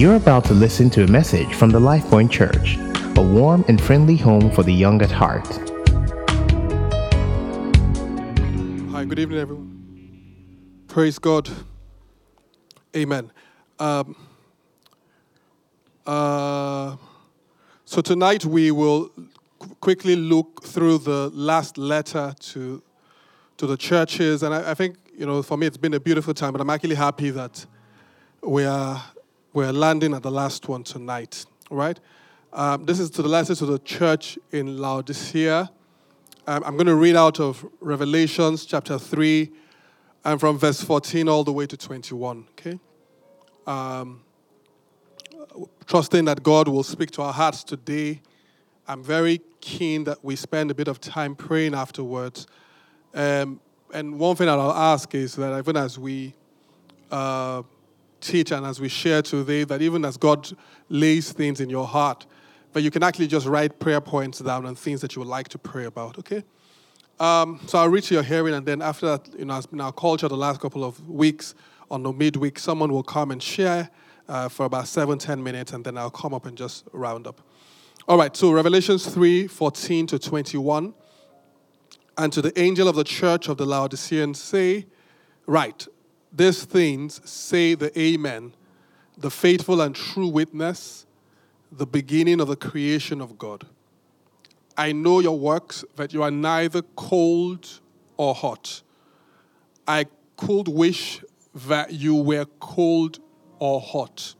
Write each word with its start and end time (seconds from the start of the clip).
You're 0.00 0.16
about 0.16 0.46
to 0.46 0.54
listen 0.54 0.88
to 0.92 1.04
a 1.04 1.06
message 1.06 1.54
from 1.54 1.68
the 1.68 1.78
LifePoint 1.78 2.30
Church, 2.30 2.78
a 3.18 3.22
warm 3.22 3.66
and 3.68 3.78
friendly 3.78 4.16
home 4.16 4.50
for 4.50 4.62
the 4.62 4.72
young 4.72 5.02
at 5.02 5.10
heart. 5.10 5.46
Hi, 8.92 9.04
good 9.04 9.18
evening, 9.18 9.38
everyone. 9.38 10.84
Praise 10.88 11.18
God. 11.18 11.50
Amen. 12.96 13.30
Um, 13.78 14.16
uh, 16.06 16.96
so 17.84 18.00
tonight 18.00 18.46
we 18.46 18.70
will 18.70 19.10
quickly 19.82 20.16
look 20.16 20.62
through 20.62 20.96
the 20.96 21.28
last 21.34 21.76
letter 21.76 22.34
to 22.40 22.82
to 23.58 23.66
the 23.66 23.76
churches, 23.76 24.42
and 24.42 24.54
I, 24.54 24.70
I 24.70 24.72
think 24.72 24.96
you 25.14 25.26
know 25.26 25.42
for 25.42 25.58
me 25.58 25.66
it's 25.66 25.76
been 25.76 25.92
a 25.92 26.00
beautiful 26.00 26.32
time, 26.32 26.52
but 26.52 26.62
I'm 26.62 26.70
actually 26.70 26.94
happy 26.94 27.28
that 27.28 27.66
we 28.42 28.64
are 28.64 29.04
we're 29.52 29.72
landing 29.72 30.14
at 30.14 30.22
the 30.22 30.30
last 30.30 30.68
one 30.68 30.84
tonight. 30.84 31.44
Right? 31.70 31.98
Um, 32.52 32.84
this 32.84 32.98
is 32.98 33.10
to 33.10 33.22
the 33.22 33.28
letter 33.28 33.54
to 33.54 33.66
the 33.66 33.78
church 33.78 34.38
in 34.52 34.78
Laodicea. 34.78 35.70
Um, 36.46 36.62
I'm 36.64 36.74
going 36.74 36.86
to 36.86 36.96
read 36.96 37.16
out 37.16 37.38
of 37.38 37.64
Revelations 37.80 38.64
chapter 38.64 38.98
3 38.98 39.50
and 40.24 40.40
from 40.40 40.58
verse 40.58 40.82
14 40.82 41.28
all 41.28 41.44
the 41.44 41.52
way 41.52 41.66
to 41.66 41.76
21. 41.76 42.46
Okay? 42.52 42.78
Um, 43.66 44.22
trusting 45.86 46.24
that 46.24 46.42
God 46.42 46.68
will 46.68 46.82
speak 46.82 47.10
to 47.12 47.22
our 47.22 47.32
hearts 47.32 47.62
today. 47.62 48.20
I'm 48.88 49.02
very 49.02 49.40
keen 49.60 50.04
that 50.04 50.24
we 50.24 50.34
spend 50.34 50.70
a 50.70 50.74
bit 50.74 50.88
of 50.88 51.00
time 51.00 51.36
praying 51.36 51.74
afterwards. 51.74 52.46
Um, 53.14 53.60
and 53.92 54.18
one 54.18 54.36
thing 54.36 54.46
that 54.46 54.58
I'll 54.58 54.72
ask 54.72 55.14
is 55.14 55.36
that 55.36 55.56
even 55.58 55.76
as 55.76 55.98
we 55.98 56.34
uh, 57.10 57.62
teach 58.20 58.52
and 58.52 58.64
as 58.66 58.80
we 58.80 58.88
share 58.88 59.22
today, 59.22 59.64
that 59.64 59.82
even 59.82 60.04
as 60.04 60.16
God 60.16 60.50
lays 60.88 61.32
things 61.32 61.60
in 61.60 61.70
your 61.70 61.86
heart, 61.86 62.26
that 62.72 62.82
you 62.82 62.90
can 62.90 63.02
actually 63.02 63.26
just 63.26 63.46
write 63.46 63.78
prayer 63.78 64.00
points 64.00 64.38
down 64.38 64.66
and 64.66 64.78
things 64.78 65.00
that 65.00 65.16
you 65.16 65.20
would 65.20 65.28
like 65.28 65.48
to 65.48 65.58
pray 65.58 65.86
about, 65.86 66.18
okay? 66.18 66.44
Um, 67.18 67.60
so 67.66 67.78
I'll 67.78 67.88
reach 67.88 68.10
your 68.10 68.22
hearing, 68.22 68.54
and 68.54 68.64
then 68.64 68.80
after 68.80 69.06
that, 69.06 69.28
you 69.38 69.44
know, 69.44 69.60
been 69.70 69.80
our 69.80 69.92
culture 69.92 70.28
the 70.28 70.36
last 70.36 70.60
couple 70.60 70.84
of 70.84 71.06
weeks, 71.08 71.54
on 71.90 72.02
the 72.02 72.12
midweek, 72.12 72.58
someone 72.58 72.92
will 72.92 73.02
come 73.02 73.30
and 73.30 73.42
share 73.42 73.90
uh, 74.28 74.48
for 74.48 74.64
about 74.64 74.86
seven, 74.86 75.18
ten 75.18 75.42
minutes, 75.42 75.72
and 75.72 75.84
then 75.84 75.98
I'll 75.98 76.10
come 76.10 76.32
up 76.32 76.46
and 76.46 76.56
just 76.56 76.84
round 76.92 77.26
up. 77.26 77.40
All 78.08 78.16
right, 78.16 78.34
so 78.36 78.52
Revelations 78.52 79.06
3 79.12 79.46
14 79.48 80.06
to 80.08 80.18
21. 80.18 80.94
And 82.16 82.32
to 82.32 82.42
the 82.42 82.58
angel 82.60 82.86
of 82.86 82.96
the 82.96 83.04
church 83.04 83.48
of 83.48 83.56
the 83.56 83.66
Laodiceans 83.66 84.40
say, 84.40 84.86
Right, 85.46 85.86
these 86.32 86.64
things 86.64 87.20
say 87.28 87.74
the 87.74 87.98
Amen, 87.98 88.54
the 89.18 89.30
faithful 89.30 89.80
and 89.80 89.94
true 89.94 90.28
witness, 90.28 91.06
the 91.72 91.86
beginning 91.86 92.40
of 92.40 92.48
the 92.48 92.56
creation 92.56 93.20
of 93.20 93.38
God. 93.38 93.66
I 94.76 94.92
know 94.92 95.20
your 95.20 95.38
works, 95.38 95.84
that 95.96 96.12
you 96.12 96.22
are 96.22 96.30
neither 96.30 96.82
cold 96.96 97.80
or 98.16 98.34
hot. 98.34 98.82
I 99.86 100.06
could 100.36 100.68
wish 100.68 101.22
that 101.66 101.92
you 101.92 102.14
were 102.14 102.46
cold 102.60 103.18
or 103.58 103.80
hot. 103.80 104.34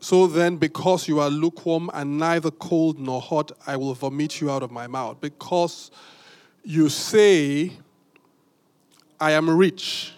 So 0.00 0.26
then, 0.26 0.56
because 0.56 1.08
you 1.08 1.20
are 1.20 1.28
lukewarm 1.28 1.90
and 1.92 2.18
neither 2.18 2.50
cold 2.50 2.98
nor 2.98 3.20
hot, 3.20 3.52
I 3.66 3.76
will 3.76 3.94
vomit 3.94 4.40
you 4.40 4.50
out 4.50 4.62
of 4.62 4.70
my 4.70 4.86
mouth. 4.86 5.20
Because 5.20 5.90
you 6.62 6.88
say, 6.88 7.72
I 9.20 9.32
am 9.32 9.50
rich, 9.50 10.12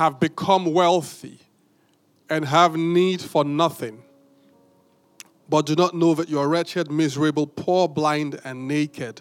have 0.00 0.18
become 0.18 0.72
wealthy, 0.72 1.38
and 2.30 2.46
have 2.46 2.74
need 2.74 3.20
for 3.20 3.44
nothing, 3.44 4.02
but 5.46 5.66
do 5.66 5.74
not 5.74 5.94
know 5.94 6.14
that 6.14 6.26
you 6.26 6.38
are 6.38 6.48
wretched, 6.48 6.90
miserable, 6.90 7.46
poor, 7.46 7.86
blind, 7.86 8.40
and 8.42 8.66
naked. 8.66 9.20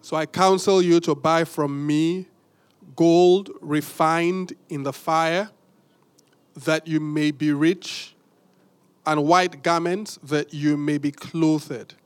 So 0.00 0.16
I 0.16 0.24
counsel 0.24 0.80
you 0.80 1.00
to 1.00 1.16
buy 1.16 1.42
from 1.42 1.84
me 1.84 2.28
gold 2.94 3.50
refined 3.60 4.52
in 4.68 4.84
the 4.84 4.92
fire, 4.92 5.50
that 6.54 6.86
you 6.86 7.00
may 7.00 7.32
be 7.32 7.50
rich, 7.50 8.14
and 9.04 9.24
white 9.24 9.64
garments, 9.64 10.16
that 10.22 10.54
you 10.54 10.76
may 10.76 10.98
be 10.98 11.10
clothed. 11.10 11.96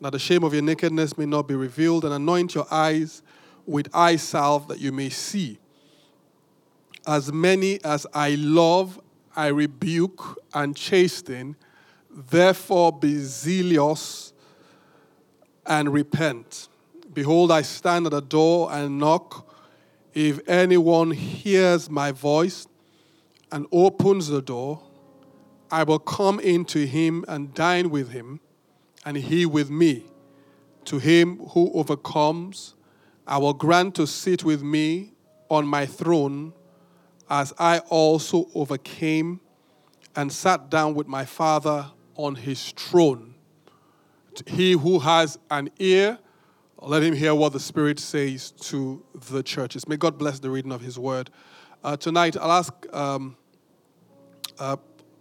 That 0.00 0.12
the 0.12 0.18
shame 0.18 0.44
of 0.44 0.54
your 0.54 0.62
nakedness 0.62 1.18
may 1.18 1.26
not 1.26 1.46
be 1.46 1.54
revealed, 1.54 2.06
and 2.06 2.14
anoint 2.14 2.54
your 2.54 2.66
eyes 2.70 3.22
with 3.66 3.86
eye 3.92 4.16
salve, 4.16 4.66
that 4.68 4.78
you 4.78 4.92
may 4.92 5.10
see. 5.10 5.58
As 7.08 7.32
many 7.32 7.82
as 7.84 8.06
I 8.12 8.34
love, 8.34 9.00
I 9.34 9.46
rebuke 9.46 10.42
and 10.52 10.76
chasten. 10.76 11.56
Therefore, 12.10 12.92
be 12.92 13.16
zealous 13.20 14.34
and 15.64 15.90
repent. 15.90 16.68
Behold, 17.14 17.50
I 17.50 17.62
stand 17.62 18.04
at 18.04 18.12
the 18.12 18.20
door 18.20 18.70
and 18.70 18.98
knock. 18.98 19.50
If 20.12 20.46
anyone 20.46 21.12
hears 21.12 21.88
my 21.88 22.12
voice 22.12 22.66
and 23.50 23.66
opens 23.72 24.28
the 24.28 24.42
door, 24.42 24.82
I 25.70 25.84
will 25.84 26.00
come 26.00 26.38
into 26.40 26.84
him 26.84 27.24
and 27.26 27.54
dine 27.54 27.88
with 27.88 28.10
him, 28.10 28.40
and 29.06 29.16
he 29.16 29.46
with 29.46 29.70
me. 29.70 30.04
To 30.84 30.98
him 30.98 31.38
who 31.52 31.72
overcomes, 31.72 32.74
I 33.26 33.38
will 33.38 33.54
grant 33.54 33.94
to 33.94 34.06
sit 34.06 34.44
with 34.44 34.62
me 34.62 35.14
on 35.48 35.66
my 35.66 35.86
throne, 35.86 36.52
as 37.30 37.52
I 37.58 37.80
also 37.90 38.48
overcame 38.54 39.40
and 40.16 40.32
sat 40.32 40.70
down 40.70 40.94
with 40.94 41.06
my 41.06 41.24
Father 41.24 41.90
on 42.14 42.34
his 42.34 42.72
throne. 42.72 43.34
He 44.46 44.72
who 44.72 44.98
has 45.00 45.38
an 45.50 45.70
ear, 45.78 46.18
let 46.80 47.02
him 47.02 47.14
hear 47.14 47.34
what 47.34 47.52
the 47.52 47.60
Spirit 47.60 47.98
says 47.98 48.50
to 48.52 49.04
the 49.30 49.42
churches. 49.42 49.88
May 49.88 49.96
God 49.96 50.18
bless 50.18 50.38
the 50.38 50.50
reading 50.50 50.72
of 50.72 50.80
his 50.80 50.98
word. 50.98 51.30
Uh, 51.82 51.96
tonight, 51.96 52.36
I'll 52.36 52.52
ask 52.52 52.72
um, 52.92 53.36
uh, 54.58 54.76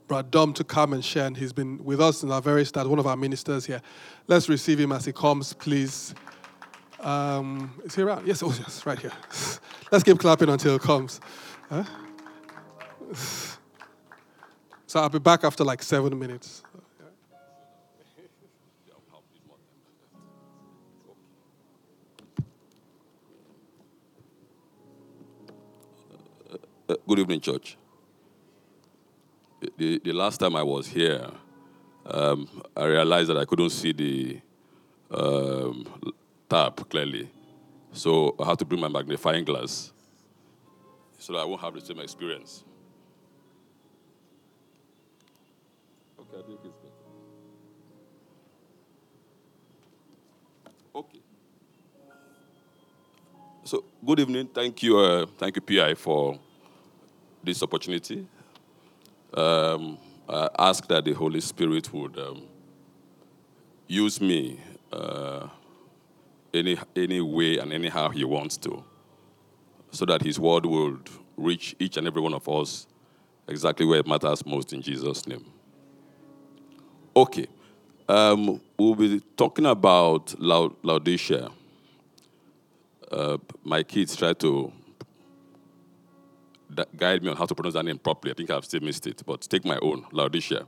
Brad 0.07 0.31
Dom 0.31 0.53
to 0.53 0.63
come 0.63 0.93
and 0.93 1.03
share, 1.03 1.27
and 1.27 1.35
he's 1.35 1.53
been 1.53 1.83
with 1.83 1.99
us 1.99 2.23
in 2.23 2.31
our 2.31 2.41
very 2.41 2.65
start, 2.65 2.87
one 2.87 2.99
of 2.99 3.07
our 3.07 3.17
ministers 3.17 3.65
here. 3.65 3.81
Let's 4.27 4.49
receive 4.49 4.79
him 4.79 4.91
as 4.91 5.05
he 5.05 5.11
comes, 5.11 5.53
please. 5.53 6.15
Um, 6.99 7.79
is 7.83 7.95
he 7.95 8.01
around? 8.01 8.27
Yes, 8.27 8.41
oh 8.41 8.53
yes, 8.57 8.85
right 8.85 8.97
here. 8.97 9.11
Let's 9.91 10.03
keep 10.03 10.17
clapping 10.19 10.49
until 10.49 10.73
he 10.73 10.79
comes. 10.79 11.19
So 14.85 15.01
I'll 15.01 15.09
be 15.09 15.19
back 15.19 15.43
after 15.43 15.65
like 15.65 15.83
seven 15.83 16.17
minutes. 16.17 16.63
Uh, 26.89 26.95
Good 27.05 27.19
evening, 27.19 27.41
church. 27.41 27.77
The, 29.77 29.99
the 30.01 30.13
last 30.13 30.37
time 30.37 30.55
I 30.55 30.63
was 30.63 30.87
here, 30.87 31.29
um, 32.05 32.47
I 32.77 32.85
realized 32.85 33.29
that 33.29 33.37
I 33.37 33.43
couldn't 33.43 33.71
see 33.71 33.91
the 33.91 34.39
um, 35.11 35.85
tap 36.49 36.89
clearly. 36.89 37.29
So 37.91 38.35
I 38.39 38.45
had 38.45 38.59
to 38.59 38.65
bring 38.65 38.79
my 38.79 38.87
magnifying 38.87 39.43
glass 39.43 39.91
so 41.17 41.33
that 41.33 41.39
I 41.39 41.45
won't 41.45 41.61
have 41.61 41.73
the 41.73 41.81
same 41.81 41.99
experience. 41.99 42.63
Okay, 46.19 46.37
I 46.39 46.41
think 46.47 46.59
it's 46.63 46.75
better. 46.75 46.93
Okay. 50.95 51.19
So, 53.63 53.83
good 54.05 54.19
evening. 54.19 54.47
Thank 54.47 54.81
you, 54.83 54.97
uh, 54.97 55.25
thank 55.37 55.55
you, 55.55 55.61
PI, 55.61 55.95
for 55.95 56.39
this 57.43 57.61
opportunity. 57.61 58.25
Um, 59.33 59.97
I 60.29 60.49
ask 60.57 60.87
that 60.87 61.05
the 61.05 61.13
Holy 61.13 61.41
Spirit 61.41 61.91
would 61.93 62.17
um, 62.17 62.43
use 63.87 64.19
me 64.19 64.59
uh, 64.91 65.47
any, 66.53 66.77
any 66.95 67.21
way 67.21 67.57
and 67.57 67.71
anyhow 67.71 68.09
He 68.09 68.23
wants 68.23 68.57
to, 68.57 68.83
so 69.97 70.05
that 70.05 70.21
His 70.21 70.39
word 70.39 70.65
would 70.65 71.09
reach 71.37 71.75
each 71.79 71.97
and 71.97 72.05
every 72.05 72.21
one 72.21 72.33
of 72.33 72.47
us 72.47 72.85
exactly 73.47 73.83
where 73.85 73.99
it 73.99 74.07
matters 74.07 74.45
most 74.45 74.71
in 74.71 74.81
Jesus' 74.81 75.25
name. 75.25 75.43
Okay, 77.15 77.47
um, 78.07 78.61
we'll 78.77 78.93
be 78.93 79.21
talking 79.35 79.65
about 79.65 80.39
Lao- 80.39 80.75
Laodicea. 80.83 81.49
Uh, 83.11 83.37
my 83.63 83.81
kids 83.81 84.15
try 84.15 84.33
to 84.33 84.71
guide 86.95 87.23
me 87.23 87.29
on 87.29 87.37
how 87.37 87.45
to 87.45 87.55
pronounce 87.55 87.73
that 87.73 87.85
name 87.85 87.97
properly. 87.97 88.31
I 88.31 88.35
think 88.35 88.51
I've 88.51 88.65
still 88.65 88.81
missed 88.81 89.07
it, 89.07 89.23
but 89.25 89.41
take 89.41 89.65
my 89.65 89.79
own, 89.81 90.05
Laodicea. 90.11 90.67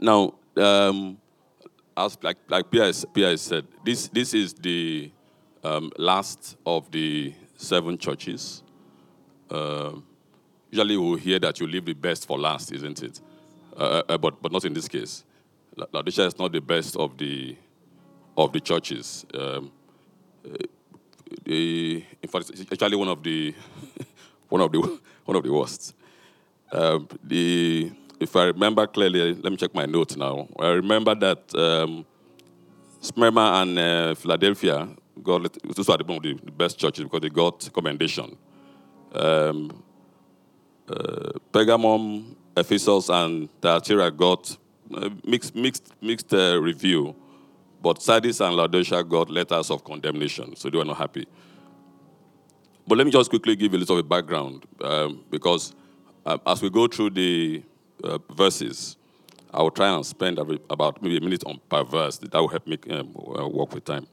Now, 0.00 0.34
um, 0.56 1.18
as 1.96 2.18
like 2.22 2.38
like 2.48 2.68
Pierre, 2.72 2.92
Pierre 3.14 3.36
said, 3.36 3.68
this 3.84 4.08
this 4.08 4.34
is 4.34 4.54
the 4.54 5.12
um, 5.62 5.92
last 5.96 6.56
of 6.66 6.90
the 6.90 7.34
seven 7.58 7.98
churches. 7.98 8.62
Um 9.50 10.04
usually 10.70 10.96
we'll 10.96 11.16
hear 11.16 11.38
that 11.38 11.60
you 11.60 11.66
leave 11.66 11.84
the 11.84 11.94
best 11.94 12.26
for 12.26 12.38
last, 12.38 12.72
isn't 12.72 13.02
it? 13.02 13.20
Uh, 13.76 14.02
uh, 14.08 14.18
but, 14.18 14.40
but 14.42 14.52
not 14.52 14.64
in 14.64 14.72
this 14.72 14.88
case. 14.88 15.24
Laodicea 15.92 16.26
is 16.26 16.38
not 16.38 16.52
the 16.52 16.60
best 16.60 16.96
of 16.96 17.16
the, 17.16 17.56
of 18.36 18.52
the 18.52 18.60
churches. 18.60 19.24
Um, 19.34 19.70
uh, 20.44 20.56
the, 21.44 22.04
in 22.22 22.28
fact, 22.28 22.50
it's 22.50 22.72
actually 22.72 22.96
one 22.96 23.08
of 23.08 23.22
the, 23.22 23.54
one 24.48 24.60
of 24.60 24.72
the, 24.72 24.78
one 25.24 25.36
of 25.36 25.42
the 25.42 25.52
worst. 25.52 25.94
Um, 26.72 27.08
the, 27.22 27.92
if 28.20 28.34
I 28.34 28.44
remember 28.44 28.86
clearly, 28.86 29.34
let 29.34 29.50
me 29.50 29.56
check 29.56 29.74
my 29.74 29.86
notes 29.86 30.16
now. 30.16 30.48
I 30.58 30.68
remember 30.68 31.14
that 31.14 31.54
um, 31.54 32.04
Smyrna 33.00 33.62
and 33.62 33.78
uh, 33.78 34.14
Philadelphia 34.16 34.88
got 35.22 35.56
those 35.76 35.88
are 35.88 35.98
the, 35.98 36.38
the 36.44 36.52
best 36.52 36.78
churches 36.78 37.04
because 37.04 37.20
they 37.20 37.28
got 37.30 37.70
commendation. 37.72 38.36
Um, 39.12 39.82
uh, 40.88 41.32
Pergamum, 41.52 42.34
Ephesus, 42.56 43.08
and 43.08 43.48
Thyatira 43.60 44.10
got 44.10 44.56
uh, 44.94 45.10
mixed, 45.24 45.54
mixed, 45.54 45.92
mixed 46.00 46.32
uh, 46.32 46.60
review, 46.60 47.14
but 47.82 48.02
Sardis 48.02 48.40
and 48.40 48.56
Laodicea 48.56 49.04
got 49.04 49.30
letters 49.30 49.70
of 49.70 49.84
condemnation, 49.84 50.56
so 50.56 50.70
they 50.70 50.78
were 50.78 50.84
not 50.84 50.96
happy. 50.96 51.26
But 52.86 52.98
let 52.98 53.04
me 53.04 53.10
just 53.10 53.28
quickly 53.28 53.54
give 53.54 53.72
you 53.72 53.78
a 53.78 53.80
little 53.80 53.96
bit 53.96 54.04
of 54.04 54.08
background, 54.08 54.64
um, 54.82 55.24
because 55.30 55.74
uh, 56.24 56.38
as 56.46 56.62
we 56.62 56.70
go 56.70 56.86
through 56.86 57.10
the 57.10 57.62
uh, 58.02 58.18
verses, 58.34 58.96
I 59.52 59.62
will 59.62 59.70
try 59.70 59.94
and 59.94 60.04
spend 60.04 60.38
about 60.38 61.02
maybe 61.02 61.16
a 61.16 61.20
minute 61.20 61.44
on 61.44 61.60
per 61.68 61.84
verse. 61.84 62.18
That 62.18 62.34
will 62.34 62.48
help 62.48 62.66
me 62.66 62.78
um, 62.90 63.12
work 63.14 63.74
with 63.74 63.84
time. 63.84 64.06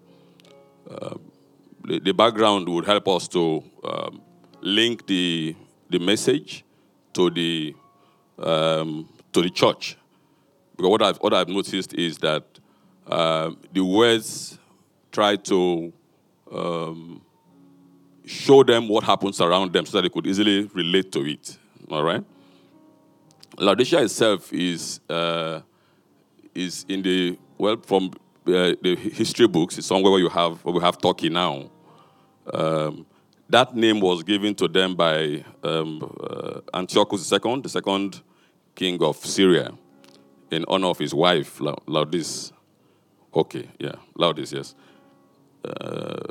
The, 0.88 2.00
the, 2.00 2.14
background 2.14 2.68
would 2.70 2.86
help 2.86 3.08
us 3.08 3.28
to 3.30 3.64
um, 3.84 4.22
link 4.62 5.06
the, 5.06 5.56
the 5.90 6.00
message 6.00 6.64
to 7.14 7.30
the, 7.30 7.76
um, 8.40 9.08
to 9.32 9.42
the 9.42 9.50
church. 9.50 9.96
Because 10.76 10.90
what 10.90 11.02
I've, 11.02 11.18
what 11.18 11.34
I've 11.34 11.48
noticed 11.48 11.94
is 11.94 12.18
that 12.20 12.44
uh, 13.08 13.52
the 13.72 13.86
words 13.86 14.58
try 15.12 15.36
to 15.36 15.94
um, 16.52 17.22
show 18.26 18.64
them 18.64 18.88
what 18.88 19.04
happens 19.04 19.40
around 19.40 19.72
them 19.72 19.86
so 19.86 19.98
that 19.98 20.02
they 20.02 20.10
could 20.10 20.26
easily 20.26 20.64
relate 20.74 21.12
to 21.12 21.22
it. 21.26 21.58
All 21.90 22.04
right? 22.04 22.24
Laodicea 23.58 24.02
itself 24.02 24.52
is, 24.52 25.00
uh, 25.10 25.62
is 26.54 26.86
in 26.90 27.02
the, 27.02 27.38
well, 27.58 27.78
from 27.78 28.12
uh, 28.48 28.76
the 28.82 28.96
history 28.96 29.48
books, 29.48 29.78
it's 29.78 29.88
somewhere 29.88 30.12
where 30.12 30.22
you 30.22 30.30
have, 30.30 30.64
where 30.64 30.74
we 30.74 30.82
have 30.82 31.00
Turkey 31.00 31.30
now. 31.30 31.70
Um, 32.54 33.06
that 33.50 33.76
name 33.76 34.00
was 34.00 34.24
given 34.24 34.56
to 34.56 34.68
them 34.68 34.96
by 34.96 35.44
um, 35.64 36.02
uh, 36.20 36.62
Antiochus 36.74 37.32
II, 37.32 37.62
the 37.62 37.70
second 37.70 38.22
king 38.76 39.02
of 39.02 39.18
Syria, 39.18 39.72
in 40.52 40.66
honor 40.68 40.88
of 40.88 41.00
his 41.00 41.14
wife, 41.14 41.60
Laodice. 41.60 42.52
Okay, 43.34 43.70
yeah, 43.80 43.96
Laodice, 44.16 44.54
yes. 44.54 44.76
Uh, 45.64 46.28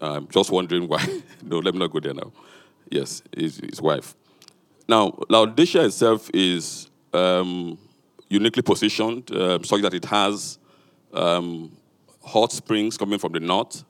I'm 0.00 0.28
just 0.28 0.50
wondering 0.50 0.88
why. 0.88 1.04
no, 1.42 1.58
let 1.58 1.74
me 1.74 1.80
not 1.80 1.90
go 1.90 2.00
there 2.00 2.14
now. 2.14 2.32
Yes, 2.90 3.22
his, 3.34 3.58
his 3.58 3.80
wife. 3.80 4.14
Now, 4.88 5.18
Laodicea 5.28 5.84
itself 5.84 6.30
is 6.34 6.90
um, 7.12 7.78
uniquely 8.28 8.62
positioned, 8.62 9.30
uh, 9.30 9.58
such 9.62 9.82
that 9.82 9.94
it 9.94 10.04
has 10.06 10.58
um, 11.12 11.76
hot 12.24 12.52
springs 12.52 12.96
coming 12.96 13.18
from 13.18 13.32
the 13.32 13.40
north, 13.40 13.84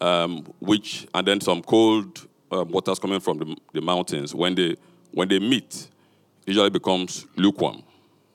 um, 0.00 0.44
which 0.58 1.06
and 1.14 1.26
then 1.26 1.40
some 1.40 1.62
cold 1.62 2.26
um, 2.50 2.70
waters 2.70 2.98
coming 2.98 3.20
from 3.20 3.38
the, 3.38 3.56
the, 3.72 3.80
mountains. 3.80 4.34
When 4.34 4.54
they 4.54 4.76
when 5.12 5.28
they 5.28 5.38
meet, 5.38 5.88
usually 6.46 6.70
becomes 6.70 7.26
lukewarm. 7.36 7.82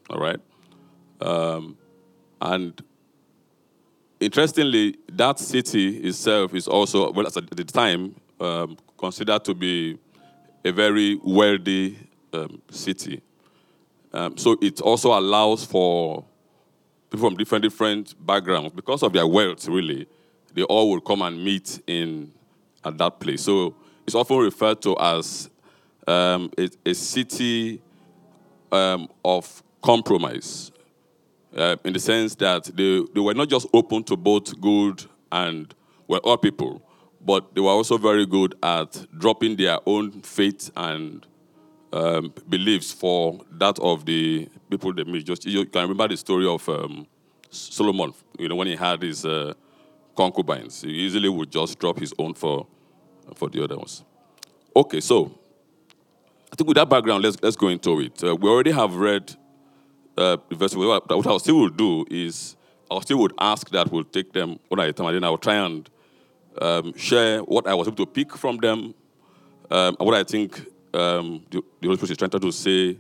All 0.10 0.20
right, 0.20 0.40
um, 1.22 1.78
and 2.42 2.82
interestingly, 4.20 4.96
that 5.12 5.40
city 5.40 5.98
itself 5.98 6.54
is 6.54 6.68
also 6.68 7.12
well 7.12 7.28
at 7.28 7.34
the 7.34 7.64
time 7.64 8.16
um, 8.40 8.78
considered 8.98 9.44
to 9.46 9.54
be 9.54 9.98
a 10.64 10.72
very 10.72 11.20
wealthy 11.24 11.98
um, 12.34 12.62
city. 12.72 13.22
So 14.36 14.58
it 14.62 14.82
also 14.82 15.18
allows 15.18 15.64
for 15.64 16.26
people 17.10 17.30
from 17.30 17.38
different 17.38 17.64
different 17.64 18.26
backgrounds 18.26 18.74
because 18.74 19.04
of 19.04 19.14
their 19.14 19.28
wealth, 19.28 19.68
really 19.68 20.08
they 20.58 20.64
all 20.64 20.90
will 20.90 21.02
come 21.02 21.22
and 21.22 21.44
meet 21.44 21.80
in 21.86 22.32
at 22.84 22.98
that 22.98 23.20
place. 23.20 23.44
So 23.44 23.76
it's 24.08 24.16
often 24.16 24.38
referred 24.38 24.82
to 24.82 24.98
as 25.00 25.52
um, 26.08 26.50
a, 26.58 26.68
a, 26.84 26.96
city 26.96 27.80
um, 28.72 29.08
of 29.24 29.62
compromise, 29.84 30.72
uh, 31.56 31.76
in 31.84 31.94
the 31.94 32.00
sense 32.00 32.34
that 32.36 32.64
they, 32.76 33.04
they 33.14 33.20
were 33.20 33.36
not 33.36 33.50
just 33.50 33.68
open 33.72 34.04
to 34.06 34.18
both 34.18 34.60
good 34.60 35.06
and 35.32 35.76
well, 36.08 36.22
all 36.24 36.38
people, 36.38 36.82
but 37.24 37.54
they 37.54 37.62
were 37.62 37.70
also 37.70 38.00
very 38.00 38.26
good 38.26 38.56
at 38.64 39.06
dropping 39.16 39.58
their 39.58 39.78
own 39.86 40.24
faith 40.24 40.72
and 40.76 41.24
um, 41.94 42.34
beliefs 42.48 42.92
for 42.92 43.40
that 43.52 43.80
of 43.80 44.06
the 44.06 44.48
people 44.70 44.94
they 44.94 45.04
meet. 45.04 45.26
Just 45.26 45.46
you 45.46 45.66
can 45.66 45.82
remember 45.84 46.08
the 46.08 46.18
story 46.18 46.48
of 46.48 46.68
um, 46.70 47.08
Solomon, 47.50 48.14
you 48.38 48.50
know, 48.50 48.56
when 48.56 48.68
he 48.68 48.76
had 48.76 49.02
his 49.02 49.26
uh, 49.26 49.54
concubines. 50.16 50.82
He 50.82 50.90
easily 50.90 51.30
would 51.30 51.52
just 51.52 51.80
drop 51.80 52.00
his 52.00 52.14
own 52.18 52.34
for, 52.34 52.68
for 53.36 53.50
the 53.50 53.64
other 53.64 53.78
ones. 53.78 54.04
Okay, 54.76 55.00
so 55.00 55.38
I 56.52 56.56
think 56.56 56.68
with 56.68 56.76
that 56.76 56.90
background, 56.90 57.24
let's, 57.24 57.38
let's 57.42 57.56
go 57.56 57.68
into 57.70 58.00
it. 58.02 58.24
Uh, 58.24 58.36
we 58.36 58.50
already 58.50 58.72
have 58.72 58.96
read 58.96 59.36
uh, 60.18 60.38
the 60.50 60.56
verse. 60.56 60.76
What 60.76 61.28
I 61.28 61.38
still 61.38 61.60
will 61.60 61.70
do 61.70 62.06
is 62.10 62.56
I 62.90 63.00
still 63.02 63.20
would 63.20 63.34
ask 63.40 63.70
that 63.72 63.92
we'll 63.92 64.04
take 64.04 64.34
them 64.34 64.60
one 64.68 64.80
at 64.80 64.90
a 64.90 64.94
time, 64.94 65.08
and 65.08 65.16
then 65.16 65.24
I 65.24 65.30
will 65.30 65.38
try 65.38 65.56
and 65.56 65.90
um, 66.62 66.98
share 66.98 67.40
what 67.40 67.68
I 67.68 67.74
was 67.74 67.88
able 67.88 67.98
to 67.98 68.06
pick 68.06 68.36
from 68.36 68.58
them 68.58 68.94
um, 69.70 69.96
what 70.00 70.16
I 70.16 70.24
think 70.24 70.66
um, 70.98 71.44
the, 71.50 71.62
the, 71.82 71.88
Holy 71.88 71.98
Spirit 71.98 72.12
is 72.12 72.18
trying 72.18 72.32
to 72.32 72.52
say 72.52 72.98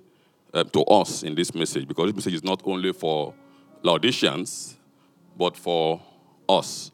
uh, 0.53 0.63
to 0.63 0.81
us 0.83 1.23
in 1.23 1.35
this 1.35 1.53
message, 1.53 1.87
because 1.87 2.07
this 2.07 2.15
message 2.15 2.33
is 2.35 2.43
not 2.43 2.61
only 2.65 2.93
for 2.93 3.33
Laodiceans, 3.83 4.77
but 5.37 5.55
for 5.57 6.01
us 6.49 6.91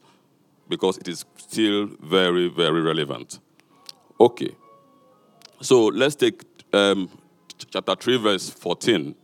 because 0.68 0.98
it 0.98 1.08
is 1.08 1.24
still 1.36 1.86
very, 2.00 2.48
very 2.48 2.80
relevant. 2.80 3.38
Okay. 4.18 4.54
So 5.60 5.86
let's 5.86 6.14
take 6.14 6.42
um, 6.72 7.10
chapter 7.70 7.94
3, 7.94 8.16
verse 8.18 8.50
14. 8.50 9.14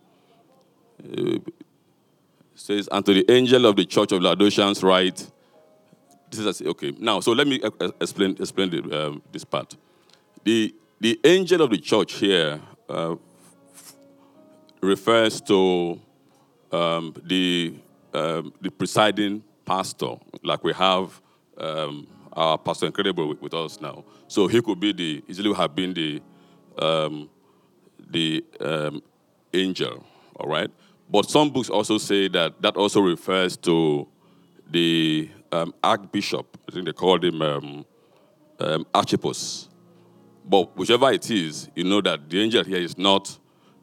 Uh, 1.02 1.38
says, 2.54 2.88
And 2.92 3.04
to 3.06 3.14
the 3.14 3.30
angel 3.30 3.66
of 3.66 3.76
the 3.76 3.84
church 3.84 4.12
of 4.12 4.22
Laodiceans 4.22 4.82
write, 4.82 5.30
this 6.30 6.40
is 6.40 6.62
okay. 6.62 6.92
Now, 6.98 7.20
so 7.20 7.32
let 7.32 7.46
me 7.46 7.60
explain 8.00 8.36
explain 8.38 8.70
the, 8.70 9.06
um, 9.06 9.22
this 9.32 9.44
part. 9.44 9.76
The 10.44 10.72
the 11.00 11.18
angel 11.24 11.62
of 11.62 11.70
the 11.70 11.78
church 11.78 12.14
here 12.14 12.60
uh, 12.88 13.16
refers 14.82 15.40
to 15.40 15.98
um, 16.70 17.14
the 17.24 17.74
um, 18.12 18.52
the 18.60 18.70
presiding 18.70 19.42
pastor, 19.64 20.16
like 20.42 20.62
we 20.64 20.72
have 20.72 21.20
um, 21.58 22.06
our 22.32 22.58
pastor 22.58 22.86
incredible 22.86 23.28
with, 23.28 23.40
with, 23.40 23.54
us 23.54 23.80
now. 23.80 24.04
So 24.26 24.48
he 24.48 24.60
could 24.60 24.80
be 24.80 24.92
the 24.92 25.24
easily 25.28 25.52
have 25.54 25.74
been 25.74 25.94
the 25.94 26.20
um, 26.78 27.30
the 28.10 28.44
um, 28.60 29.02
angel, 29.54 30.04
all 30.36 30.48
right. 30.48 30.70
But 31.08 31.30
some 31.30 31.50
books 31.50 31.70
also 31.70 31.98
say 31.98 32.28
that 32.28 32.60
that 32.62 32.76
also 32.76 33.00
refers 33.00 33.56
to 33.58 34.06
the 34.70 35.30
um, 35.50 35.72
archbishop. 35.82 36.58
I 36.68 36.72
think 36.72 36.86
they 36.86 36.92
called 36.92 37.24
him 37.24 37.40
um. 37.42 37.86
But 40.50 40.76
whichever 40.76 41.12
it 41.12 41.30
is, 41.30 41.68
you 41.76 41.84
know 41.84 42.00
that 42.00 42.28
the 42.28 42.40
angel 42.40 42.64
here 42.64 42.80
is 42.80 42.98
not 42.98 43.38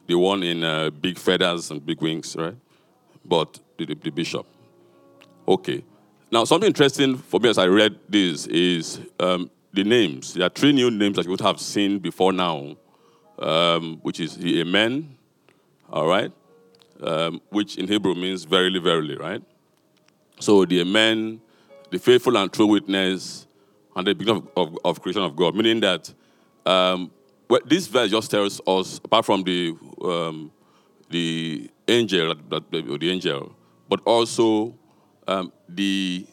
the 0.06 0.14
one 0.18 0.42
in 0.42 0.62
uh, 0.62 0.90
big 0.90 1.18
feathers 1.18 1.70
and 1.70 1.84
big 1.84 2.02
wings, 2.02 2.36
right? 2.36 2.54
But 3.24 3.58
the, 3.78 3.86
the, 3.86 3.94
the 3.94 4.10
bishop. 4.10 4.46
Okay. 5.46 5.82
Now, 6.30 6.44
something 6.44 6.66
interesting 6.66 7.16
for 7.16 7.40
me 7.40 7.48
as 7.48 7.56
I 7.56 7.64
read 7.68 7.98
this 8.06 8.46
is 8.48 9.00
um, 9.18 9.50
the 9.72 9.82
names. 9.82 10.34
There 10.34 10.44
are 10.44 10.50
three 10.50 10.72
new 10.72 10.90
names 10.90 11.16
that 11.16 11.24
you 11.24 11.30
would 11.30 11.40
have 11.40 11.58
seen 11.58 12.00
before 12.00 12.34
now, 12.34 12.76
um, 13.38 13.98
which 14.02 14.20
is 14.20 14.36
the 14.36 14.60
Amen, 14.60 15.16
all 15.90 16.06
right, 16.06 16.30
um, 17.02 17.40
which 17.48 17.78
in 17.78 17.88
Hebrew 17.88 18.14
means 18.14 18.44
verily, 18.44 18.78
verily, 18.78 19.16
right? 19.16 19.42
So 20.38 20.66
the 20.66 20.82
Amen, 20.82 21.40
the 21.90 21.98
faithful 21.98 22.36
and 22.36 22.52
true 22.52 22.66
witness, 22.66 23.46
and 23.96 24.06
the 24.06 24.14
beginning 24.14 24.46
of, 24.54 24.68
of, 24.68 24.78
of 24.84 25.00
creation 25.00 25.22
of 25.22 25.34
God, 25.34 25.54
meaning 25.54 25.80
that 25.80 26.12
um, 26.68 27.10
well, 27.48 27.60
this 27.66 27.86
verse 27.86 28.10
just 28.10 28.30
tells 28.30 28.60
us, 28.66 28.98
apart 29.04 29.24
from 29.24 29.42
the 29.42 29.74
um, 30.02 30.52
the 31.10 31.70
angel, 31.86 32.34
the, 32.48 32.60
the 32.70 33.10
angel, 33.10 33.54
but 33.88 34.00
also 34.04 34.74
um, 35.26 35.52
the 35.68 36.26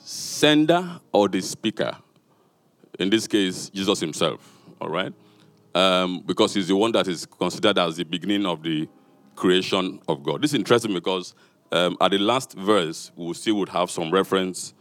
sender 0.00 1.00
or 1.12 1.28
the 1.28 1.40
speaker, 1.40 1.96
in 2.98 3.10
this 3.10 3.26
case, 3.28 3.70
Jesus 3.70 4.00
himself, 4.00 4.40
all 4.80 4.88
right? 4.88 5.12
um, 5.74 6.22
because 6.26 6.54
he's 6.54 6.68
the 6.68 6.76
one 6.76 6.92
that 6.92 7.08
is 7.08 7.26
considered 7.26 7.78
as 7.78 7.96
the 7.96 8.04
beginning 8.04 8.46
of 8.46 8.62
the 8.62 8.88
creation 9.36 10.00
of 10.08 10.22
God. 10.22 10.42
This 10.42 10.50
is 10.50 10.56
interesting 10.56 10.92
because 10.92 11.34
um, 11.72 11.96
at 12.00 12.10
the 12.10 12.18
last 12.18 12.54
verse, 12.54 13.10
we 13.16 13.32
still 13.34 13.56
would 13.56 13.68
have 13.68 13.90
some 13.90 14.10
reference 14.10 14.74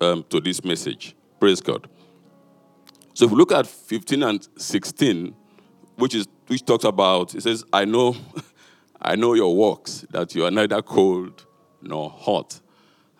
um, 0.00 0.24
to 0.30 0.40
this 0.40 0.64
message. 0.64 1.14
Praise 1.38 1.60
God. 1.60 1.88
So 3.20 3.26
if 3.26 3.32
we 3.32 3.36
look 3.36 3.52
at 3.52 3.66
15 3.66 4.22
and 4.22 4.48
16, 4.56 5.34
which 5.96 6.14
is 6.14 6.26
which 6.46 6.64
talks 6.64 6.84
about, 6.84 7.34
it 7.34 7.42
says, 7.42 7.62
I 7.70 7.84
know, 7.84 8.16
I 9.02 9.14
know 9.14 9.34
your 9.34 9.54
works, 9.54 10.06
that 10.08 10.34
you 10.34 10.46
are 10.46 10.50
neither 10.50 10.80
cold 10.80 11.44
nor 11.82 12.08
hot. 12.08 12.58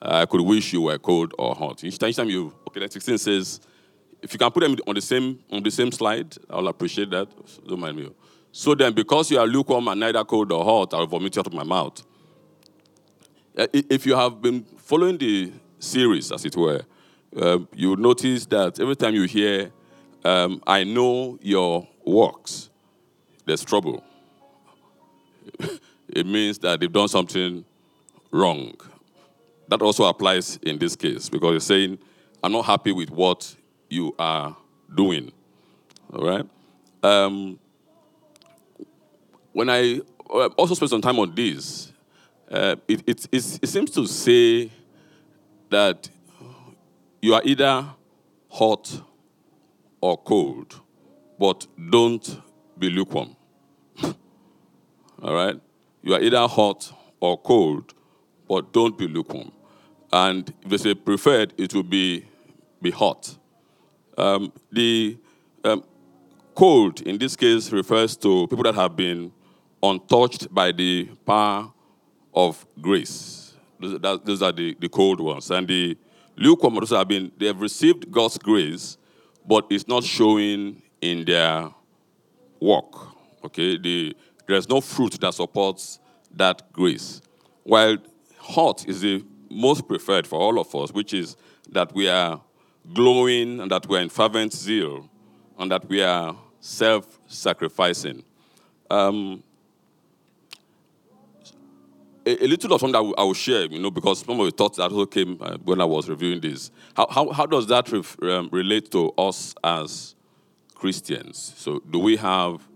I 0.00 0.25
could 0.25 0.40
wish 0.40 0.73
you 0.73 0.80
were 0.80 0.97
cold 0.97 1.35
or 1.38 1.54
hot. 1.54 1.85
Each 1.85 1.99
time, 1.99 2.09
each 2.09 2.16
time 2.16 2.30
you, 2.30 2.50
okay, 2.69 2.80
that 2.80 2.95
16 2.95 3.19
says, 3.19 3.61
if 4.23 4.33
you 4.33 4.38
can 4.38 4.50
put 4.50 4.61
them 4.61 4.75
on 4.87 4.95
the 4.95 5.02
same 5.02 5.38
on 5.52 5.62
the 5.62 5.71
same 5.71 5.92
slide, 5.92 6.35
I'll 6.49 6.69
appreciate 6.69 7.11
that. 7.11 7.28
Don't 7.69 7.80
mind 7.80 7.99
me. 7.99 8.11
So 8.52 8.75
then, 8.75 8.95
because 8.95 9.30
you 9.30 9.38
are 9.38 9.47
lukewarm 9.47 9.87
and 9.88 10.00
neither 10.00 10.25
cold 10.25 10.50
or 10.50 10.64
hot, 10.64 10.95
I'll 10.95 11.07
vomit 11.07 11.37
you 11.37 11.40
out 11.40 11.47
of 11.47 11.52
my 11.52 11.62
mouth. 11.62 12.02
If 13.54 14.07
you 14.07 14.16
have 14.16 14.40
been 14.40 14.64
following 14.78 15.19
the 15.19 15.52
series, 15.78 16.33
as 16.33 16.47
it 16.47 16.57
were, 16.57 16.80
um, 17.37 17.69
you 17.75 17.97
notice 17.97 18.47
that 18.47 18.80
every 18.80 18.97
time 18.97 19.14
you 19.14 19.25
hear, 19.25 19.71
um, 20.24 20.62
I 20.66 20.84
know 20.84 21.38
your 21.42 21.86
works, 22.04 22.70
there's 23.46 23.64
trouble. 23.64 24.04
it 26.08 26.26
means 26.26 26.58
that 26.58 26.80
they've 26.80 26.92
done 26.92 27.08
something 27.08 27.64
wrong. 28.30 28.74
That 29.68 29.82
also 29.82 30.04
applies 30.04 30.56
in 30.62 30.78
this 30.78 30.96
case 30.96 31.28
because 31.28 31.56
it's 31.56 31.66
saying, 31.66 31.98
I'm 32.42 32.52
not 32.52 32.64
happy 32.64 32.92
with 32.92 33.10
what 33.10 33.54
you 33.88 34.14
are 34.18 34.56
doing. 34.94 35.32
All 36.12 36.26
right? 36.26 36.46
Um, 37.02 37.58
when 39.52 39.70
I 39.70 40.00
uh, 40.28 40.46
also 40.56 40.74
spent 40.74 40.90
some 40.90 41.00
time 41.00 41.18
on 41.18 41.34
this, 41.34 41.92
uh, 42.50 42.76
it, 42.88 43.02
it, 43.06 43.26
it, 43.32 43.68
seems 43.68 43.90
to 43.92 44.06
say 44.06 44.70
that 45.68 46.08
you 47.22 47.34
are 47.34 47.42
either 47.44 47.86
hot 48.48 49.02
or 50.00 50.16
cold, 50.16 50.80
but 51.38 51.66
don't 51.90 52.40
be 52.78 52.90
lukewarm. 52.90 53.37
All 54.02 55.35
right? 55.35 55.61
You 56.02 56.14
are 56.14 56.21
either 56.21 56.47
hot 56.47 56.92
or 57.21 57.38
cold, 57.38 57.95
but 58.49 58.73
don't 58.73 58.97
be 58.97 59.07
lukewarm. 59.07 59.52
And 60.12 60.52
if 60.62 60.71
they 60.71 60.76
say 60.78 60.95
preferred, 60.95 61.54
it 61.57 61.75
will 61.75 61.83
be, 61.83 62.26
be 62.83 62.90
hot. 62.90 63.37
Um, 64.16 64.52
the 64.73 65.19
um, 65.64 65.85
cold, 66.54 67.00
in 67.02 67.19
this 67.19 67.37
case, 67.37 67.71
refers 67.71 68.16
to 68.19 68.47
people 68.49 68.64
that 68.64 68.75
have 68.75 68.97
been 68.97 69.33
untouched 69.83 70.52
by 70.52 70.73
the 70.73 71.09
power 71.26 71.73
of 72.35 72.66
grace. 72.80 73.54
Those, 73.78 74.00
that, 74.00 74.25
those 74.25 74.42
are 74.42 74.52
the, 74.52 74.76
the 74.78 74.88
cold 74.88 75.21
ones. 75.21 75.50
And 75.50 75.66
the 75.66 75.97
lukewarm 76.37 76.75
ones 76.75 76.90
have 76.90 77.09
been, 77.09 77.30
they 77.38 77.47
have 77.47 77.61
received 77.61 78.11
God's 78.11 78.38
grace, 78.38 78.99
but 79.47 79.66
it's 79.70 79.88
not 79.88 80.04
showing 80.04 80.82
in 81.00 81.25
their 81.25 81.70
work. 82.61 82.94
Okay, 83.44 83.78
the, 83.78 84.16
there's 84.47 84.68
no 84.68 84.80
fruit 84.80 85.18
that 85.20 85.35
supports 85.35 85.99
that 86.37 86.73
grace. 86.73 87.20
While 87.64 87.99
hot 88.38 88.87
is 88.88 89.00
the 89.00 89.25
most 89.50 89.88
preferred 89.88 90.26
for 90.26 90.38
all 90.38 90.59
of 90.59 90.75
us, 90.75 90.92
which 90.92 91.12
is 91.14 91.37
that 91.70 91.94
we 91.94 92.09
are 92.09 92.40
glowing 92.94 93.61
and 93.61 93.70
that 93.70 93.87
we 93.88 93.99
are 93.99 94.00
in 94.00 94.09
fervent 94.09 94.52
zeal 94.52 95.09
and 95.59 95.70
that 95.70 95.88
we 95.88 96.02
are 96.02 96.37
self 96.61 97.18
sacrificing. 97.26 98.23
Um, 98.90 99.42
a, 102.30 102.44
a, 102.44 102.46
little 102.46 102.72
of 102.72 102.80
something 102.80 102.92
that 102.92 103.14
I 103.18 103.22
will 103.25 103.34
share, 103.34 103.66
you 103.66 103.78
know, 103.78 103.90
because 103.90 104.20
some 104.20 104.38
of 104.38 104.46
the 104.46 104.52
thoughts 104.52 104.78
that 104.78 104.90
also 104.90 105.06
came 105.06 105.38
uh, 105.40 105.56
when 105.64 105.80
I 105.80 105.84
was 105.84 106.08
reviewing 106.08 106.40
this. 106.40 106.70
How, 106.94 107.06
how, 107.10 107.30
how 107.30 107.46
does 107.46 107.66
that 107.68 107.90
ref, 107.90 108.16
um, 108.22 108.49
relate 108.52 108.90
to 108.92 109.10
us 109.12 109.54
as 109.64 110.14
Christians? 110.75 111.54
So, 111.56 111.80
do 111.90 111.99
we 111.99 112.16
have 112.16 112.66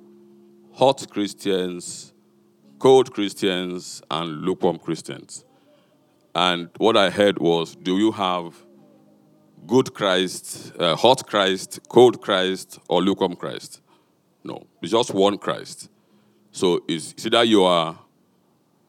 hot 0.72 1.06
Christians, 1.10 2.12
cold 2.78 3.12
Christians, 3.14 4.02
and 4.10 4.42
lukewarm 4.42 4.78
Christians? 4.78 5.44
And 6.34 6.68
what 6.78 6.96
I 6.96 7.10
heard 7.10 7.38
was, 7.38 7.76
do 7.76 7.96
you 7.96 8.10
have 8.12 8.54
good 9.66 9.94
Christ, 9.94 10.72
uh, 10.78 10.96
hot 10.96 11.26
Christ, 11.26 11.80
cold 11.88 12.20
Christ, 12.20 12.78
or 12.88 13.02
lukewarm 13.02 13.36
Christ? 13.36 13.80
No, 14.42 14.66
it's 14.82 14.92
just 14.92 15.14
one 15.14 15.38
Christ. 15.38 15.88
So 16.50 16.84
it's, 16.86 17.12
it's 17.12 17.26
either 17.26 17.44
you 17.44 17.64
are 17.64 17.98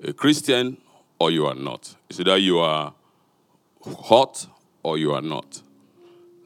a 0.07 0.13
Christian 0.13 0.77
or 1.19 1.31
you 1.31 1.45
are 1.45 1.55
not. 1.55 1.95
It's 2.09 2.19
either 2.19 2.38
you 2.38 2.59
are 2.59 2.93
hot 3.83 4.47
or 4.83 4.97
you 4.97 5.13
are 5.13 5.21
not. 5.21 5.62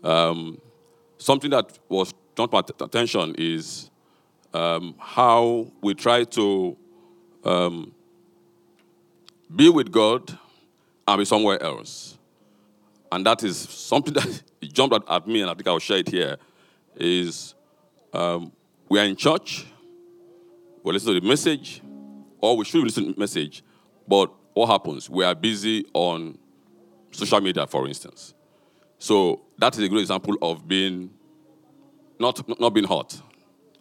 Um, 0.03 0.61
something 1.17 1.51
that 1.51 1.77
was 1.89 2.13
not 2.37 2.51
my 2.51 2.59
attention 2.59 3.35
is 3.37 3.89
um, 4.53 4.95
how 4.97 5.67
we 5.81 5.93
try 5.93 6.23
to 6.23 6.77
um, 7.43 7.93
be 9.53 9.69
with 9.69 9.91
God 9.91 10.37
and 11.07 11.19
be 11.19 11.25
somewhere 11.25 11.61
else. 11.61 12.17
And 13.11 13.25
that 13.25 13.43
is 13.43 13.57
something 13.57 14.13
that 14.15 14.41
jumped 14.61 14.95
at 15.09 15.27
me, 15.27 15.41
and 15.41 15.49
I 15.49 15.53
think 15.53 15.67
I'll 15.67 15.79
share 15.79 15.97
it 15.97 16.09
here. 16.09 16.37
Is 16.95 17.55
um, 18.13 18.51
we 18.87 18.99
are 18.99 19.05
in 19.05 19.15
church, 19.15 19.65
we 20.83 20.93
listen 20.93 21.13
to 21.13 21.19
the 21.19 21.27
message, 21.27 21.81
or 22.41 22.57
we 22.57 22.65
should 22.65 22.83
listen 22.83 23.13
to 23.13 23.19
message, 23.19 23.63
but 24.07 24.31
what 24.53 24.67
happens? 24.67 25.09
We 25.09 25.23
are 25.23 25.35
busy 25.35 25.85
on 25.93 26.37
social 27.11 27.41
media, 27.41 27.67
for 27.67 27.87
instance. 27.87 28.33
So 28.97 29.41
that 29.57 29.77
is 29.77 29.83
a 29.83 29.89
good 29.89 29.99
example 29.99 30.35
of 30.41 30.67
being 30.67 31.11
not, 32.19 32.59
not 32.59 32.71
being 32.71 32.87
hot. 32.87 33.21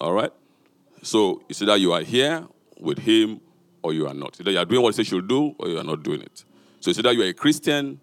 All 0.01 0.13
right? 0.13 0.33
So 1.03 1.43
it's 1.49 1.61
either 1.63 1.77
you 1.77 1.93
are 1.93 2.03
here 2.03 2.47
with 2.79 2.99
him 2.99 3.41
or 3.83 3.93
you 3.93 4.07
are 4.07 4.15
not. 4.15 4.41
Either 4.41 4.51
you 4.53 4.59
are 4.59 4.65
doing 4.65 4.83
what 4.83 4.95
he 4.95 5.03
says 5.03 5.11
you 5.11 5.19
should 5.19 5.29
do 5.29 5.55
or 5.59 5.69
you 5.69 5.79
are 5.79 5.85
not 5.85 6.03
doing 6.03 6.23
it. 6.23 6.45
So 6.81 6.91
it's 6.91 6.99
either 6.99 7.13
you 7.13 7.23
are 7.23 7.29
a 7.29 7.35
Christian 7.35 8.01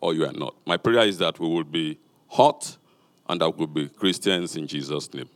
or 0.00 0.14
you 0.14 0.24
are 0.24 0.32
not. 0.32 0.54
My 0.66 0.76
prayer 0.76 1.06
is 1.06 1.18
that 1.18 1.38
we 1.38 1.48
will 1.48 1.64
be 1.64 1.98
hot 2.28 2.76
and 3.28 3.40
that 3.40 3.50
we 3.50 3.66
will 3.66 3.74
be 3.74 3.88
Christians 3.88 4.56
in 4.56 4.66
Jesus' 4.66 5.12
name. 5.12 5.28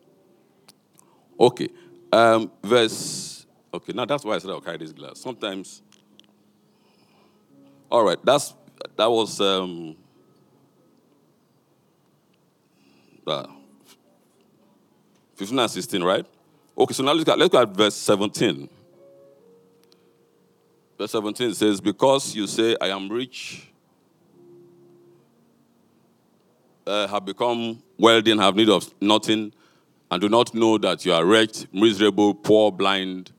Okay. 1.38 1.68
Um, 2.12 2.50
verse 2.62 3.37
Okay, 3.72 3.92
now 3.92 4.04
that's 4.04 4.24
why 4.24 4.34
I 4.34 4.38
said 4.38 4.50
I'll 4.50 4.60
carry 4.60 4.78
this 4.78 4.92
glass. 4.92 5.20
Sometimes. 5.20 5.82
All 7.90 8.04
right, 8.04 8.18
that's 8.24 8.54
that 8.96 9.10
was 9.10 9.40
um, 9.40 9.96
uh, 13.26 13.46
15 15.36 15.58
and 15.58 15.70
16, 15.70 16.02
right? 16.02 16.26
Okay, 16.76 16.94
so 16.94 17.02
now 17.02 17.12
let's 17.12 17.28
at, 17.28 17.38
let's 17.38 17.52
look 17.52 17.62
at 17.62 17.76
verse 17.76 17.94
17. 17.94 18.68
Verse 20.98 21.12
17 21.12 21.54
says, 21.54 21.80
Because 21.80 22.34
you 22.34 22.46
say, 22.46 22.76
I 22.80 22.88
am 22.88 23.08
rich, 23.08 23.68
uh, 26.86 27.06
have 27.06 27.24
become 27.24 27.82
wealthy, 27.98 28.32
and 28.32 28.40
have 28.40 28.56
need 28.56 28.68
of 28.68 28.92
nothing, 29.00 29.52
and 30.10 30.20
do 30.20 30.28
not 30.28 30.54
know 30.54 30.78
that 30.78 31.04
you 31.04 31.12
are 31.12 31.24
wretched, 31.24 31.72
miserable, 31.72 32.34
poor, 32.34 32.72
blind, 32.72 33.30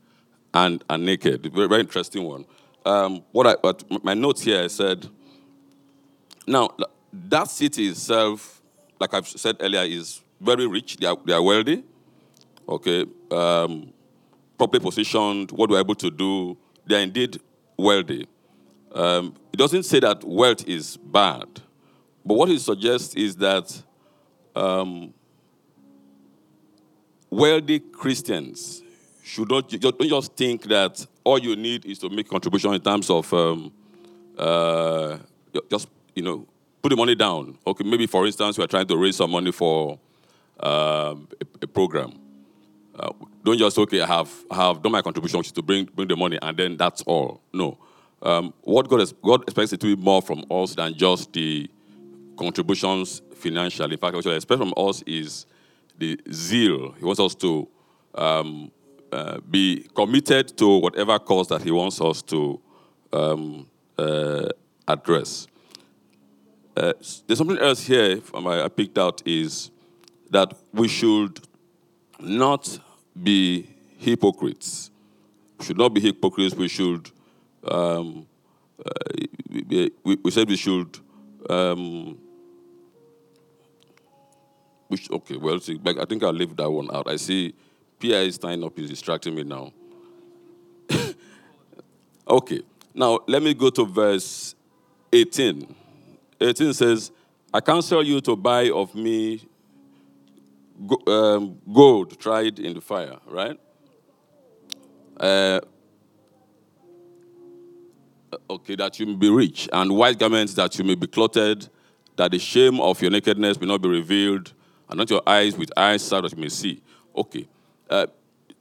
and, 0.54 0.82
naked. 0.98 1.52
Very, 1.52 1.68
very 1.68 1.80
interesting 1.80 2.24
one. 2.24 2.44
Um, 2.84 3.22
what 3.32 3.46
I, 3.46 3.56
but 3.62 3.84
my 4.04 4.14
notes 4.14 4.42
here 4.42 4.62
I 4.62 4.66
said, 4.68 5.06
now 6.46 6.70
that 7.12 7.48
city 7.48 7.88
itself, 7.88 8.62
like 8.98 9.14
I've 9.14 9.28
said 9.28 9.56
earlier, 9.60 9.82
is 9.82 10.22
very 10.40 10.66
rich. 10.66 10.96
They 10.96 11.06
are, 11.06 11.16
they 11.24 11.32
are 11.32 11.42
wealthy. 11.42 11.84
Okay, 12.68 13.04
um, 13.30 13.92
properly 14.56 14.80
positioned. 14.80 15.50
What 15.50 15.70
we're 15.70 15.80
able 15.80 15.94
to 15.96 16.10
do, 16.10 16.56
they 16.86 16.96
are 16.96 17.02
indeed 17.02 17.40
wealthy. 17.76 18.26
Um, 18.92 19.34
it 19.52 19.56
doesn't 19.56 19.84
say 19.84 20.00
that 20.00 20.24
wealth 20.24 20.66
is 20.66 20.96
bad, 20.96 21.46
but 22.24 22.34
what 22.34 22.50
it 22.50 22.60
suggests 22.60 23.14
is 23.14 23.36
that 23.36 23.82
um, 24.56 25.14
wealthy 27.28 27.78
Christians 27.78 28.82
should 29.30 29.48
not 29.48 29.68
don't 29.68 30.02
just 30.02 30.36
think 30.36 30.64
that 30.64 31.06
all 31.22 31.38
you 31.38 31.54
need 31.54 31.86
is 31.86 31.98
to 32.00 32.10
make 32.10 32.28
contribution 32.28 32.74
in 32.74 32.80
terms 32.80 33.08
of 33.08 33.32
um, 33.32 33.72
uh, 34.36 35.18
just 35.70 35.88
you 36.16 36.22
know 36.22 36.46
put 36.82 36.88
the 36.88 36.96
money 36.96 37.14
down. 37.14 37.56
Okay, 37.64 37.84
maybe 37.84 38.06
for 38.06 38.26
instance 38.26 38.58
we 38.58 38.64
are 38.64 38.66
trying 38.66 38.86
to 38.86 38.96
raise 38.96 39.16
some 39.16 39.30
money 39.30 39.52
for 39.52 39.98
um, 40.58 41.28
a, 41.40 41.46
a, 41.62 41.66
program. 41.66 42.12
Uh, 42.98 43.12
don't 43.44 43.56
just 43.58 43.78
okay 43.78 44.00
I 44.00 44.06
have 44.06 44.30
I 44.50 44.56
have 44.56 44.82
done 44.82 44.92
my 44.92 45.02
contribution 45.02 45.42
to 45.42 45.62
bring 45.62 45.84
bring 45.84 46.08
the 46.08 46.16
money 46.16 46.38
and 46.42 46.56
then 46.56 46.76
that's 46.76 47.02
all. 47.02 47.40
No, 47.52 47.78
um, 48.22 48.52
what 48.62 48.88
God 48.88 49.12
God 49.22 49.42
expects 49.44 49.72
it 49.72 49.80
to 49.80 49.94
be 49.94 50.02
more 50.02 50.22
from 50.22 50.44
us 50.50 50.74
than 50.74 50.94
just 50.94 51.32
the 51.32 51.70
contributions 52.36 53.22
financially. 53.36 53.92
In 53.92 53.98
fact, 53.98 54.16
what 54.16 54.24
He 54.24 54.34
expects 54.34 54.60
from 54.60 54.74
us 54.76 55.02
is 55.02 55.46
the 55.98 56.18
zeal. 56.32 56.92
He 56.98 57.04
wants 57.04 57.20
us 57.20 57.36
to 57.36 57.68
um, 58.16 58.72
uh, 59.12 59.38
be 59.50 59.86
committed 59.94 60.56
to 60.58 60.78
whatever 60.78 61.18
cause 61.18 61.48
that 61.48 61.62
he 61.62 61.70
wants 61.70 62.00
us 62.00 62.22
to 62.22 62.60
um, 63.12 63.66
uh, 63.98 64.48
address. 64.86 65.46
Uh, 66.76 66.92
there's 67.26 67.38
something 67.38 67.58
else 67.58 67.80
here 67.86 68.20
I 68.34 68.68
picked 68.68 68.98
out 68.98 69.22
is 69.26 69.70
that 70.30 70.54
we 70.72 70.88
should 70.88 71.40
not 72.20 72.78
be 73.20 73.68
hypocrites. 73.98 74.90
We 75.58 75.64
should 75.64 75.78
not 75.78 75.92
be 75.92 76.00
hypocrites. 76.00 76.54
We 76.54 76.68
should. 76.68 77.10
Um, 77.64 78.26
uh, 78.84 78.90
we, 79.50 80.16
we, 80.22 80.30
said 80.30 80.48
we 80.48 80.56
should. 80.56 80.98
Um, 81.48 82.18
which 84.88 85.10
okay, 85.10 85.36
well, 85.36 85.60
see, 85.60 85.78
I 85.84 86.04
think 86.04 86.22
I'll 86.22 86.32
leave 86.32 86.56
that 86.56 86.70
one 86.70 86.88
out. 86.94 87.08
I 87.08 87.16
see 87.16 87.54
PI 88.00 88.22
is 88.22 88.38
tying 88.38 88.64
up, 88.64 88.78
is 88.78 88.90
distracting 88.90 89.34
me 89.34 89.44
now. 89.44 89.72
okay, 92.28 92.62
now 92.94 93.20
let 93.26 93.42
me 93.42 93.54
go 93.54 93.70
to 93.70 93.84
verse 93.84 94.54
18. 95.12 95.74
18 96.40 96.72
says, 96.72 97.12
I 97.52 97.60
counsel 97.60 98.02
you 98.02 98.20
to 98.22 98.36
buy 98.36 98.70
of 98.70 98.94
me 98.94 99.42
um, 101.06 101.58
gold 101.72 102.18
tried 102.18 102.58
in 102.58 102.74
the 102.74 102.80
fire, 102.80 103.18
right? 103.26 103.58
Uh, 105.18 105.60
okay, 108.48 108.76
that 108.76 108.98
you 108.98 109.06
may 109.06 109.14
be 109.14 109.28
rich, 109.28 109.68
and 109.72 109.94
white 109.94 110.18
garments 110.18 110.54
that 110.54 110.78
you 110.78 110.84
may 110.84 110.94
be 110.94 111.06
clothed, 111.06 111.68
that 112.16 112.30
the 112.30 112.38
shame 112.38 112.80
of 112.80 113.02
your 113.02 113.10
nakedness 113.10 113.60
may 113.60 113.66
not 113.66 113.82
be 113.82 113.88
revealed, 113.88 114.52
and 114.88 114.98
not 114.98 115.10
your 115.10 115.22
eyes 115.26 115.56
with 115.58 115.70
eyes 115.76 116.02
so 116.02 116.20
that 116.20 116.32
you 116.32 116.38
may 116.38 116.48
see. 116.48 116.82
Okay. 117.14 117.46
Uh, 117.90 118.06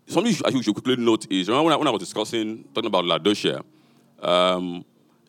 something 0.07 0.33
you 0.51 0.63
should 0.63 0.73
quickly 0.73 0.95
note 0.95 1.31
is 1.31 1.47
remember 1.47 1.65
when 1.65 1.73
I, 1.73 1.77
when 1.77 1.87
I 1.87 1.91
was 1.91 1.99
discussing, 1.99 2.65
talking 2.73 2.87
about 2.87 3.05
Laodicea, 3.05 3.61
um, 4.21 4.83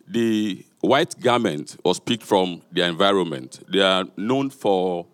the 0.08 0.64
white 0.80 1.20
garment 1.20 1.76
was 1.84 2.00
picked 2.00 2.22
from 2.22 2.62
their 2.72 2.88
environment. 2.88 3.62
They 3.70 3.82
are 3.82 4.06
known 4.16 4.48
for 4.48 5.06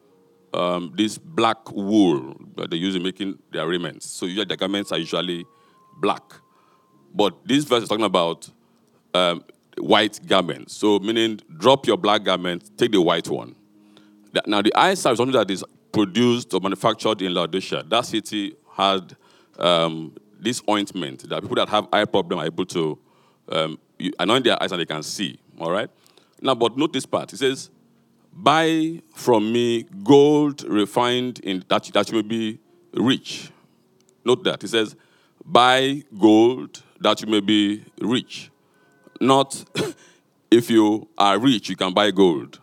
um, 0.55 0.93
this 0.97 1.19
black 1.19 1.71
wool 1.73 2.37
that 2.57 2.71
they 2.71 2.77
use 2.77 2.95
in 2.95 3.03
making 3.03 3.39
their 3.51 3.67
raiments. 3.67 4.07
So 4.07 4.27
usually 4.27 4.47
their 4.47 4.57
garments 4.57 4.93
are 4.93 4.99
usually 4.99 5.45
black. 6.01 6.23
But 7.13 7.45
this 7.45 7.65
verse 7.65 7.83
is 7.83 7.89
talking 7.89 8.05
about 8.05 8.49
um, 9.13 9.45
white 9.79 10.21
garments. 10.27 10.75
So 10.75 11.01
meaning 11.01 11.41
drop 11.59 11.87
your 11.87 11.97
black 11.97 12.23
garment, 12.23 12.71
take 12.79 12.93
the 12.93 13.03
white 13.03 13.29
one. 13.29 13.57
Now 14.47 14.63
the 14.63 14.73
eyesight 14.75 15.15
is 15.15 15.17
something 15.19 15.33
that 15.33 15.51
is 15.51 15.65
produced 15.93 16.53
or 16.55 16.61
manufactured 16.61 17.23
in 17.23 17.35
Laodicea. 17.35 17.83
That 17.85 18.05
city 18.05 18.55
had 18.77 19.17
um, 19.59 20.15
this 20.39 20.63
ointment 20.69 21.29
that 21.29 21.41
people 21.43 21.57
that 21.57 21.69
have 21.69 21.89
eye 21.93 22.05
problem 22.05 22.39
are 22.41 22.47
able 22.47 22.67
to 22.67 22.99
um, 23.49 23.79
anoint 24.19 24.45
their 24.45 24.63
eyes 24.63 24.73
and 24.73 24.81
they 24.81 24.87
can 24.87 25.03
see. 25.03 25.39
All 25.59 25.71
right. 25.71 25.89
Now, 26.41 26.55
but 26.55 26.77
note 26.77 26.93
this 26.93 27.07
part. 27.07 27.33
It 27.33 27.39
says, 27.39 27.71
"Buy 28.33 29.01
from 29.15 29.53
me 29.53 29.85
gold 30.05 30.63
refined 30.65 31.39
in 31.41 31.65
that 31.69 31.85
that 31.95 32.11
you 32.11 32.17
may 32.17 32.23
be 32.23 32.59
rich." 32.93 33.51
Note 34.25 34.45
that 34.45 34.63
it 34.63 34.69
says, 34.69 34.95
"Buy 35.45 36.03
gold 36.19 36.83
that 37.01 37.23
you 37.23 37.29
may 37.29 37.41
be 37.41 37.85
rich." 38.01 38.51
Not 39.21 39.65
if 40.51 40.69
you 40.69 41.09
are 41.17 41.39
rich, 41.39 41.71
you 41.71 41.77
can 41.77 41.95
buy 41.95 42.11
gold. 42.11 42.61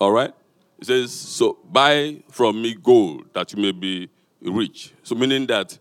All 0.00 0.12
right. 0.12 0.32
It 0.78 0.86
says, 0.86 1.12
"So 1.12 1.58
buy 1.70 2.22
from 2.30 2.62
me 2.62 2.74
gold 2.74 3.26
that 3.34 3.52
you 3.52 3.60
may 3.60 3.72
be 3.72 4.08
rich. 4.44 4.92
So 5.02 5.14
meaning 5.14 5.46
that 5.46 5.78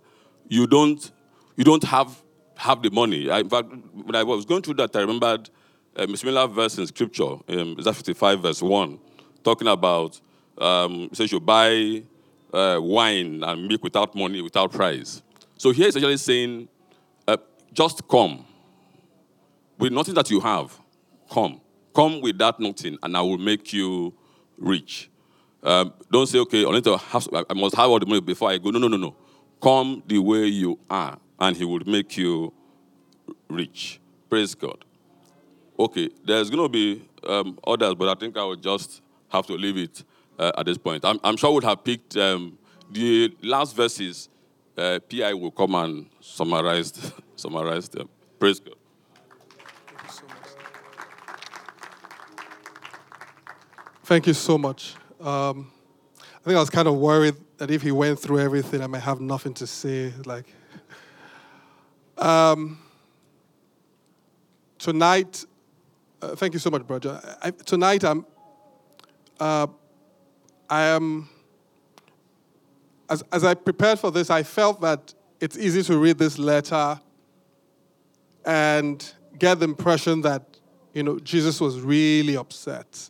you 0.47 0.67
don't 0.67 1.11
you 1.55 1.63
don't 1.63 1.83
have 1.83 2.23
have 2.55 2.81
the 2.81 2.89
money. 2.89 3.29
I, 3.29 3.39
in 3.39 3.49
fact, 3.49 3.69
when 3.93 4.15
I 4.15 4.23
was 4.23 4.45
going 4.45 4.61
through 4.61 4.75
that, 4.75 4.95
I 4.95 5.01
remembered 5.01 5.49
um, 5.95 6.13
a 6.13 6.17
similar 6.17 6.47
verse 6.47 6.77
in 6.77 6.87
Scripture, 6.87 7.23
um, 7.47 7.75
Isaiah 7.77 7.93
55, 7.93 8.41
verse 8.41 8.61
1, 8.61 8.99
talking 9.43 9.67
about, 9.67 10.19
um, 10.57 11.09
says 11.13 11.31
you 11.31 11.39
buy 11.39 12.03
uh, 12.53 12.79
wine 12.81 13.43
and 13.43 13.67
milk 13.67 13.83
without 13.83 14.15
money, 14.15 14.41
without 14.41 14.71
price. 14.71 15.21
So 15.57 15.71
here 15.71 15.87
it's 15.87 15.97
actually 15.97 16.17
saying, 16.17 16.67
uh, 17.27 17.37
just 17.73 18.07
come. 18.07 18.45
With 19.77 19.91
nothing 19.91 20.13
that 20.15 20.29
you 20.29 20.39
have, 20.39 20.77
come. 21.31 21.59
Come 21.95 22.21
with 22.21 22.37
that 22.37 22.59
nothing, 22.59 22.97
and 23.03 23.17
I 23.17 23.21
will 23.21 23.37
make 23.37 23.73
you 23.73 24.13
rich. 24.57 25.09
Um, 25.63 25.93
don't 26.11 26.27
say, 26.27 26.39
okay, 26.39 26.65
I 26.65 26.71
need 26.71 26.83
to 26.83 26.97
have, 26.97 27.27
I 27.49 27.53
must 27.53 27.75
have 27.75 27.89
all 27.89 27.99
the 27.99 28.05
money 28.05 28.19
before 28.19 28.49
I 28.49 28.57
go. 28.57 28.69
No, 28.69 28.79
no, 28.79 28.89
no, 28.89 28.97
no. 28.97 29.15
Come 29.61 30.03
the 30.05 30.19
way 30.19 30.45
you 30.45 30.77
are, 30.89 31.17
and 31.39 31.55
He 31.55 31.63
will 31.63 31.79
make 31.85 32.17
you 32.17 32.53
rich. 33.47 34.01
Praise 34.29 34.53
God. 34.53 34.83
Okay, 35.79 36.09
there's 36.25 36.49
going 36.49 36.63
to 36.63 36.69
be 36.69 37.07
um, 37.25 37.57
others, 37.65 37.95
but 37.95 38.09
I 38.09 38.19
think 38.19 38.37
I 38.37 38.43
will 38.43 38.57
just 38.57 39.01
have 39.29 39.47
to 39.47 39.53
leave 39.53 39.77
it 39.77 40.03
uh, 40.37 40.51
at 40.57 40.65
this 40.65 40.77
point. 40.77 41.05
I'm, 41.05 41.19
I'm 41.23 41.37
sure 41.37 41.51
we 41.51 41.55
would 41.55 41.63
have 41.63 41.83
picked 41.83 42.17
um, 42.17 42.57
the 42.91 43.33
last 43.41 43.75
verses. 43.75 44.29
Uh, 44.77 44.99
PI 45.09 45.33
will 45.33 45.51
come 45.51 45.75
and 45.75 46.07
summarize, 46.19 47.13
summarize 47.35 47.87
them. 47.87 48.09
Praise 48.37 48.59
God. 48.59 48.75
Thank 54.03 54.27
you 54.27 54.33
so 54.33 54.57
much. 54.57 54.95
Um, 55.23 55.71
I 56.19 56.43
think 56.43 56.57
I 56.57 56.59
was 56.59 56.69
kind 56.69 56.85
of 56.85 56.95
worried 56.95 57.35
that 57.57 57.71
if 57.71 57.81
he 57.81 57.93
went 57.93 58.19
through 58.19 58.41
everything, 58.41 58.81
I 58.81 58.87
might 58.87 59.03
have 59.03 59.21
nothing 59.21 59.53
to 59.53 59.65
say. 59.65 60.11
Like, 60.25 60.45
um, 62.17 62.77
tonight, 64.77 65.45
uh, 66.21 66.35
thank 66.35 66.51
you 66.51 66.59
so 66.59 66.69
much, 66.69 66.85
brother. 66.85 67.21
I, 67.41 67.51
tonight, 67.51 68.03
I'm, 68.03 68.25
uh, 69.39 69.67
I 70.69 70.81
am, 70.87 71.29
as, 73.09 73.23
as 73.31 73.45
I 73.45 73.53
prepared 73.53 73.97
for 73.97 74.11
this, 74.11 74.29
I 74.29 74.43
felt 74.43 74.81
that 74.81 75.13
it's 75.39 75.57
easy 75.57 75.83
to 75.83 75.97
read 75.97 76.17
this 76.17 76.37
letter 76.37 76.99
and 78.45 79.13
get 79.39 79.59
the 79.59 79.65
impression 79.65 80.19
that, 80.23 80.43
you 80.93 81.03
know, 81.03 81.17
Jesus 81.19 81.61
was 81.61 81.79
really 81.79 82.35
upset 82.35 83.09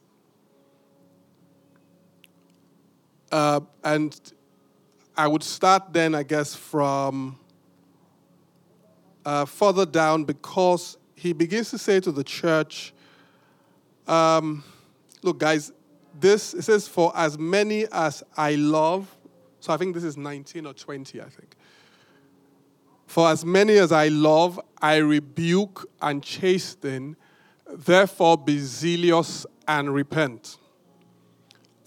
Uh, 3.33 3.61
and 3.83 4.15
I 5.17 5.25
would 5.25 5.41
start 5.41 5.91
then, 5.91 6.13
I 6.13 6.21
guess, 6.21 6.53
from 6.53 7.39
uh, 9.25 9.45
further 9.45 9.87
down 9.87 10.23
because 10.23 10.99
he 11.15 11.33
begins 11.33 11.71
to 11.71 11.79
say 11.79 11.99
to 12.01 12.11
the 12.11 12.23
church, 12.23 12.93
um, 14.07 14.63
look, 15.23 15.39
guys, 15.39 15.71
this, 16.19 16.53
it 16.53 16.61
says, 16.61 16.87
for 16.87 17.11
as 17.15 17.39
many 17.39 17.87
as 17.91 18.21
I 18.37 18.53
love, 18.53 19.09
so 19.61 19.73
I 19.73 19.77
think 19.77 19.95
this 19.95 20.03
is 20.03 20.15
19 20.15 20.67
or 20.67 20.73
20, 20.73 21.19
I 21.19 21.23
think. 21.23 21.55
For 23.07 23.29
as 23.29 23.43
many 23.43 23.77
as 23.77 23.91
I 23.91 24.09
love, 24.09 24.59
I 24.79 24.97
rebuke 24.97 25.89
and 26.03 26.21
chasten, 26.21 27.15
therefore 27.67 28.37
be 28.37 28.59
zealous 28.59 29.47
and 29.67 29.91
repent. 29.91 30.59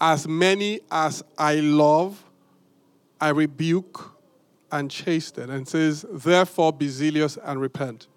As 0.01 0.29
many 0.29 0.81
as 0.91 1.23
I 1.39 1.57
love, 1.57 2.23
I 3.21 3.29
rebuke 3.31 4.13
and 4.71 4.91
chasten. 4.91 5.51
And 5.51 5.67
says, 5.67 6.05
therefore 6.11 6.73
be 6.73 6.89
zealous 6.89 7.39
and 7.43 7.61
repent. 7.61 8.09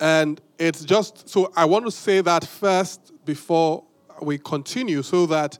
And 0.00 0.40
it's 0.58 0.84
just, 0.84 1.28
so 1.28 1.52
I 1.56 1.64
want 1.64 1.84
to 1.84 1.90
say 1.90 2.20
that 2.20 2.44
first 2.44 3.12
before 3.24 3.84
we 4.22 4.38
continue 4.38 5.02
so 5.02 5.26
that 5.26 5.58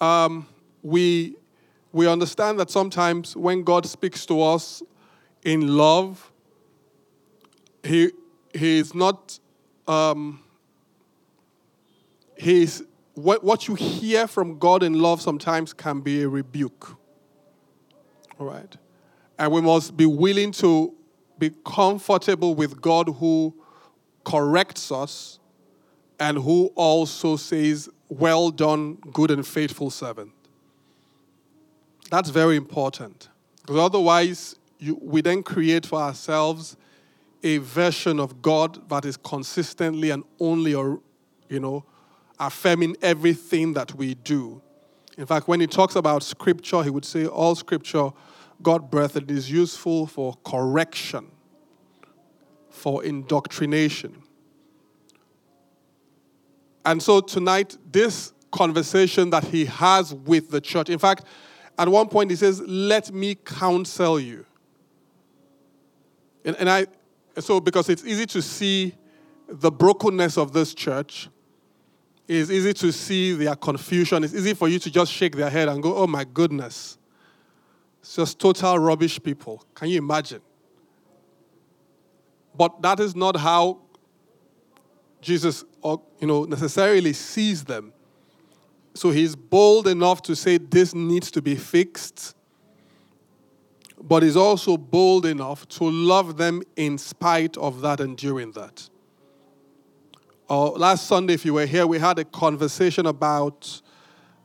um, 0.00 0.46
we, 0.82 1.36
we 1.92 2.08
understand 2.08 2.58
that 2.60 2.70
sometimes 2.70 3.36
when 3.36 3.62
God 3.62 3.86
speaks 3.86 4.26
to 4.26 4.40
us 4.42 4.82
in 5.44 5.76
love, 5.76 6.30
he, 7.82 8.12
he 8.54 8.78
is 8.78 8.94
not, 8.94 9.38
um, 9.88 10.40
he's 12.36 12.82
what, 13.14 13.44
what 13.44 13.68
you 13.68 13.74
hear 13.74 14.26
from 14.26 14.58
God 14.58 14.82
in 14.82 14.94
love 14.94 15.20
sometimes 15.20 15.72
can 15.72 16.00
be 16.00 16.22
a 16.22 16.28
rebuke. 16.28 16.96
All 18.38 18.46
right? 18.46 18.76
And 19.38 19.52
we 19.52 19.60
must 19.60 19.96
be 19.96 20.06
willing 20.06 20.52
to 20.52 20.94
be 21.38 21.50
comfortable 21.64 22.54
with 22.54 22.80
God 22.80 23.08
who 23.08 23.54
corrects 24.24 24.92
us 24.92 25.38
and 26.20 26.38
who 26.38 26.66
also 26.74 27.36
says, 27.36 27.88
Well 28.08 28.50
done, 28.50 28.94
good 29.12 29.30
and 29.30 29.46
faithful 29.46 29.90
servant. 29.90 30.32
That's 32.10 32.30
very 32.30 32.56
important. 32.56 33.28
Because 33.62 33.78
otherwise, 33.78 34.56
you, 34.78 34.98
we 35.00 35.20
then 35.20 35.42
create 35.42 35.86
for 35.86 36.00
ourselves 36.00 36.76
a 37.42 37.58
version 37.58 38.20
of 38.20 38.42
God 38.42 38.88
that 38.88 39.04
is 39.04 39.16
consistently 39.16 40.10
and 40.10 40.24
only, 40.38 40.72
you 40.72 41.00
know, 41.48 41.84
affirming 42.42 42.96
everything 43.00 43.72
that 43.74 43.94
we 43.94 44.14
do. 44.14 44.60
In 45.16 45.26
fact, 45.26 45.46
when 45.46 45.60
he 45.60 45.66
talks 45.66 45.94
about 45.94 46.22
scripture, 46.22 46.82
he 46.82 46.90
would 46.90 47.04
say 47.04 47.26
all 47.26 47.54
scripture, 47.54 48.10
God 48.60 48.90
breathed, 48.90 49.30
is 49.30 49.50
useful 49.50 50.06
for 50.06 50.34
correction, 50.44 51.30
for 52.68 53.04
indoctrination. 53.04 54.22
And 56.84 57.00
so 57.00 57.20
tonight, 57.20 57.78
this 57.90 58.32
conversation 58.50 59.30
that 59.30 59.44
he 59.44 59.66
has 59.66 60.12
with 60.12 60.50
the 60.50 60.60
church, 60.60 60.90
in 60.90 60.98
fact, 60.98 61.24
at 61.78 61.88
one 61.88 62.08
point 62.08 62.30
he 62.30 62.36
says, 62.36 62.60
Let 62.60 63.12
me 63.12 63.36
counsel 63.36 64.18
you. 64.18 64.44
And, 66.44 66.56
and 66.56 66.68
I, 66.68 66.86
so 67.38 67.60
because 67.60 67.88
it's 67.88 68.04
easy 68.04 68.26
to 68.26 68.42
see 68.42 68.94
the 69.48 69.70
brokenness 69.70 70.36
of 70.36 70.52
this 70.52 70.74
church, 70.74 71.28
it's 72.40 72.50
easy 72.50 72.72
to 72.74 72.92
see 72.92 73.34
their 73.34 73.54
confusion. 73.54 74.24
It's 74.24 74.34
easy 74.34 74.54
for 74.54 74.68
you 74.68 74.78
to 74.78 74.90
just 74.90 75.12
shake 75.12 75.36
their 75.36 75.50
head 75.50 75.68
and 75.68 75.82
go, 75.82 75.96
oh 75.96 76.06
my 76.06 76.24
goodness. 76.24 76.98
It's 78.00 78.16
just 78.16 78.38
total 78.38 78.78
rubbish 78.78 79.22
people. 79.22 79.64
Can 79.74 79.88
you 79.88 79.98
imagine? 79.98 80.40
But 82.56 82.82
that 82.82 83.00
is 83.00 83.14
not 83.14 83.36
how 83.36 83.80
Jesus 85.20 85.64
you 85.84 86.26
know, 86.26 86.44
necessarily 86.44 87.12
sees 87.12 87.64
them. 87.64 87.92
So 88.94 89.10
he's 89.10 89.34
bold 89.34 89.86
enough 89.86 90.22
to 90.22 90.36
say 90.36 90.58
this 90.58 90.94
needs 90.94 91.30
to 91.30 91.40
be 91.40 91.54
fixed, 91.54 92.34
but 94.02 94.22
he's 94.22 94.36
also 94.36 94.76
bold 94.76 95.24
enough 95.24 95.66
to 95.70 95.84
love 95.84 96.36
them 96.36 96.62
in 96.76 96.98
spite 96.98 97.56
of 97.56 97.80
that 97.80 98.00
and 98.00 98.16
during 98.18 98.52
that. 98.52 98.90
Uh, 100.50 100.70
last 100.72 101.06
Sunday, 101.06 101.34
if 101.34 101.44
you 101.44 101.54
were 101.54 101.66
here, 101.66 101.86
we 101.86 101.98
had 101.98 102.18
a 102.18 102.24
conversation 102.24 103.06
about 103.06 103.80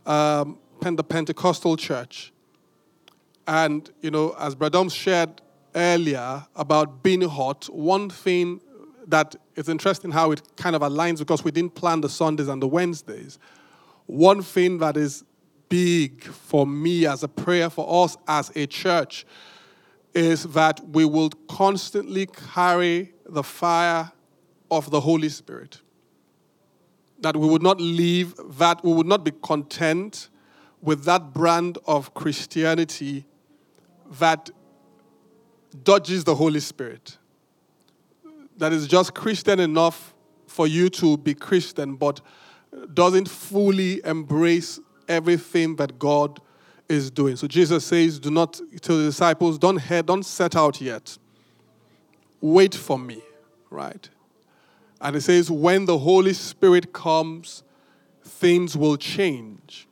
um, 0.05 0.57
the 0.81 1.03
Pentecostal 1.03 1.75
church. 1.75 2.31
And, 3.47 3.89
you 4.01 4.11
know, 4.11 4.35
as 4.39 4.55
Bradom 4.55 4.91
shared 4.93 5.41
earlier 5.75 6.45
about 6.55 7.03
being 7.03 7.21
hot, 7.21 7.65
one 7.65 8.09
thing 8.09 8.61
that 9.07 9.35
is 9.55 9.69
interesting 9.69 10.11
how 10.11 10.31
it 10.31 10.41
kind 10.55 10.75
of 10.75 10.81
aligns 10.81 11.19
because 11.19 11.43
we 11.43 11.51
didn't 11.51 11.75
plan 11.75 12.01
the 12.01 12.09
Sundays 12.09 12.47
and 12.47 12.61
the 12.61 12.67
Wednesdays. 12.67 13.39
One 14.05 14.41
thing 14.41 14.77
that 14.79 14.97
is 14.97 15.23
big 15.69 16.23
for 16.23 16.67
me 16.67 17.05
as 17.05 17.23
a 17.23 17.27
prayer 17.27 17.69
for 17.69 18.05
us 18.05 18.17
as 18.27 18.51
a 18.55 18.67
church 18.67 19.25
is 20.13 20.43
that 20.43 20.79
we 20.89 21.05
will 21.05 21.29
constantly 21.49 22.25
carry 22.25 23.13
the 23.25 23.43
fire 23.43 24.11
of 24.71 24.89
the 24.89 25.01
Holy 25.01 25.29
Spirit. 25.29 25.81
That 27.19 27.35
we 27.35 27.47
would 27.47 27.63
not 27.63 27.81
leave, 27.81 28.35
that 28.57 28.83
we 28.83 28.93
would 28.93 29.07
not 29.07 29.23
be 29.23 29.31
content 29.41 30.29
with 30.81 31.03
that 31.05 31.33
brand 31.33 31.77
of 31.87 32.13
Christianity 32.13 33.25
that 34.19 34.49
dodges 35.83 36.23
the 36.23 36.35
Holy 36.35 36.59
Spirit 36.59 37.17
that 38.57 38.73
is 38.73 38.87
just 38.87 39.13
Christian 39.13 39.59
enough 39.59 40.13
for 40.47 40.67
you 40.67 40.89
to 40.89 41.17
be 41.17 41.33
Christian, 41.33 41.95
but 41.95 42.21
doesn't 42.93 43.29
fully 43.29 44.01
embrace 44.03 44.79
everything 45.07 45.75
that 45.77 45.97
God 45.99 46.41
is 46.89 47.11
doing. 47.11 47.35
So 47.35 47.47
Jesus 47.47 47.85
says, 47.85 48.19
Do 48.19 48.31
not 48.31 48.53
to 48.81 48.97
the 48.97 49.05
disciples, 49.05 49.57
don't 49.57 49.77
head, 49.77 50.05
don't 50.05 50.23
set 50.23 50.55
out 50.55 50.81
yet. 50.81 51.17
Wait 52.41 52.75
for 52.75 52.97
me, 52.97 53.21
right? 53.69 54.09
And 54.99 55.15
it 55.15 55.21
says, 55.21 55.51
when 55.51 55.85
the 55.85 55.97
Holy 55.97 56.33
Spirit 56.33 56.91
comes, 56.93 57.63
things 58.23 58.75
will 58.75 58.97
change. 58.97 59.87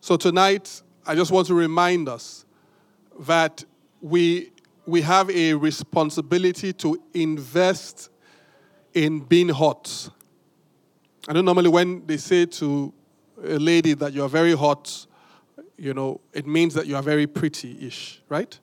So 0.00 0.16
tonight, 0.16 0.82
I 1.06 1.14
just 1.14 1.30
want 1.30 1.46
to 1.48 1.54
remind 1.54 2.08
us 2.08 2.44
that 3.20 3.64
we 4.00 4.50
we 4.86 5.00
have 5.00 5.30
a 5.30 5.54
responsibility 5.54 6.72
to 6.74 7.02
invest 7.14 8.10
in 8.92 9.20
being 9.20 9.48
hot. 9.48 10.10
I 11.26 11.32
know 11.32 11.40
normally 11.40 11.70
when 11.70 12.06
they 12.06 12.18
say 12.18 12.44
to 12.46 12.92
a 13.42 13.58
lady 13.58 13.94
that 13.94 14.12
you're 14.12 14.28
very 14.28 14.54
hot, 14.54 15.06
you 15.76 15.94
know, 15.94 16.20
it 16.32 16.46
means 16.46 16.74
that 16.74 16.86
you 16.86 16.96
are 16.96 17.02
very 17.02 17.26
pretty 17.26 17.86
ish, 17.86 18.20
right? 18.28 18.58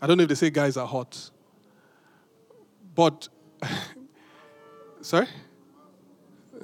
I 0.00 0.06
don't 0.06 0.16
know 0.16 0.22
if 0.22 0.28
they 0.28 0.34
say 0.34 0.50
guys 0.50 0.76
are 0.76 0.86
hot. 0.86 1.30
But, 2.94 3.28
sorry? 5.00 5.28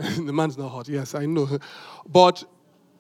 the 0.17 0.33
man's 0.33 0.57
not 0.57 0.69
hot, 0.69 0.89
yes, 0.89 1.15
I 1.15 1.27
know. 1.27 1.59
But, 2.09 2.45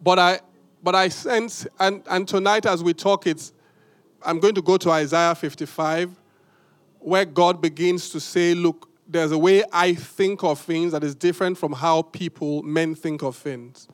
but, 0.02 0.18
I, 0.18 0.40
but 0.82 0.94
I 0.94 1.08
sense, 1.08 1.66
and, 1.78 2.02
and 2.10 2.28
tonight 2.28 2.66
as 2.66 2.82
we 2.82 2.94
talk, 2.94 3.26
it's, 3.26 3.52
I'm 4.22 4.38
going 4.38 4.54
to 4.54 4.62
go 4.62 4.76
to 4.76 4.90
Isaiah 4.90 5.34
55, 5.34 6.14
where 6.98 7.24
God 7.24 7.62
begins 7.62 8.10
to 8.10 8.20
say, 8.20 8.54
Look, 8.54 8.88
there's 9.08 9.32
a 9.32 9.38
way 9.38 9.64
I 9.72 9.94
think 9.94 10.44
of 10.44 10.60
things 10.60 10.92
that 10.92 11.02
is 11.02 11.14
different 11.14 11.58
from 11.58 11.72
how 11.72 12.02
people, 12.02 12.62
men, 12.62 12.94
think 12.94 13.22
of 13.22 13.36
things. 13.36 13.88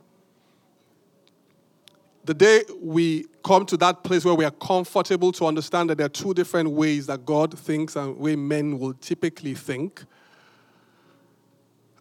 The 2.27 2.35
day 2.35 2.63
we 2.81 3.27
come 3.43 3.65
to 3.67 3.77
that 3.79 4.05
place 4.05 4.25
where 4.25 4.35
we 4.35 4.45
are 4.45 4.51
comfortable 4.51 5.33
to 5.33 5.47
understand 5.47 5.91
that 5.91 5.99
there 5.99 6.07
are 6.07 6.11
two 6.11 6.35
different 6.35 6.71
ways 6.71 7.07
that 7.07 7.25
God 7.25 7.59
thinks 7.59 7.97
and 7.97 8.19
way 8.19 8.37
men 8.37 8.79
will 8.79 8.95
typically 8.95 9.55
think, 9.55 10.05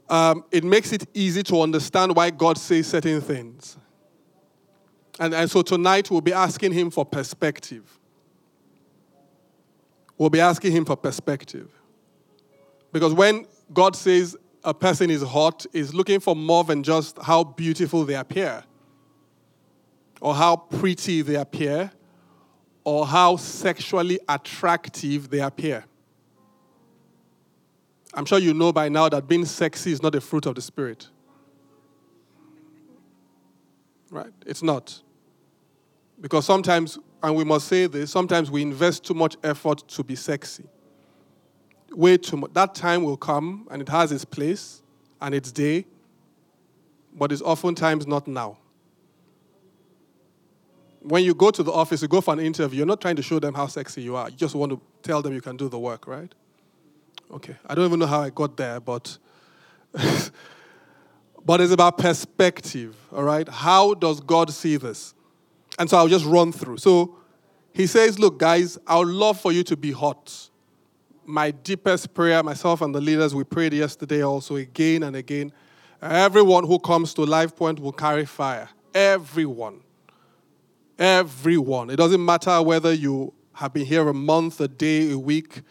um, 0.09 0.43
it 0.51 0.63
makes 0.63 0.91
it 0.91 1.07
easy 1.13 1.41
to 1.43 1.61
understand 1.61 2.15
why 2.15 2.29
God 2.29 2.57
says 2.57 2.87
certain 2.87 3.21
things. 3.21 3.77
And, 5.19 5.33
and 5.33 5.49
so 5.49 5.61
tonight 5.61 6.11
we'll 6.11 6.21
be 6.21 6.33
asking 6.33 6.73
Him 6.73 6.91
for 6.91 7.05
perspective 7.05 7.99
we'll 10.17 10.29
be 10.29 10.39
asking 10.39 10.71
him 10.71 10.85
for 10.85 10.95
perspective. 10.95 11.69
Because 12.91 13.13
when 13.13 13.45
God 13.73 13.95
says 13.95 14.37
a 14.63 14.73
person 14.73 15.09
is 15.09 15.21
hot, 15.21 15.65
is 15.73 15.93
looking 15.93 16.19
for 16.19 16.35
more 16.35 16.63
than 16.63 16.83
just 16.83 17.17
how 17.21 17.43
beautiful 17.43 18.05
they 18.05 18.15
appear, 18.15 18.63
or 20.21 20.33
how 20.33 20.55
pretty 20.55 21.21
they 21.21 21.35
appear, 21.35 21.91
or 22.83 23.05
how 23.05 23.35
sexually 23.35 24.19
attractive 24.29 25.29
they 25.29 25.39
appear. 25.39 25.83
I'm 28.13 28.25
sure 28.25 28.39
you 28.39 28.53
know 28.53 28.71
by 28.71 28.87
now 28.89 29.09
that 29.09 29.27
being 29.27 29.45
sexy 29.45 29.91
is 29.91 30.01
not 30.01 30.15
a 30.15 30.21
fruit 30.21 30.45
of 30.45 30.55
the 30.55 30.61
Spirit. 30.61 31.09
Right? 34.09 34.31
It's 34.45 34.63
not. 34.63 35.01
Because 36.21 36.45
sometimes 36.45 36.97
and 37.25 37.35
we 37.35 37.43
must 37.43 37.67
say 37.67 37.87
this 37.87 38.11
sometimes 38.11 38.51
we 38.51 38.61
invest 38.61 39.03
too 39.03 39.15
much 39.15 39.35
effort 39.43 39.79
to 39.87 40.03
be 40.03 40.15
sexy. 40.15 40.63
Way 41.91 42.17
too 42.17 42.37
much. 42.37 42.53
That 42.53 42.75
time 42.75 43.03
will 43.03 43.17
come 43.17 43.67
and 43.71 43.81
it 43.81 43.89
has 43.89 44.11
its 44.11 44.23
place 44.23 44.83
and 45.19 45.33
its 45.33 45.51
day, 45.51 45.85
but 47.13 47.31
it's 47.31 47.41
oftentimes 47.41 48.05
not 48.05 48.27
now. 48.27 48.59
When 51.07 51.23
you 51.23 51.35
go 51.35 51.51
to 51.51 51.61
the 51.61 51.71
office, 51.71 52.01
you 52.01 52.07
go 52.07 52.21
for 52.21 52.33
an 52.33 52.39
interview, 52.39 52.77
you're 52.77 52.85
not 52.87 52.99
trying 52.99 53.15
to 53.17 53.21
show 53.21 53.39
them 53.39 53.53
how 53.53 53.67
sexy 53.67 54.01
you 54.01 54.15
are. 54.15 54.29
You 54.29 54.35
just 54.35 54.55
want 54.55 54.71
to 54.71 54.81
tell 55.03 55.21
them 55.21 55.33
you 55.33 55.41
can 55.41 55.55
do 55.55 55.69
the 55.69 55.77
work, 55.77 56.07
right? 56.07 56.33
Okay. 57.31 57.55
I 57.65 57.75
don't 57.75 57.85
even 57.85 57.99
know 57.99 58.07
how 58.07 58.21
I 58.21 58.29
got 58.29 58.57
there, 58.57 58.79
but 58.79 59.17
but 61.45 61.61
it's 61.61 61.71
about 61.71 61.97
perspective, 61.97 62.95
all 63.11 63.23
right? 63.23 63.47
How 63.47 63.93
does 63.93 64.19
God 64.19 64.51
see 64.51 64.77
this? 64.77 65.13
And 65.77 65.89
so 65.89 65.97
I'll 65.97 66.07
just 66.07 66.25
run 66.25 66.51
through. 66.51 66.77
So 66.77 67.17
he 67.73 67.87
says, 67.87 68.17
Look, 68.17 68.39
guys, 68.39 68.77
I 68.87 68.97
would 68.97 69.09
love 69.09 69.39
for 69.39 69.51
you 69.51 69.63
to 69.63 69.77
be 69.77 69.91
hot. 69.91 70.49
My 71.25 71.51
deepest 71.51 72.13
prayer, 72.13 72.41
myself 72.43 72.81
and 72.81 72.93
the 72.93 73.01
leaders, 73.01 73.35
we 73.35 73.43
prayed 73.43 73.73
yesterday 73.73 74.23
also 74.23 74.55
again 74.55 75.03
and 75.03 75.15
again. 75.15 75.51
Everyone 76.01 76.65
who 76.65 76.79
comes 76.79 77.13
to 77.15 77.21
LifePoint 77.21 77.79
will 77.79 77.91
carry 77.91 78.25
fire. 78.25 78.69
Everyone. 78.93 79.81
Everyone. 80.97 81.89
It 81.89 81.97
doesn't 81.97 82.23
matter 82.23 82.61
whether 82.61 82.93
you 82.93 83.33
have 83.53 83.73
been 83.73 83.85
here 83.85 84.07
a 84.07 84.13
month, 84.13 84.59
a 84.61 84.67
day, 84.67 85.11
a 85.11 85.17
week, 85.17 85.61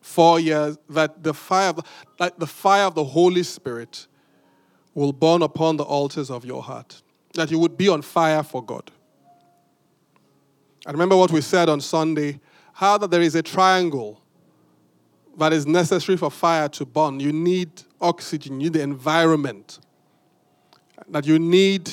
four 0.00 0.38
years, 0.38 0.78
that 0.90 1.22
the 1.22 1.34
fire, 1.34 1.72
that 2.18 2.38
the 2.38 2.46
fire 2.46 2.84
of 2.84 2.94
the 2.94 3.04
Holy 3.04 3.42
Spirit 3.42 4.06
will 4.94 5.12
burn 5.12 5.42
upon 5.42 5.76
the 5.76 5.84
altars 5.84 6.30
of 6.30 6.44
your 6.44 6.62
heart. 6.62 7.02
That 7.34 7.50
you 7.50 7.58
would 7.58 7.76
be 7.76 7.88
on 7.88 8.02
fire 8.02 8.42
for 8.42 8.64
God. 8.64 8.90
I 10.86 10.92
remember 10.92 11.16
what 11.16 11.30
we 11.30 11.40
said 11.40 11.68
on 11.68 11.80
Sunday 11.80 12.40
how 12.72 12.96
that 12.96 13.10
there 13.10 13.22
is 13.22 13.34
a 13.34 13.42
triangle 13.42 14.22
that 15.36 15.52
is 15.52 15.66
necessary 15.66 16.16
for 16.16 16.30
fire 16.30 16.68
to 16.68 16.86
burn. 16.86 17.18
You 17.18 17.32
need 17.32 17.70
oxygen, 18.00 18.60
you 18.60 18.66
need 18.66 18.74
the 18.74 18.82
environment, 18.82 19.80
that 21.08 21.26
you 21.26 21.40
need 21.40 21.90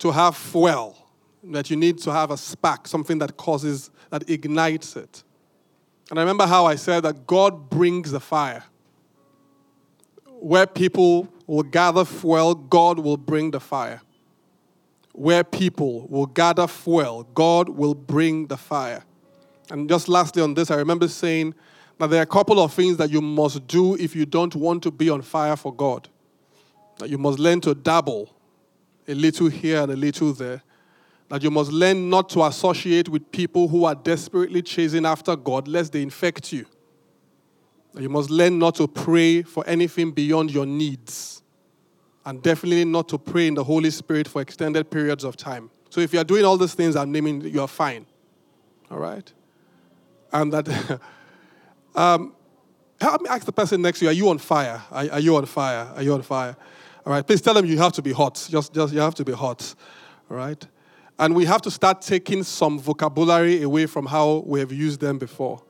to 0.00 0.10
have 0.10 0.36
fuel, 0.36 0.96
that 1.44 1.70
you 1.70 1.76
need 1.76 1.98
to 1.98 2.12
have 2.12 2.30
a 2.30 2.36
spark, 2.36 2.88
something 2.88 3.18
that 3.18 3.36
causes, 3.36 3.90
that 4.10 4.28
ignites 4.28 4.96
it. 4.96 5.22
And 6.10 6.18
I 6.18 6.22
remember 6.22 6.46
how 6.46 6.66
I 6.66 6.74
said 6.74 7.04
that 7.04 7.26
God 7.26 7.70
brings 7.70 8.10
the 8.10 8.20
fire. 8.20 8.64
Where 10.26 10.66
people 10.66 11.28
will 11.46 11.62
gather 11.62 12.04
fuel, 12.04 12.54
God 12.54 12.98
will 12.98 13.18
bring 13.18 13.50
the 13.50 13.60
fire. 13.60 14.00
Where 15.12 15.44
people 15.44 16.06
will 16.08 16.26
gather 16.26 16.66
fuel, 16.66 17.24
God 17.34 17.68
will 17.68 17.94
bring 17.94 18.46
the 18.46 18.56
fire. 18.56 19.04
And 19.70 19.88
just 19.88 20.08
lastly 20.08 20.42
on 20.42 20.54
this, 20.54 20.70
I 20.70 20.76
remember 20.76 21.08
saying 21.08 21.54
that 21.98 22.08
there 22.08 22.20
are 22.20 22.22
a 22.22 22.26
couple 22.26 22.58
of 22.58 22.72
things 22.72 22.96
that 22.96 23.10
you 23.10 23.20
must 23.20 23.66
do 23.66 23.96
if 23.96 24.16
you 24.16 24.24
don't 24.24 24.54
want 24.56 24.82
to 24.84 24.90
be 24.90 25.10
on 25.10 25.20
fire 25.20 25.56
for 25.56 25.74
God. 25.74 26.08
That 26.98 27.10
you 27.10 27.18
must 27.18 27.38
learn 27.38 27.60
to 27.62 27.74
dabble 27.74 28.34
a 29.10 29.14
little 29.14 29.48
here 29.48 29.82
and 29.82 29.92
a 29.92 29.96
little 29.96 30.32
there. 30.32 30.62
That 31.28 31.42
you 31.42 31.50
must 31.50 31.70
learn 31.70 32.10
not 32.10 32.28
to 32.30 32.44
associate 32.44 33.08
with 33.08 33.30
people 33.30 33.68
who 33.68 33.84
are 33.84 33.94
desperately 33.94 34.62
chasing 34.62 35.06
after 35.06 35.36
God 35.36 35.68
lest 35.68 35.92
they 35.92 36.02
infect 36.02 36.52
you. 36.52 36.66
That 37.94 38.02
you 38.02 38.08
must 38.08 38.30
learn 38.30 38.58
not 38.58 38.76
to 38.76 38.88
pray 38.88 39.42
for 39.42 39.64
anything 39.66 40.10
beyond 40.10 40.50
your 40.50 40.66
needs. 40.66 41.42
And 42.24 42.42
definitely 42.42 42.84
not 42.84 43.08
to 43.10 43.18
pray 43.18 43.46
in 43.46 43.54
the 43.54 43.64
Holy 43.64 43.90
Spirit 43.90 44.28
for 44.28 44.42
extended 44.42 44.90
periods 44.90 45.24
of 45.24 45.36
time. 45.36 45.70
So 45.88 46.00
if 46.00 46.12
you 46.12 46.20
are 46.20 46.24
doing 46.24 46.44
all 46.44 46.56
these 46.56 46.74
things 46.74 46.96
I'm 46.96 47.12
naming, 47.12 47.42
you 47.42 47.60
are 47.60 47.68
fine. 47.68 48.06
All 48.90 48.98
right? 48.98 49.32
And 50.32 50.52
that 50.52 51.00
Um, 51.94 52.34
help 53.00 53.22
me 53.22 53.28
ask 53.28 53.44
the 53.44 53.52
person 53.52 53.82
next 53.82 53.98
to 53.98 54.04
you, 54.04 54.10
are 54.10 54.14
you 54.14 54.28
on 54.28 54.38
fire? 54.38 54.82
Are, 54.90 55.10
are, 55.12 55.20
you 55.20 55.36
on 55.36 55.46
fire? 55.46 55.92
Are 55.94 56.02
you 56.02 56.14
on 56.14 56.22
fire? 56.22 56.56
All 57.06 57.12
right, 57.12 57.26
please 57.26 57.40
tell 57.40 57.54
them 57.54 57.64
you 57.64 57.78
have 57.78 57.92
to 57.92 58.02
be 58.02 58.12
hot. 58.12 58.46
Just, 58.50 58.74
just 58.74 58.92
you 58.92 59.00
have 59.00 59.14
to 59.16 59.24
be 59.24 59.32
hot. 59.32 59.74
All 60.30 60.36
right? 60.36 60.66
And 61.18 61.34
we 61.34 61.44
have 61.44 61.62
to 61.62 61.70
start 61.70 62.02
taking 62.02 62.42
some 62.42 62.78
vocabulary 62.78 63.62
away 63.62 63.86
from 63.86 64.06
how 64.06 64.42
we 64.46 64.60
have 64.60 64.72
used 64.72 65.00
them 65.00 65.18
before. 65.18 65.62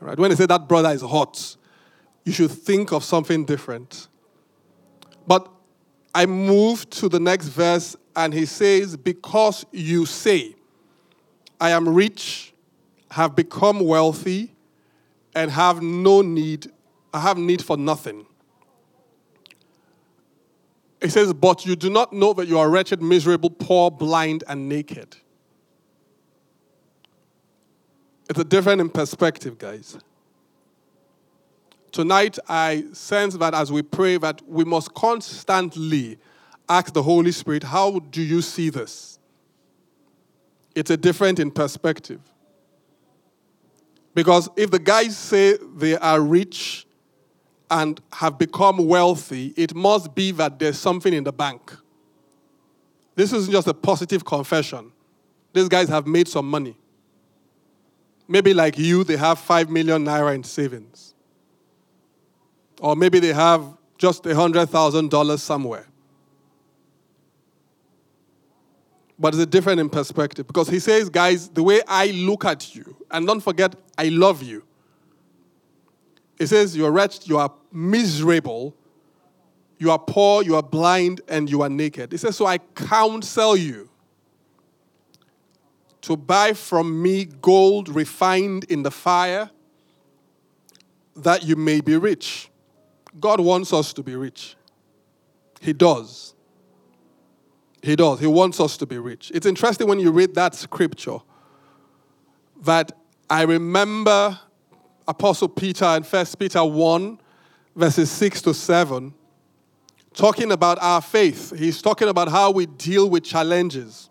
All 0.00 0.08
right? 0.08 0.18
When 0.18 0.30
they 0.30 0.36
say 0.36 0.46
that 0.46 0.68
brother 0.68 0.90
is 0.90 1.02
hot, 1.02 1.56
you 2.24 2.32
should 2.32 2.50
think 2.50 2.92
of 2.92 3.04
something 3.04 3.44
different. 3.44 4.08
But 5.26 5.50
I 6.14 6.26
move 6.26 6.88
to 6.90 7.08
the 7.08 7.20
next 7.20 7.48
verse, 7.48 7.96
and 8.16 8.34
he 8.34 8.46
says, 8.46 8.96
Because 8.96 9.64
you 9.72 10.06
say, 10.06 10.54
I 11.60 11.70
am 11.70 11.88
rich, 11.88 12.52
have 13.10 13.34
become 13.34 13.80
wealthy, 13.80 14.54
and 15.34 15.50
have 15.50 15.82
no 15.82 16.22
need, 16.22 16.70
I 17.14 17.20
have 17.20 17.38
need 17.38 17.62
for 17.62 17.76
nothing. 17.76 18.26
It 21.00 21.10
says, 21.10 21.32
But 21.32 21.64
you 21.64 21.76
do 21.76 21.90
not 21.90 22.12
know 22.12 22.32
that 22.34 22.46
you 22.46 22.58
are 22.58 22.68
wretched, 22.68 23.02
miserable, 23.02 23.50
poor, 23.50 23.90
blind, 23.90 24.44
and 24.48 24.68
naked. 24.68 25.16
It's 28.28 28.38
a 28.38 28.44
different 28.44 28.80
in 28.80 28.90
perspective, 28.90 29.58
guys. 29.58 29.98
Tonight, 31.90 32.38
I 32.48 32.84
sense 32.92 33.36
that 33.36 33.54
as 33.54 33.72
we 33.72 33.82
pray, 33.82 34.16
that 34.18 34.40
we 34.48 34.64
must 34.64 34.94
constantly 34.94 36.18
ask 36.68 36.92
the 36.92 37.02
Holy 37.02 37.32
Spirit, 37.32 37.64
How 37.64 37.98
do 37.98 38.22
you 38.22 38.42
see 38.42 38.70
this? 38.70 39.18
It's 40.74 40.90
a 40.90 40.96
different 40.96 41.40
in 41.40 41.50
perspective. 41.50 42.20
Because 44.14 44.48
if 44.56 44.70
the 44.70 44.78
guys 44.78 45.16
say 45.16 45.56
they 45.76 45.96
are 45.96 46.20
rich 46.20 46.86
and 47.70 48.00
have 48.12 48.38
become 48.38 48.86
wealthy, 48.86 49.54
it 49.56 49.74
must 49.74 50.14
be 50.14 50.32
that 50.32 50.58
there's 50.58 50.78
something 50.78 51.12
in 51.12 51.24
the 51.24 51.32
bank. 51.32 51.72
This 53.14 53.32
isn't 53.32 53.52
just 53.52 53.68
a 53.68 53.74
positive 53.74 54.24
confession. 54.24 54.92
These 55.52 55.68
guys 55.68 55.88
have 55.88 56.06
made 56.06 56.28
some 56.28 56.48
money. 56.48 56.76
Maybe 58.26 58.54
like 58.54 58.78
you, 58.78 59.04
they 59.04 59.16
have 59.16 59.38
5 59.38 59.70
million 59.70 60.04
naira 60.04 60.34
in 60.34 60.44
savings. 60.44 61.14
Or 62.80 62.96
maybe 62.96 63.18
they 63.18 63.32
have 63.32 63.64
just 63.98 64.24
$100,000 64.24 65.38
somewhere. 65.38 65.86
but 69.20 69.34
it's 69.34 69.46
different 69.46 69.78
in 69.78 69.90
perspective 69.90 70.46
because 70.46 70.66
he 70.68 70.78
says, 70.78 71.10
guys, 71.10 71.50
the 71.50 71.62
way 71.62 71.82
I 71.86 72.06
look 72.06 72.46
at 72.46 72.74
you, 72.74 72.96
and 73.10 73.26
don't 73.26 73.42
forget, 73.42 73.74
I 73.98 74.08
love 74.08 74.42
you. 74.42 74.64
He 76.40 76.46
says, 76.46 76.74
You're 76.74 76.90
wretched, 76.90 77.28
you 77.28 77.36
are 77.36 77.52
miserable, 77.70 78.74
you 79.78 79.90
are 79.90 79.98
poor, 79.98 80.42
you 80.42 80.56
are 80.56 80.62
blind, 80.62 81.20
and 81.28 81.50
you 81.50 81.60
are 81.60 81.68
naked. 81.68 82.12
He 82.12 82.18
says, 82.18 82.34
So 82.34 82.46
I 82.46 82.56
counsel 82.58 83.58
you 83.58 83.90
to 86.00 86.16
buy 86.16 86.54
from 86.54 87.02
me 87.02 87.26
gold 87.26 87.90
refined 87.90 88.64
in 88.64 88.82
the 88.82 88.90
fire 88.90 89.50
that 91.14 91.44
you 91.44 91.56
may 91.56 91.82
be 91.82 91.98
rich. 91.98 92.48
God 93.20 93.40
wants 93.40 93.74
us 93.74 93.92
to 93.92 94.02
be 94.02 94.16
rich. 94.16 94.56
He 95.60 95.74
does. 95.74 96.34
He 97.82 97.96
does. 97.96 98.18
He 98.18 98.26
wants 98.26 98.60
us 98.60 98.78
to 98.78 98.86
be 98.86 98.96
rich. 98.96 99.30
It's 99.34 99.44
interesting 99.44 99.86
when 99.86 100.00
you 100.00 100.10
read 100.10 100.34
that 100.36 100.54
scripture 100.54 101.18
that 102.62 102.92
I 103.28 103.42
remember 103.42 104.40
Apostle 105.10 105.48
Peter 105.48 105.86
in 105.96 106.04
1 106.04 106.26
Peter 106.38 106.64
1, 106.64 107.18
verses 107.74 108.08
6 108.12 108.42
to 108.42 108.54
7, 108.54 109.12
talking 110.14 110.52
about 110.52 110.78
our 110.80 111.02
faith. 111.02 111.52
He's 111.58 111.82
talking 111.82 112.06
about 112.06 112.28
how 112.28 112.52
we 112.52 112.66
deal 112.66 113.10
with 113.10 113.24
challenges 113.24 114.08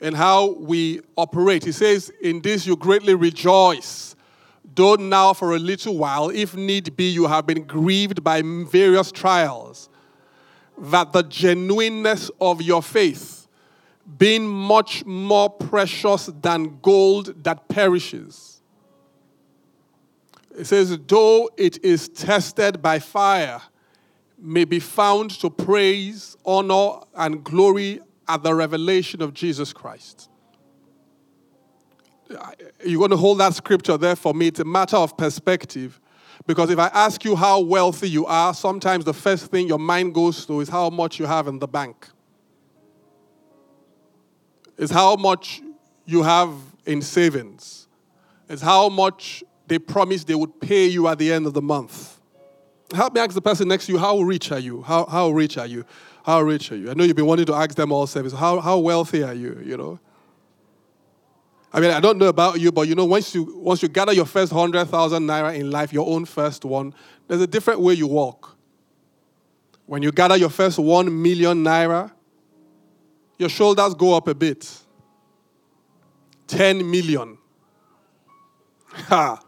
and 0.00 0.14
how 0.14 0.50
we 0.52 1.00
operate. 1.16 1.64
He 1.64 1.72
says, 1.72 2.12
In 2.22 2.40
this 2.40 2.64
you 2.64 2.76
greatly 2.76 3.16
rejoice, 3.16 4.14
though 4.72 4.94
now 4.94 5.32
for 5.32 5.56
a 5.56 5.58
little 5.58 5.98
while, 5.98 6.30
if 6.30 6.54
need 6.54 6.94
be, 6.96 7.10
you 7.10 7.26
have 7.26 7.44
been 7.44 7.64
grieved 7.64 8.22
by 8.22 8.40
various 8.42 9.10
trials 9.10 9.88
that 10.78 11.12
the 11.12 11.24
genuineness 11.24 12.30
of 12.40 12.62
your 12.62 12.84
faith, 12.84 13.48
being 14.16 14.46
much 14.46 15.04
more 15.04 15.50
precious 15.50 16.26
than 16.40 16.78
gold 16.82 17.42
that 17.42 17.68
perishes, 17.68 18.57
it 20.58 20.66
says, 20.66 20.98
though 21.06 21.48
it 21.56 21.84
is 21.84 22.08
tested 22.08 22.82
by 22.82 22.98
fire, 22.98 23.62
may 24.36 24.64
be 24.64 24.80
found 24.80 25.30
to 25.40 25.50
praise, 25.50 26.36
honor, 26.44 27.00
and 27.14 27.44
glory 27.44 28.00
at 28.26 28.42
the 28.42 28.52
revelation 28.54 29.22
of 29.22 29.34
Jesus 29.34 29.72
Christ. 29.72 30.28
You're 32.84 32.98
going 32.98 33.12
to 33.12 33.16
hold 33.16 33.38
that 33.38 33.54
scripture 33.54 33.96
there 33.96 34.16
for 34.16 34.34
me. 34.34 34.48
It's 34.48 34.60
a 34.60 34.64
matter 34.64 34.96
of 34.96 35.16
perspective. 35.16 36.00
Because 36.46 36.70
if 36.70 36.78
I 36.78 36.88
ask 36.88 37.24
you 37.24 37.36
how 37.36 37.60
wealthy 37.60 38.08
you 38.08 38.26
are, 38.26 38.52
sometimes 38.52 39.04
the 39.04 39.14
first 39.14 39.46
thing 39.46 39.68
your 39.68 39.78
mind 39.78 40.14
goes 40.14 40.44
to 40.46 40.60
is 40.60 40.68
how 40.68 40.90
much 40.90 41.18
you 41.18 41.26
have 41.26 41.46
in 41.46 41.58
the 41.58 41.68
bank. 41.68 42.08
Is 44.76 44.90
how 44.90 45.16
much 45.16 45.62
you 46.04 46.22
have 46.22 46.52
in 46.84 47.00
savings. 47.00 47.86
Is 48.48 48.60
how 48.60 48.88
much 48.88 49.44
they 49.68 49.78
promised 49.78 50.26
they 50.26 50.34
would 50.34 50.60
pay 50.60 50.86
you 50.86 51.08
at 51.08 51.18
the 51.18 51.32
end 51.32 51.46
of 51.46 51.54
the 51.54 51.62
month. 51.62 52.20
Help 52.94 53.14
me 53.14 53.20
ask 53.20 53.34
the 53.34 53.42
person 53.42 53.68
next 53.68 53.86
to 53.86 53.92
you, 53.92 53.98
how 53.98 54.18
rich 54.20 54.50
are 54.50 54.58
you? 54.58 54.82
How, 54.82 55.04
how 55.04 55.30
rich 55.30 55.58
are 55.58 55.66
you? 55.66 55.84
How 56.24 56.40
rich 56.40 56.72
are 56.72 56.76
you? 56.76 56.90
I 56.90 56.94
know 56.94 57.04
you've 57.04 57.16
been 57.16 57.26
wanting 57.26 57.46
to 57.46 57.54
ask 57.54 57.74
them 57.74 57.92
all 57.92 58.06
service. 58.06 58.32
How, 58.32 58.60
how 58.60 58.78
wealthy 58.78 59.22
are 59.22 59.34
you? 59.34 59.60
You 59.64 59.76
know? 59.76 60.00
I 61.72 61.80
mean, 61.80 61.90
I 61.90 62.00
don't 62.00 62.16
know 62.16 62.28
about 62.28 62.60
you, 62.60 62.72
but 62.72 62.88
you 62.88 62.94
know, 62.94 63.04
once 63.04 63.34
you 63.34 63.58
once 63.58 63.82
you 63.82 63.88
gather 63.88 64.12
your 64.12 64.24
first 64.24 64.52
hundred 64.52 64.86
thousand 64.86 65.26
naira 65.26 65.54
in 65.54 65.70
life, 65.70 65.92
your 65.92 66.08
own 66.08 66.24
first 66.24 66.64
one, 66.64 66.94
there's 67.26 67.42
a 67.42 67.46
different 67.46 67.80
way 67.80 67.92
you 67.92 68.06
walk. 68.06 68.56
When 69.84 70.02
you 70.02 70.10
gather 70.10 70.36
your 70.36 70.48
first 70.48 70.78
one 70.78 71.22
million 71.22 71.62
naira, 71.62 72.10
your 73.38 73.50
shoulders 73.50 73.94
go 73.94 74.14
up 74.14 74.28
a 74.28 74.34
bit. 74.34 74.82
Ten 76.46 76.90
million. 76.90 77.36
Ha! 78.92 79.38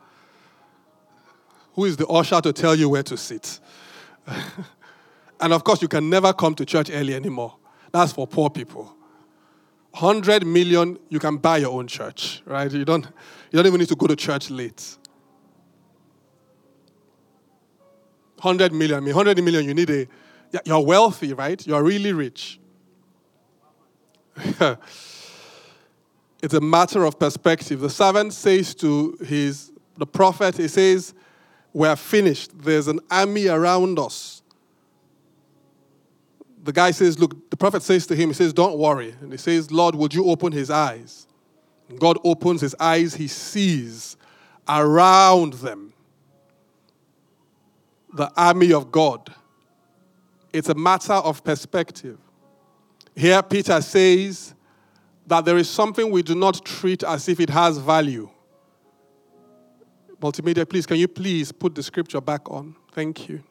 Who 1.81 1.87
is 1.87 1.97
the 1.97 2.07
usher 2.09 2.43
to 2.43 2.53
tell 2.53 2.75
you 2.75 2.91
where 2.91 3.03
to 3.05 3.17
sit? 3.17 3.59
and 5.41 5.51
of 5.55 5.65
course, 5.65 5.81
you 5.81 5.89
can 5.89 6.11
never 6.11 6.31
come 6.35 6.55
to 6.57 6.67
church 6.67 6.91
early 6.93 7.15
anymore. 7.15 7.57
That's 7.91 8.13
for 8.13 8.27
poor 8.27 8.51
people. 8.51 8.95
100 9.93 10.45
million, 10.47 10.99
you 11.09 11.19
can 11.19 11.39
buy 11.39 11.57
your 11.57 11.71
own 11.71 11.87
church, 11.87 12.43
right? 12.45 12.71
You 12.71 12.85
don't, 12.85 13.07
you 13.07 13.57
don't 13.57 13.67
even 13.67 13.81
need 13.81 13.89
to 13.89 13.97
go 13.97 14.07
to 14.09 14.15
church 14.15 14.51
late. 14.51 14.99
100 18.43 18.75
million, 18.75 18.99
I 18.99 19.01
mean, 19.01 19.17
100 19.17 19.43
million, 19.43 19.65
you 19.65 19.73
need 19.73 19.89
a, 19.89 20.07
you're 20.67 20.85
wealthy, 20.85 21.33
right? 21.33 21.67
You're 21.67 21.83
really 21.83 22.13
rich. 22.13 22.61
it's 26.43 26.53
a 26.53 26.61
matter 26.61 27.07
of 27.07 27.19
perspective. 27.19 27.81
The 27.81 27.89
servant 27.89 28.35
says 28.35 28.75
to 28.75 29.17
his, 29.25 29.73
the 29.97 30.05
prophet, 30.05 30.59
he 30.59 30.69
says, 30.69 31.15
We're 31.73 31.97
finished. 31.97 32.51
There's 32.59 32.89
an 32.89 33.01
army 33.11 33.49
around 33.49 33.99
us 33.99 34.41
the 36.63 36.73
guy 36.73 36.91
says, 36.91 37.19
Look, 37.19 37.51
the 37.51 37.57
prophet 37.57 37.83
says 37.83 38.07
to 38.09 38.17
him, 38.17 38.31
He 38.31 38.35
says, 38.35 38.53
Don't 38.53 38.79
worry. 38.79 39.15
And 39.21 39.33
he 39.33 39.39
says, 39.39 39.71
Lord, 39.71 39.95
would 39.95 40.15
you 40.15 40.27
open 40.27 40.53
his 40.53 40.71
eyes? 40.71 41.27
And 41.89 41.99
God 41.99 42.19
opens 42.25 42.61
his 42.61 42.75
eyes, 42.79 43.15
he 43.15 43.27
sees 43.27 44.17
around 44.69 45.55
them 45.55 45.93
the 48.13 48.31
army 48.37 48.73
of 48.73 48.91
God. 48.91 49.33
It's 50.53 50.69
a 50.69 50.75
matter 50.75 51.13
of 51.13 51.43
perspective. 51.45 52.19
Here, 53.15 53.43
Peter 53.43 53.81
says 53.81 54.55
that 55.27 55.45
there 55.45 55.57
is 55.57 55.69
something 55.69 56.11
we 56.11 56.23
do 56.23 56.35
not 56.35 56.65
treat 56.65 57.03
as 57.05 57.29
if 57.29 57.41
it 57.41 57.51
has 57.51 57.79
value. 57.79 58.29
Multimedia, 60.21 60.69
please, 60.69 60.87
can 60.87 60.99
you 60.99 61.09
please 61.09 61.51
put 61.51 61.75
the 61.75 61.83
scripture 61.83 62.21
back 62.21 62.51
on? 62.51 62.77
Thank 62.93 63.29
you. 63.29 63.43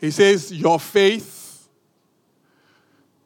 He 0.00 0.10
says, 0.10 0.52
Your 0.52 0.78
faith 0.78 1.68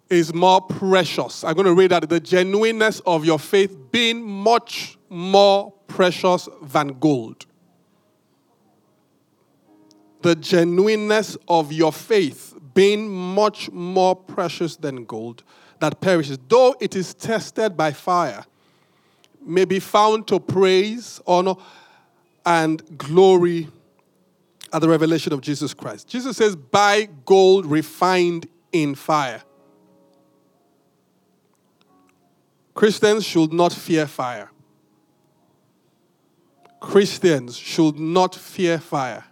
is 0.08 0.32
more 0.32 0.60
precious. 0.60 1.44
I'm 1.44 1.54
going 1.54 1.66
to 1.66 1.74
read 1.74 1.90
that 1.90 2.08
the 2.08 2.20
genuineness 2.20 3.00
of 3.00 3.24
your 3.24 3.38
faith 3.38 3.76
being 3.90 4.22
much 4.22 4.96
more 5.08 5.72
precious 5.86 6.48
than 6.62 6.98
gold. 6.98 7.44
The 10.22 10.34
genuineness 10.34 11.36
of 11.48 11.72
your 11.72 11.92
faith 11.92 12.54
being 12.74 13.08
much 13.08 13.70
more 13.70 14.14
precious 14.16 14.76
than 14.76 15.04
gold 15.04 15.42
that 15.80 16.00
perishes, 16.00 16.38
though 16.48 16.74
it 16.80 16.96
is 16.96 17.14
tested 17.14 17.76
by 17.76 17.92
fire, 17.92 18.44
may 19.44 19.64
be 19.64 19.78
found 19.78 20.26
to 20.28 20.40
praise, 20.40 21.20
honor, 21.26 21.54
and 22.46 22.96
glory 22.96 23.68
at 24.72 24.80
the 24.80 24.88
revelation 24.88 25.32
of 25.32 25.40
Jesus 25.40 25.74
Christ. 25.74 26.08
Jesus 26.08 26.36
says, 26.36 26.56
Buy 26.56 27.08
gold 27.26 27.66
refined 27.66 28.48
in 28.72 28.94
fire. 28.94 29.42
Christians 32.72 33.24
should 33.24 33.52
not 33.52 33.72
fear 33.72 34.06
fire. 34.06 34.50
Christians 36.80 37.56
should 37.56 37.98
not 37.98 38.34
fear 38.34 38.78
fire. 38.78 39.24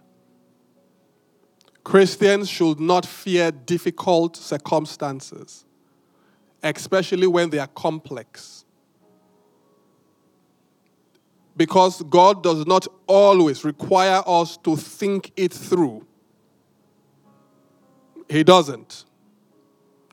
Christians 1.83 2.49
should 2.49 2.79
not 2.79 3.05
fear 3.05 3.51
difficult 3.51 4.35
circumstances, 4.35 5.63
especially 6.63 7.27
when 7.27 7.51
they 7.51 7.59
are 7.59 7.67
complex. 7.67 8.54
Because 11.57 12.01
God 12.03 12.43
does 12.43 12.65
not 12.65 12.87
always 13.07 13.63
require 13.63 14.21
us 14.25 14.57
to 14.57 14.75
think 14.75 15.31
it 15.37 15.53
through. 15.53 16.05
He 18.29 18.43
doesn't. 18.43 19.05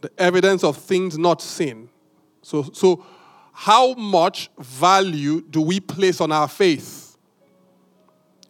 The 0.03 0.11
evidence 0.19 0.63
of 0.65 0.77
things 0.77 1.19
not 1.19 1.43
seen. 1.43 1.89
So, 2.43 2.63
so 2.73 3.05
how 3.53 3.95
much 3.95 4.51
value 4.59 5.43
do 5.43 5.61
we 5.61 5.81
place 5.81 6.21
on 6.21 6.33
our 6.33 6.49
faith? 6.49 7.17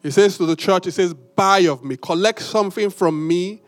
He 0.03 0.11
says 0.11 0.37
to 0.39 0.47
the 0.47 0.57
church, 0.57 0.87
He 0.87 0.91
says, 0.91 1.15
Buy 1.15 1.61
of 1.61 1.85
me, 1.85 1.97
collect 1.97 2.43
something 2.43 2.91
from 2.91 3.27
me 3.27 3.63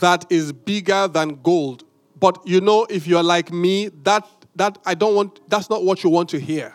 that 0.00 0.24
is 0.30 0.52
bigger 0.52 1.08
than 1.08 1.40
gold. 1.42 1.84
But 2.18 2.38
you 2.46 2.60
know, 2.60 2.86
if 2.88 3.06
you're 3.06 3.22
like 3.22 3.52
me, 3.52 3.88
that 4.02 4.26
that 4.56 4.78
I 4.86 4.94
don't 4.94 5.14
want 5.14 5.48
that's 5.48 5.68
not 5.68 5.84
what 5.84 6.02
you 6.02 6.10
want 6.10 6.28
to 6.30 6.40
hear. 6.40 6.74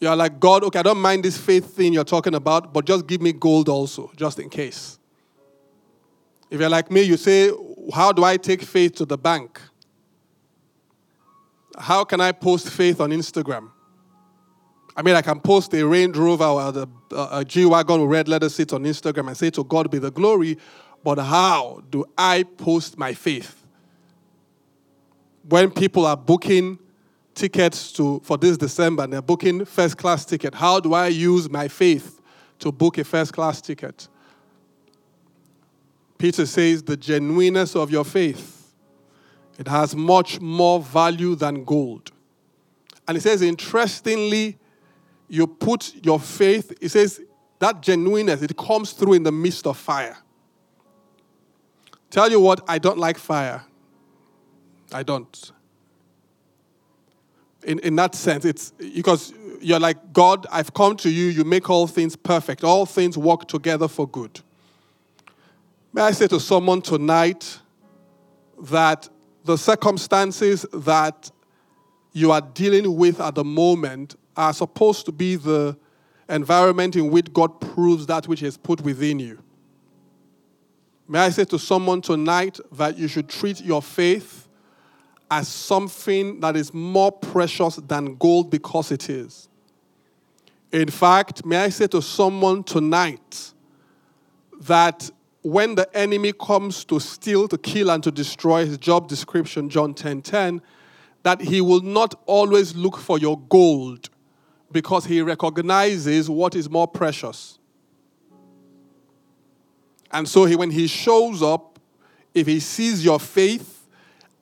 You're 0.00 0.16
like, 0.16 0.40
God, 0.40 0.64
okay, 0.64 0.78
I 0.78 0.82
don't 0.82 1.00
mind 1.00 1.24
this 1.24 1.36
faith 1.36 1.76
thing 1.76 1.92
you're 1.92 2.04
talking 2.04 2.34
about, 2.34 2.72
but 2.72 2.86
just 2.86 3.06
give 3.06 3.20
me 3.20 3.32
gold 3.32 3.68
also, 3.68 4.10
just 4.16 4.38
in 4.38 4.48
case. 4.48 4.98
If 6.50 6.58
you're 6.58 6.70
like 6.70 6.90
me, 6.90 7.02
you 7.02 7.18
say, 7.18 7.52
How 7.92 8.10
do 8.10 8.24
I 8.24 8.38
take 8.38 8.62
faith 8.62 8.94
to 8.96 9.04
the 9.04 9.18
bank? 9.18 9.60
How 11.78 12.02
can 12.04 12.20
I 12.20 12.32
post 12.32 12.70
faith 12.70 13.00
on 13.00 13.10
Instagram? 13.10 13.70
I 14.96 15.02
mean, 15.02 15.14
I 15.14 15.22
can 15.22 15.38
post 15.38 15.72
a 15.74 15.86
Range 15.86 16.16
Rover 16.16 16.44
or 16.44 16.60
uh, 17.12 17.28
a 17.30 17.44
G 17.44 17.64
Wagon 17.66 18.00
with 18.00 18.10
red 18.10 18.26
letter 18.26 18.48
seats 18.48 18.72
on 18.72 18.84
Instagram 18.84 19.28
and 19.28 19.36
say, 19.36 19.50
To 19.50 19.64
God 19.64 19.90
be 19.90 19.98
the 19.98 20.10
glory, 20.10 20.56
but 21.04 21.18
how 21.18 21.82
do 21.90 22.06
I 22.16 22.42
post 22.42 22.98
my 22.98 23.14
faith? 23.14 23.64
When 25.48 25.70
people 25.70 26.06
are 26.06 26.16
booking 26.16 26.78
tickets 27.40 27.90
to, 27.92 28.20
for 28.22 28.36
this 28.36 28.58
December 28.58 29.04
and 29.04 29.12
they're 29.12 29.22
booking 29.22 29.64
first 29.64 29.96
class 29.96 30.24
ticket, 30.26 30.54
how 30.54 30.78
do 30.78 30.92
I 30.92 31.08
use 31.08 31.48
my 31.48 31.68
faith 31.68 32.20
to 32.58 32.70
book 32.70 32.98
a 32.98 33.04
first 33.04 33.32
class 33.32 33.62
ticket? 33.62 34.08
Peter 36.18 36.44
says, 36.44 36.82
The 36.82 36.98
genuineness 36.98 37.74
of 37.74 37.90
your 37.90 38.04
faith, 38.04 38.74
it 39.58 39.66
has 39.66 39.96
much 39.96 40.38
more 40.40 40.80
value 40.80 41.34
than 41.34 41.64
gold. 41.64 42.12
And 43.08 43.16
he 43.16 43.20
says, 43.20 43.42
interestingly, 43.42 44.58
you 45.26 45.46
put 45.46 45.94
your 46.04 46.20
faith, 46.20 46.72
he 46.80 46.88
says 46.88 47.20
that 47.58 47.80
genuineness, 47.80 48.42
it 48.42 48.56
comes 48.56 48.92
through 48.92 49.14
in 49.14 49.22
the 49.22 49.32
midst 49.32 49.66
of 49.66 49.76
fire. 49.76 50.16
Tell 52.10 52.30
you 52.30 52.40
what, 52.40 52.60
I 52.68 52.78
don't 52.78 52.98
like 52.98 53.18
fire. 53.18 53.64
I 54.92 55.02
don't. 55.02 55.52
In, 57.64 57.78
in 57.80 57.96
that 57.96 58.14
sense, 58.14 58.44
it's 58.44 58.70
because 58.72 59.34
you're 59.60 59.80
like, 59.80 60.12
God, 60.12 60.46
I've 60.50 60.72
come 60.72 60.96
to 60.98 61.10
you, 61.10 61.26
you 61.26 61.44
make 61.44 61.68
all 61.68 61.86
things 61.86 62.16
perfect, 62.16 62.64
all 62.64 62.86
things 62.86 63.18
work 63.18 63.46
together 63.46 63.88
for 63.88 64.08
good. 64.08 64.40
May 65.92 66.02
I 66.02 66.12
say 66.12 66.26
to 66.28 66.40
someone 66.40 66.80
tonight 66.82 67.58
that 68.62 69.08
the 69.44 69.58
circumstances 69.58 70.64
that 70.72 71.30
you 72.12 72.32
are 72.32 72.40
dealing 72.40 72.96
with 72.96 73.20
at 73.20 73.34
the 73.34 73.44
moment 73.44 74.16
are 74.36 74.52
supposed 74.52 75.06
to 75.06 75.12
be 75.12 75.36
the 75.36 75.76
environment 76.28 76.96
in 76.96 77.10
which 77.10 77.32
God 77.32 77.60
proves 77.60 78.06
that 78.06 78.28
which 78.28 78.40
has 78.40 78.56
put 78.56 78.80
within 78.80 79.18
you. 79.18 79.38
May 81.08 81.18
I 81.20 81.30
say 81.30 81.44
to 81.46 81.58
someone 81.58 82.00
tonight 82.00 82.60
that 82.72 82.96
you 82.96 83.08
should 83.08 83.28
treat 83.28 83.60
your 83.60 83.82
faith 83.82 84.39
as 85.30 85.46
something 85.46 86.40
that 86.40 86.56
is 86.56 86.74
more 86.74 87.12
precious 87.12 87.76
than 87.76 88.16
gold 88.16 88.50
because 88.50 88.90
it 88.90 89.08
is. 89.08 89.48
In 90.72 90.88
fact, 90.88 91.44
may 91.44 91.58
I 91.58 91.68
say 91.68 91.86
to 91.88 92.02
someone 92.02 92.64
tonight 92.64 93.52
that 94.62 95.10
when 95.42 95.74
the 95.74 95.88
enemy 95.96 96.32
comes 96.32 96.84
to 96.84 97.00
steal, 97.00 97.48
to 97.48 97.58
kill, 97.58 97.90
and 97.90 98.02
to 98.02 98.10
destroy, 98.10 98.66
his 98.66 98.78
job 98.78 99.08
description, 99.08 99.70
John 99.70 99.94
10 99.94 100.22
10, 100.22 100.60
that 101.22 101.40
he 101.40 101.60
will 101.60 101.80
not 101.80 102.14
always 102.26 102.74
look 102.74 102.96
for 102.98 103.18
your 103.18 103.38
gold 103.48 104.10
because 104.72 105.04
he 105.04 105.22
recognizes 105.22 106.28
what 106.28 106.54
is 106.54 106.68
more 106.68 106.86
precious. 106.86 107.58
And 110.12 110.28
so 110.28 110.44
he, 110.44 110.56
when 110.56 110.70
he 110.70 110.86
shows 110.86 111.42
up, 111.42 111.78
if 112.34 112.46
he 112.46 112.60
sees 112.60 113.04
your 113.04 113.18
faith 113.18 113.79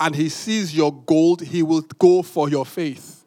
and 0.01 0.15
he 0.15 0.29
sees 0.29 0.75
your 0.75 0.93
gold, 0.93 1.43
he 1.43 1.63
will 1.63 1.83
go 1.99 2.23
for 2.23 2.49
your 2.49 2.65
faith. 2.65 3.25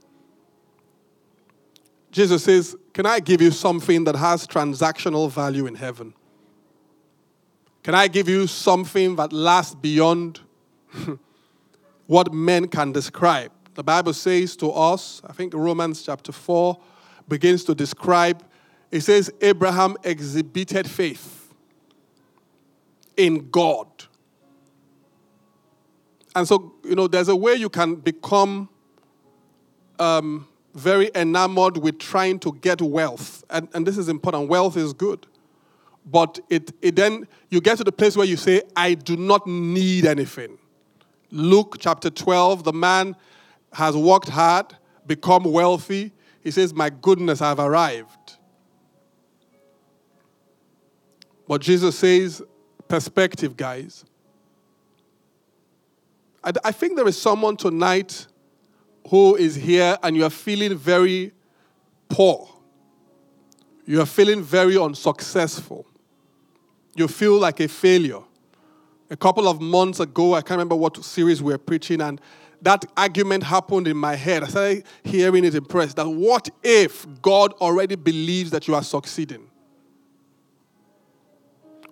Jesus 2.11 2.43
says, 2.43 2.75
Can 2.93 3.05
I 3.05 3.19
give 3.19 3.41
you 3.41 3.51
something 3.51 4.03
that 4.05 4.15
has 4.15 4.47
transactional 4.47 5.29
value 5.29 5.65
in 5.65 5.75
heaven? 5.75 6.13
Can 7.83 7.95
I 7.95 8.07
give 8.07 8.29
you 8.29 8.47
something 8.47 9.15
that 9.15 9.33
lasts 9.33 9.75
beyond 9.75 10.41
what 12.07 12.33
men 12.33 12.67
can 12.67 12.91
describe? 12.91 13.51
The 13.73 13.83
Bible 13.83 14.13
says 14.13 14.55
to 14.57 14.71
us, 14.71 15.21
I 15.25 15.33
think 15.33 15.53
Romans 15.53 16.03
chapter 16.03 16.31
4, 16.31 16.77
begins 17.27 17.63
to 17.63 17.73
describe, 17.73 18.43
it 18.91 19.01
says, 19.01 19.31
Abraham 19.39 19.95
exhibited 20.03 20.89
faith 20.89 21.53
in 23.15 23.49
God. 23.49 23.87
And 26.35 26.47
so, 26.47 26.73
you 26.83 26.95
know, 26.95 27.07
there's 27.07 27.27
a 27.27 27.35
way 27.35 27.55
you 27.55 27.69
can 27.69 27.95
become 27.95 28.69
um, 29.99 30.47
very 30.73 31.11
enamored 31.13 31.77
with 31.77 31.99
trying 31.99 32.39
to 32.39 32.53
get 32.61 32.81
wealth. 32.81 33.43
And, 33.49 33.67
and 33.73 33.85
this 33.85 33.97
is 33.97 34.07
important. 34.07 34.47
Wealth 34.47 34.77
is 34.77 34.93
good. 34.93 35.27
But 36.05 36.39
it, 36.49 36.71
it 36.81 36.95
then, 36.95 37.27
you 37.49 37.61
get 37.61 37.77
to 37.77 37.83
the 37.83 37.91
place 37.91 38.15
where 38.15 38.25
you 38.25 38.37
say, 38.37 38.63
I 38.75 38.93
do 38.95 39.15
not 39.15 39.45
need 39.45 40.05
anything. 40.05 40.57
Luke 41.29 41.77
chapter 41.79 42.09
12, 42.09 42.63
the 42.63 42.73
man 42.73 43.15
has 43.73 43.95
worked 43.95 44.29
hard, 44.29 44.75
become 45.05 45.43
wealthy, 45.43 46.11
he 46.43 46.51
says, 46.51 46.73
My 46.73 46.89
goodness, 46.89 47.41
I've 47.41 47.59
arrived. 47.59 48.37
But 51.47 51.61
Jesus 51.61 51.97
says, 51.97 52.41
perspective, 52.87 53.55
guys. 53.55 54.05
I, 56.43 56.51
I 56.63 56.71
think 56.71 56.95
there 56.95 57.07
is 57.07 57.21
someone 57.21 57.57
tonight 57.57 58.27
who 59.09 59.35
is 59.35 59.55
here 59.55 59.97
and 60.03 60.15
you 60.15 60.23
are 60.23 60.29
feeling 60.29 60.77
very 60.77 61.31
poor. 62.09 62.47
You 63.85 64.01
are 64.01 64.05
feeling 64.05 64.41
very 64.41 64.77
unsuccessful. 64.77 65.85
You 66.95 67.07
feel 67.07 67.39
like 67.39 67.59
a 67.59 67.67
failure. 67.67 68.21
A 69.09 69.17
couple 69.17 69.47
of 69.47 69.59
months 69.59 69.99
ago, 69.99 70.33
I 70.33 70.41
can't 70.41 70.51
remember 70.51 70.75
what 70.75 71.03
series 71.03 71.41
we 71.43 71.51
were 71.51 71.57
preaching, 71.57 71.99
and 71.99 72.21
that 72.61 72.85
argument 72.95 73.43
happened 73.43 73.87
in 73.87 73.97
my 73.97 74.15
head. 74.15 74.43
I 74.43 74.47
started 74.47 74.83
hearing 75.03 75.43
it 75.43 75.55
in 75.55 75.65
press 75.65 75.93
that 75.95 76.07
what 76.07 76.49
if 76.63 77.05
God 77.21 77.51
already 77.53 77.95
believes 77.95 78.51
that 78.51 78.67
you 78.67 78.75
are 78.75 78.83
succeeding? 78.83 79.50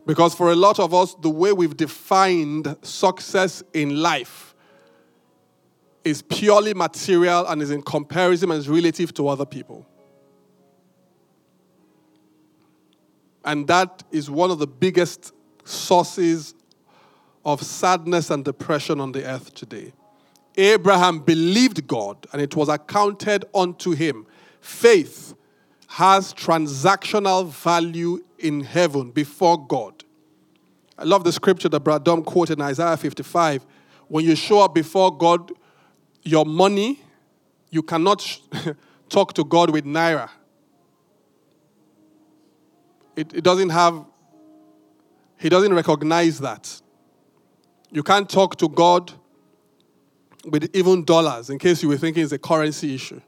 Because 0.10 0.34
for 0.34 0.52
a 0.52 0.56
lot 0.56 0.80
of 0.80 0.92
us, 0.92 1.14
the 1.22 1.30
way 1.30 1.54
we've 1.54 1.78
defined 1.78 2.76
success 2.82 3.62
in 3.76 4.02
life 4.02 4.56
is 6.04 6.24
purely 6.24 6.74
material 6.74 7.46
and 7.46 7.62
is 7.62 7.70
in 7.70 7.84
comparison 7.84 8.50
and 8.50 8.58
is 8.58 8.68
relative 8.68 9.14
to 9.14 9.28
other 9.28 9.46
people. 9.46 9.86
And 13.46 13.68
that 13.68 14.02
is 14.10 14.32
one 14.32 14.50
of 14.50 14.58
the 14.58 14.66
biggest 14.66 15.32
sources 15.64 16.56
of 17.46 17.62
sadness 17.62 18.32
and 18.32 18.44
depression 18.44 19.00
on 19.00 19.12
the 19.12 19.24
earth 19.26 19.54
today. 19.54 19.94
Abraham 20.58 21.20
believed 21.20 21.86
God 21.86 22.26
and 22.34 22.42
it 22.42 22.56
was 22.56 22.68
accounted 22.68 23.46
unto 23.54 23.92
him. 23.92 24.26
Faith 24.60 25.36
has 25.90 26.36
transactional 26.36 27.48
value 27.48 28.24
in 28.38 28.62
heaven 28.62 29.10
before 29.10 29.58
God. 29.68 30.04
I 31.00 31.04
love 31.04 31.24
the 31.24 31.32
scripture 31.32 31.68
that 31.68 31.80
Brad 31.80 32.04
Dom 32.04 32.24
quoted 32.24 32.60
in 32.60 32.62
Isaiah 32.62 32.96
55. 32.96 33.66
When 34.08 34.24
you 34.24 34.36
show 34.36 34.60
up 34.60 34.76
before 34.76 35.18
God, 35.18 35.52
your 36.22 36.46
money, 36.46 37.00
you 37.72 37.82
cannot 37.82 38.40
talk 39.10 39.34
to 39.34 39.44
God 39.44 39.72
with 39.72 39.84
naira. 39.84 40.30
It, 43.16 43.34
it 43.34 43.44
doesn't 43.44 43.70
have, 43.70 44.06
he 45.40 45.50
doesn't 45.50 45.74
recognize 45.74 46.38
that. 46.40 46.82
You 47.92 48.04
can't 48.04 48.30
talk 48.30 48.58
to 48.58 48.70
God 48.70 49.12
with 50.46 50.70
even 50.76 51.04
dollars, 51.04 51.50
in 51.50 51.58
case 51.58 51.82
you 51.82 51.90
were 51.90 51.98
thinking 51.98 52.22
it's 52.22 52.32
a 52.32 52.38
currency 52.38 52.94
issue. 52.94 53.22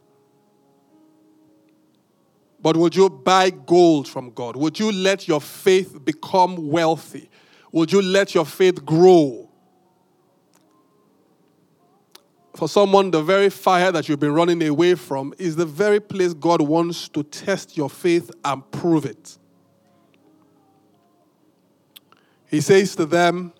But 2.61 2.77
would 2.77 2.95
you 2.95 3.09
buy 3.09 3.49
gold 3.49 4.07
from 4.07 4.31
God? 4.31 4.55
Would 4.55 4.79
you 4.79 4.91
let 4.91 5.27
your 5.27 5.41
faith 5.41 6.03
become 6.05 6.69
wealthy? 6.69 7.29
Would 7.71 7.91
you 7.91 8.01
let 8.01 8.35
your 8.35 8.45
faith 8.45 8.85
grow? 8.85 9.49
For 12.55 12.67
someone, 12.67 13.11
the 13.11 13.23
very 13.23 13.49
fire 13.49 13.91
that 13.91 14.07
you've 14.07 14.19
been 14.19 14.33
running 14.33 14.61
away 14.67 14.95
from 14.95 15.33
is 15.39 15.55
the 15.55 15.65
very 15.65 15.99
place 15.99 16.33
God 16.33 16.61
wants 16.61 17.07
to 17.09 17.23
test 17.23 17.77
your 17.77 17.89
faith 17.89 18.29
and 18.43 18.69
prove 18.71 19.05
it. 19.05 19.37
He 22.45 22.59
says 22.59 22.95
to 22.97 23.05
them, 23.05 23.53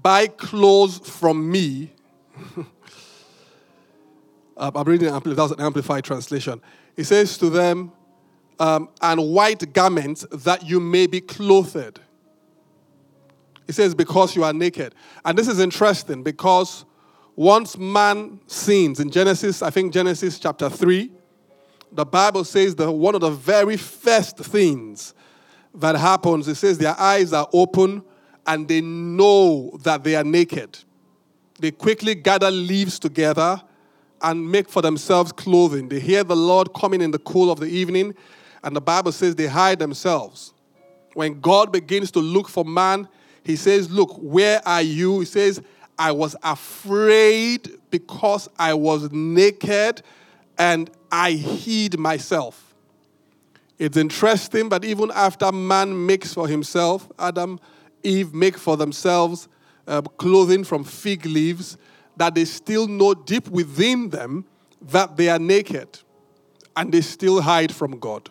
buy 0.00 0.28
clothes 0.28 0.98
from 0.98 1.50
me. 1.50 1.92
uh, 4.60 4.70
I'm 4.74 4.86
reading 4.86 5.10
that's 5.10 5.52
an 5.52 5.60
amplified 5.60 6.04
translation. 6.04 6.60
He 6.94 7.02
says 7.02 7.38
to 7.38 7.48
them, 7.48 7.92
um, 8.58 8.90
and 9.00 9.32
white 9.32 9.72
garments 9.72 10.26
that 10.30 10.68
you 10.68 10.80
may 10.80 11.06
be 11.06 11.22
clothed. 11.22 11.98
He 13.66 13.72
says, 13.72 13.94
because 13.94 14.36
you 14.36 14.44
are 14.44 14.52
naked. 14.52 14.94
And 15.24 15.38
this 15.38 15.48
is 15.48 15.60
interesting 15.60 16.22
because 16.22 16.84
once 17.34 17.78
man 17.78 18.40
sins 18.46 19.00
in 19.00 19.10
Genesis, 19.10 19.62
I 19.62 19.70
think 19.70 19.94
Genesis 19.94 20.38
chapter 20.38 20.68
3, 20.68 21.10
the 21.92 22.04
Bible 22.04 22.44
says 22.44 22.74
that 22.76 22.92
one 22.92 23.14
of 23.14 23.22
the 23.22 23.30
very 23.30 23.78
first 23.78 24.36
things 24.36 25.14
that 25.74 25.96
happens, 25.96 26.48
it 26.48 26.56
says 26.56 26.76
their 26.76 26.98
eyes 27.00 27.32
are 27.32 27.48
open 27.54 28.02
and 28.46 28.68
they 28.68 28.82
know 28.82 29.78
that 29.84 30.04
they 30.04 30.16
are 30.16 30.24
naked. 30.24 30.78
They 31.58 31.70
quickly 31.70 32.14
gather 32.14 32.50
leaves 32.50 32.98
together 32.98 33.62
and 34.22 34.50
make 34.50 34.68
for 34.68 34.82
themselves 34.82 35.32
clothing. 35.32 35.88
They 35.88 36.00
hear 36.00 36.24
the 36.24 36.36
Lord 36.36 36.72
coming 36.74 37.00
in 37.00 37.10
the 37.10 37.18
cool 37.18 37.50
of 37.50 37.60
the 37.60 37.66
evening, 37.66 38.14
and 38.62 38.76
the 38.76 38.80
Bible 38.80 39.12
says 39.12 39.34
they 39.34 39.46
hide 39.46 39.78
themselves. 39.78 40.52
When 41.14 41.40
God 41.40 41.72
begins 41.72 42.10
to 42.12 42.20
look 42.20 42.48
for 42.48 42.64
man, 42.64 43.08
he 43.44 43.56
says, 43.56 43.90
Look, 43.90 44.16
where 44.18 44.60
are 44.66 44.82
you? 44.82 45.20
He 45.20 45.26
says, 45.26 45.62
I 45.98 46.12
was 46.12 46.36
afraid 46.42 47.70
because 47.90 48.48
I 48.58 48.74
was 48.74 49.10
naked 49.10 50.02
and 50.58 50.90
I 51.10 51.32
hid 51.32 51.98
myself. 51.98 52.74
It's 53.78 53.96
interesting, 53.96 54.68
but 54.68 54.84
even 54.84 55.10
after 55.14 55.50
man 55.50 56.06
makes 56.06 56.34
for 56.34 56.46
himself, 56.46 57.08
Adam 57.18 57.58
Eve 58.02 58.34
make 58.34 58.58
for 58.58 58.76
themselves 58.76 59.48
uh, 59.86 60.02
clothing 60.02 60.64
from 60.64 60.84
fig 60.84 61.24
leaves, 61.26 61.76
that 62.16 62.34
they 62.34 62.44
still 62.44 62.86
know 62.86 63.14
deep 63.14 63.48
within 63.48 64.10
them 64.10 64.44
that 64.82 65.16
they 65.16 65.28
are 65.28 65.38
naked 65.38 66.00
and 66.76 66.92
they 66.92 67.00
still 67.00 67.40
hide 67.40 67.74
from 67.74 67.98
God. 67.98 68.30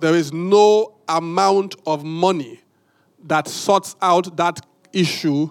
There 0.00 0.14
is 0.14 0.32
no 0.32 0.98
amount 1.08 1.76
of 1.86 2.04
money 2.04 2.60
that 3.24 3.48
sorts 3.48 3.96
out 4.00 4.36
that 4.36 4.64
issue 4.92 5.50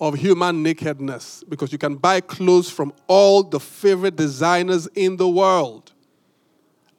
of 0.00 0.14
human 0.14 0.62
nakedness 0.62 1.42
because 1.48 1.72
you 1.72 1.78
can 1.78 1.96
buy 1.96 2.20
clothes 2.20 2.68
from 2.68 2.92
all 3.06 3.42
the 3.42 3.58
favorite 3.58 4.16
designers 4.16 4.86
in 4.88 5.16
the 5.16 5.28
world 5.28 5.92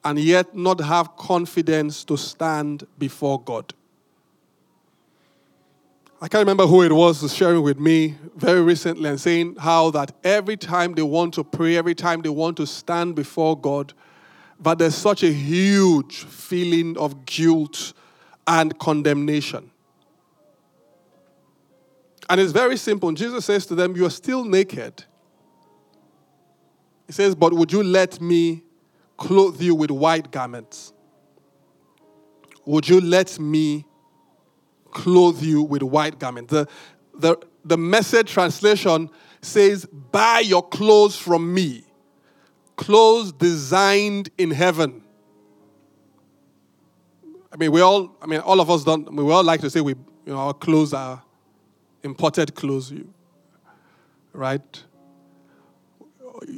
and 0.04 0.18
yet 0.18 0.56
not 0.56 0.80
have 0.80 1.16
confidence 1.16 2.04
to 2.04 2.16
stand 2.16 2.86
before 2.98 3.40
God. 3.40 3.72
I 6.20 6.26
can't 6.26 6.40
remember 6.42 6.66
who 6.66 6.82
it 6.82 6.92
was 6.92 7.20
who 7.20 7.26
was 7.26 7.34
sharing 7.34 7.62
with 7.62 7.78
me 7.78 8.16
very 8.34 8.60
recently 8.60 9.08
and 9.08 9.20
saying 9.20 9.54
how 9.56 9.90
that 9.90 10.16
every 10.24 10.56
time 10.56 10.94
they 10.94 11.02
want 11.02 11.34
to 11.34 11.44
pray, 11.44 11.76
every 11.76 11.94
time 11.94 12.22
they 12.22 12.28
want 12.28 12.56
to 12.56 12.66
stand 12.66 13.14
before 13.14 13.58
God, 13.58 13.92
that 14.60 14.78
there's 14.78 14.96
such 14.96 15.22
a 15.22 15.32
huge 15.32 16.24
feeling 16.24 16.98
of 16.98 17.24
guilt 17.24 17.92
and 18.48 18.76
condemnation. 18.80 19.70
And 22.28 22.40
it's 22.40 22.50
very 22.50 22.76
simple. 22.76 23.12
Jesus 23.12 23.44
says 23.44 23.64
to 23.66 23.76
them, 23.76 23.94
You're 23.96 24.10
still 24.10 24.44
naked. 24.44 25.04
He 27.06 27.12
says, 27.12 27.36
But 27.36 27.54
would 27.54 27.72
you 27.72 27.84
let 27.84 28.20
me 28.20 28.64
clothe 29.16 29.62
you 29.62 29.76
with 29.76 29.92
white 29.92 30.32
garments? 30.32 30.92
Would 32.64 32.88
you 32.88 33.00
let 33.00 33.38
me 33.38 33.86
clothe 34.98 35.40
you 35.40 35.62
with 35.62 35.82
white 35.82 36.18
garments. 36.18 36.50
The, 36.50 36.66
the, 37.14 37.36
the 37.64 37.78
message 37.78 38.32
translation 38.32 39.08
says, 39.40 39.86
Buy 39.86 40.40
your 40.40 40.68
clothes 40.68 41.16
from 41.16 41.54
me. 41.54 41.84
Clothes 42.76 43.32
designed 43.32 44.30
in 44.36 44.50
heaven. 44.50 45.02
I 47.52 47.56
mean, 47.56 47.70
we 47.70 47.80
all, 47.80 48.16
I 48.20 48.26
mean, 48.26 48.40
all 48.40 48.60
of 48.60 48.70
us 48.70 48.82
don't, 48.82 49.12
we 49.14 49.32
all 49.32 49.44
like 49.44 49.60
to 49.60 49.70
say 49.70 49.80
we, 49.80 49.94
you 50.26 50.32
know, 50.32 50.38
our 50.38 50.54
clothes 50.54 50.92
are 50.92 51.22
imported 52.02 52.56
clothes, 52.56 52.92
right? 54.32 54.84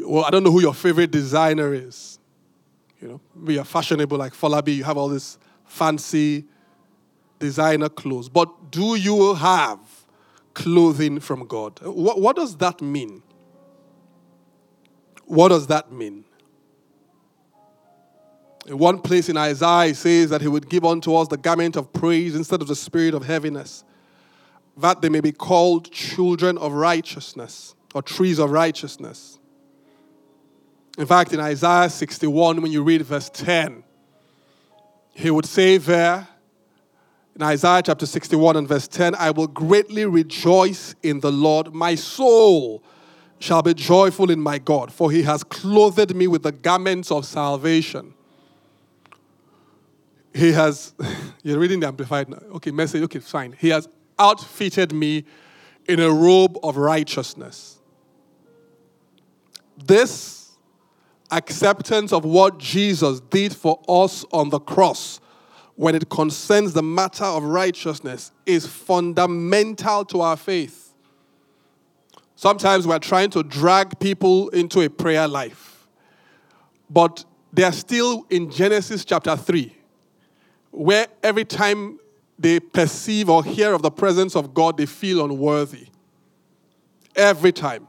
Well, 0.00 0.24
I 0.24 0.30
don't 0.30 0.42
know 0.42 0.50
who 0.50 0.62
your 0.62 0.74
favorite 0.74 1.10
designer 1.10 1.74
is. 1.74 2.18
You 3.00 3.08
know, 3.08 3.20
we 3.34 3.58
are 3.58 3.64
fashionable 3.64 4.16
like 4.16 4.32
Falabi, 4.32 4.76
you 4.76 4.84
have 4.84 4.96
all 4.96 5.08
this 5.08 5.38
fancy 5.64 6.46
designer 7.40 7.88
clothes, 7.88 8.28
but 8.28 8.70
do 8.70 8.94
you 8.94 9.34
have 9.34 9.80
clothing 10.54 11.18
from 11.18 11.46
God? 11.46 11.80
What, 11.82 12.20
what 12.20 12.36
does 12.36 12.56
that 12.58 12.80
mean? 12.80 13.22
What 15.24 15.48
does 15.48 15.66
that 15.68 15.90
mean? 15.90 16.24
In 18.66 18.78
one 18.78 19.00
place 19.00 19.28
in 19.28 19.36
Isaiah, 19.36 19.90
it 19.90 19.96
says 19.96 20.30
that 20.30 20.42
he 20.42 20.48
would 20.48 20.68
give 20.68 20.84
unto 20.84 21.14
us 21.14 21.28
the 21.28 21.36
garment 21.36 21.76
of 21.76 21.92
praise 21.92 22.36
instead 22.36 22.60
of 22.60 22.68
the 22.68 22.76
spirit 22.76 23.14
of 23.14 23.24
heaviness, 23.24 23.84
that 24.76 25.00
they 25.02 25.08
may 25.08 25.20
be 25.20 25.32
called 25.32 25.90
children 25.90 26.58
of 26.58 26.72
righteousness 26.72 27.74
or 27.94 28.02
trees 28.02 28.38
of 28.38 28.50
righteousness. 28.50 29.38
In 30.98 31.06
fact, 31.06 31.32
in 31.32 31.40
Isaiah 31.40 31.88
61, 31.88 32.60
when 32.60 32.70
you 32.70 32.82
read 32.82 33.02
verse 33.02 33.30
10, 33.30 33.82
he 35.14 35.30
would 35.30 35.46
say 35.46 35.76
there, 35.76 36.28
in 37.36 37.42
Isaiah 37.42 37.82
chapter 37.82 38.06
61 38.06 38.56
and 38.56 38.68
verse 38.68 38.88
10, 38.88 39.14
I 39.14 39.30
will 39.30 39.46
greatly 39.46 40.04
rejoice 40.04 40.94
in 41.02 41.20
the 41.20 41.30
Lord. 41.30 41.72
My 41.72 41.94
soul 41.94 42.82
shall 43.38 43.62
be 43.62 43.72
joyful 43.72 44.30
in 44.30 44.40
my 44.40 44.58
God, 44.58 44.92
for 44.92 45.10
he 45.10 45.22
has 45.22 45.42
clothed 45.44 46.14
me 46.14 46.26
with 46.26 46.42
the 46.42 46.52
garments 46.52 47.10
of 47.10 47.24
salvation. 47.24 48.14
He 50.34 50.52
has, 50.52 50.94
you're 51.42 51.58
reading 51.58 51.80
the 51.80 51.86
Amplified 51.86 52.28
now. 52.28 52.38
Okay, 52.56 52.70
message, 52.70 53.02
okay, 53.04 53.18
fine. 53.20 53.54
He 53.58 53.70
has 53.70 53.88
outfitted 54.18 54.92
me 54.92 55.24
in 55.88 56.00
a 56.00 56.10
robe 56.10 56.58
of 56.62 56.76
righteousness. 56.76 57.78
This 59.82 60.52
acceptance 61.30 62.12
of 62.12 62.24
what 62.24 62.58
Jesus 62.58 63.20
did 63.20 63.54
for 63.54 63.80
us 63.88 64.24
on 64.32 64.50
the 64.50 64.58
cross 64.58 65.20
when 65.80 65.94
it 65.94 66.10
concerns 66.10 66.74
the 66.74 66.82
matter 66.82 67.24
of 67.24 67.42
righteousness 67.42 68.32
is 68.44 68.66
fundamental 68.66 70.04
to 70.04 70.20
our 70.20 70.36
faith. 70.36 70.92
Sometimes 72.36 72.86
we're 72.86 72.98
trying 72.98 73.30
to 73.30 73.42
drag 73.42 73.98
people 73.98 74.50
into 74.50 74.82
a 74.82 74.90
prayer 74.90 75.26
life, 75.26 75.88
but 76.90 77.24
they're 77.50 77.72
still 77.72 78.26
in 78.28 78.50
Genesis 78.50 79.06
chapter 79.06 79.34
3. 79.34 79.74
where 80.70 81.06
every 81.22 81.46
time 81.46 81.98
they 82.38 82.60
perceive 82.60 83.30
or 83.30 83.42
hear 83.42 83.72
of 83.72 83.80
the 83.80 83.90
presence 83.90 84.36
of 84.36 84.52
God, 84.52 84.76
they 84.76 84.84
feel 84.84 85.24
unworthy. 85.24 85.86
Every 87.16 87.52
time. 87.52 87.88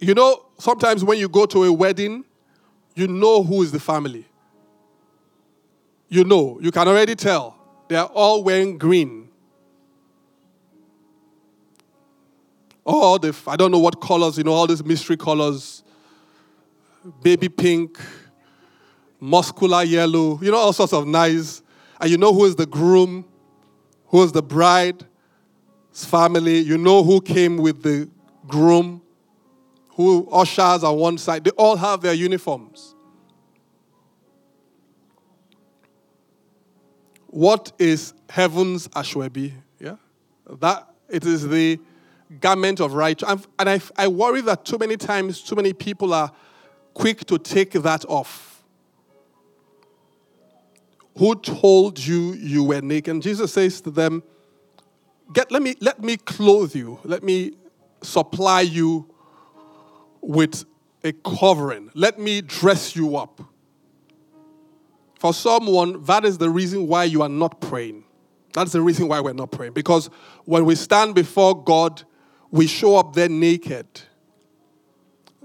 You 0.00 0.14
know, 0.14 0.46
sometimes 0.58 1.04
when 1.04 1.18
you 1.18 1.28
go 1.28 1.46
to 1.46 1.62
a 1.62 1.72
wedding, 1.72 2.24
you 2.96 3.06
know 3.06 3.44
who 3.44 3.62
is 3.62 3.70
the 3.70 3.80
family. 3.80 4.27
You 6.08 6.24
know, 6.24 6.58
you 6.60 6.70
can 6.70 6.88
already 6.88 7.14
tell. 7.14 7.56
They 7.88 7.96
are 7.96 8.06
all 8.06 8.42
wearing 8.42 8.78
green. 8.78 9.28
All 12.84 13.18
the, 13.18 13.36
I 13.46 13.56
don't 13.56 13.70
know 13.70 13.78
what 13.78 14.00
colors, 14.00 14.38
you 14.38 14.44
know, 14.44 14.52
all 14.52 14.66
these 14.66 14.84
mystery 14.84 15.16
colors 15.16 15.82
baby 17.22 17.48
pink, 17.48 17.98
muscular 19.20 19.82
yellow, 19.84 20.38
you 20.42 20.50
know, 20.50 20.58
all 20.58 20.72
sorts 20.72 20.92
of 20.92 21.06
nice. 21.06 21.62
And 22.00 22.10
you 22.10 22.18
know 22.18 22.32
who 22.32 22.44
is 22.44 22.56
the 22.56 22.66
groom, 22.66 23.24
who 24.06 24.22
is 24.22 24.32
the 24.32 24.42
bride's 24.42 25.04
family. 25.92 26.58
You 26.58 26.78
know 26.78 27.02
who 27.02 27.20
came 27.20 27.56
with 27.56 27.82
the 27.82 28.08
groom, 28.46 29.02
who 29.90 30.28
ushers 30.30 30.84
on 30.84 30.96
one 30.96 31.18
side. 31.18 31.44
They 31.44 31.50
all 31.52 31.76
have 31.76 32.00
their 32.00 32.14
uniforms. 32.14 32.94
What 37.28 37.72
is 37.78 38.14
heaven's 38.28 38.88
aso 38.88 39.28
ebi? 39.28 39.52
Yeah, 39.78 39.96
that 40.60 40.88
it 41.08 41.24
is 41.24 41.46
the 41.48 41.78
garment 42.40 42.80
of 42.80 42.94
righteousness. 42.94 43.46
And 43.58 43.68
I, 43.68 43.80
I 43.96 44.08
worry 44.08 44.40
that 44.42 44.64
too 44.64 44.78
many 44.78 44.96
times, 44.96 45.42
too 45.42 45.54
many 45.54 45.72
people 45.72 46.12
are 46.12 46.32
quick 46.94 47.24
to 47.26 47.38
take 47.38 47.72
that 47.72 48.04
off. 48.08 48.62
Who 51.16 51.34
told 51.34 51.98
you 51.98 52.34
you 52.34 52.64
were 52.64 52.80
naked? 52.80 53.12
And 53.14 53.22
Jesus 53.22 53.52
says 53.52 53.80
to 53.82 53.90
them, 53.90 54.22
Get, 55.32 55.50
let, 55.52 55.62
me, 55.62 55.74
let 55.80 56.02
me 56.02 56.16
clothe 56.16 56.74
you. 56.74 56.98
Let 57.04 57.22
me 57.22 57.52
supply 58.02 58.62
you 58.62 59.12
with 60.22 60.64
a 61.04 61.12
covering. 61.12 61.90
Let 61.94 62.18
me 62.18 62.40
dress 62.40 62.96
you 62.96 63.16
up. 63.16 63.42
For 65.18 65.34
someone, 65.34 66.04
that 66.04 66.24
is 66.24 66.38
the 66.38 66.48
reason 66.48 66.86
why 66.86 67.04
you 67.04 67.22
are 67.22 67.28
not 67.28 67.60
praying. 67.60 68.04
That's 68.52 68.72
the 68.72 68.80
reason 68.80 69.08
why 69.08 69.20
we're 69.20 69.32
not 69.32 69.50
praying. 69.50 69.72
Because 69.72 70.08
when 70.44 70.64
we 70.64 70.74
stand 70.74 71.14
before 71.14 71.62
God, 71.62 72.02
we 72.50 72.66
show 72.66 72.96
up 72.96 73.14
there 73.14 73.28
naked. 73.28 73.86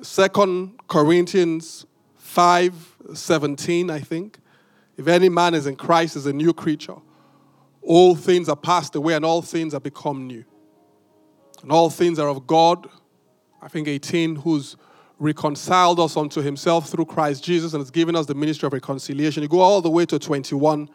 Second 0.02 0.80
Corinthians 0.88 1.86
5 2.18 2.98
17, 3.14 3.90
I 3.90 4.00
think. 4.00 4.40
If 4.96 5.08
any 5.08 5.28
man 5.28 5.54
is 5.54 5.68
in 5.68 5.76
Christ, 5.76 6.16
is 6.16 6.26
a 6.26 6.34
new 6.34 6.54
creature. 6.54 6.96
All 7.82 8.16
things 8.16 8.48
are 8.48 8.56
passed 8.56 8.96
away 8.96 9.14
and 9.14 9.26
all 9.26 9.42
things 9.42 9.74
are 9.74 9.80
become 9.80 10.28
new. 10.28 10.46
And 11.62 11.72
all 11.72 11.90
things 11.90 12.20
are 12.20 12.30
of 12.30 12.48
God. 12.48 12.88
I 13.62 13.68
think 13.68 13.88
18, 13.88 14.38
who's 14.38 14.78
reconciled 15.24 16.00
us 16.00 16.18
unto 16.18 16.42
himself 16.42 16.90
through 16.90 17.06
Christ 17.06 17.44
Jesus 17.44 17.74
and 17.74 17.82
has 17.82 17.90
given 17.90 18.16
us 18.16 18.26
the 18.26 18.36
ministry 18.36 18.68
of 18.68 18.74
reconciliation. 18.74 19.42
You 19.42 19.50
go 19.50 19.62
all 19.62 19.82
the 19.82 19.90
way 19.90 20.06
to 20.06 20.20
21, 20.20 20.90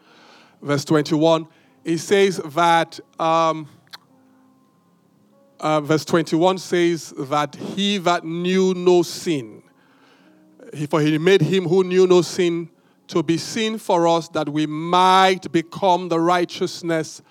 verse 0.61 0.85
21. 0.85 1.47
It 1.83 1.97
says 1.97 2.37
that 2.37 2.99
um, 3.19 3.67
uh, 5.59 5.81
verse 5.81 6.05
21 6.05 6.59
says 6.59 7.13
that 7.17 7.55
he 7.55 7.97
that 7.97 8.23
knew 8.23 8.73
no 8.75 9.01
sin, 9.01 9.63
for 10.89 11.01
he 11.01 11.17
made 11.17 11.41
him 11.41 11.67
who 11.67 11.83
knew 11.83 12.05
no 12.05 12.21
sin 12.21 12.69
to 13.07 13.23
be 13.23 13.37
sin 13.37 13.79
for 13.79 14.07
us 14.07 14.29
that 14.29 14.47
we 14.47 14.67
might 14.67 15.51
become 15.51 16.09
the 16.09 16.19
righteousness 16.19 17.23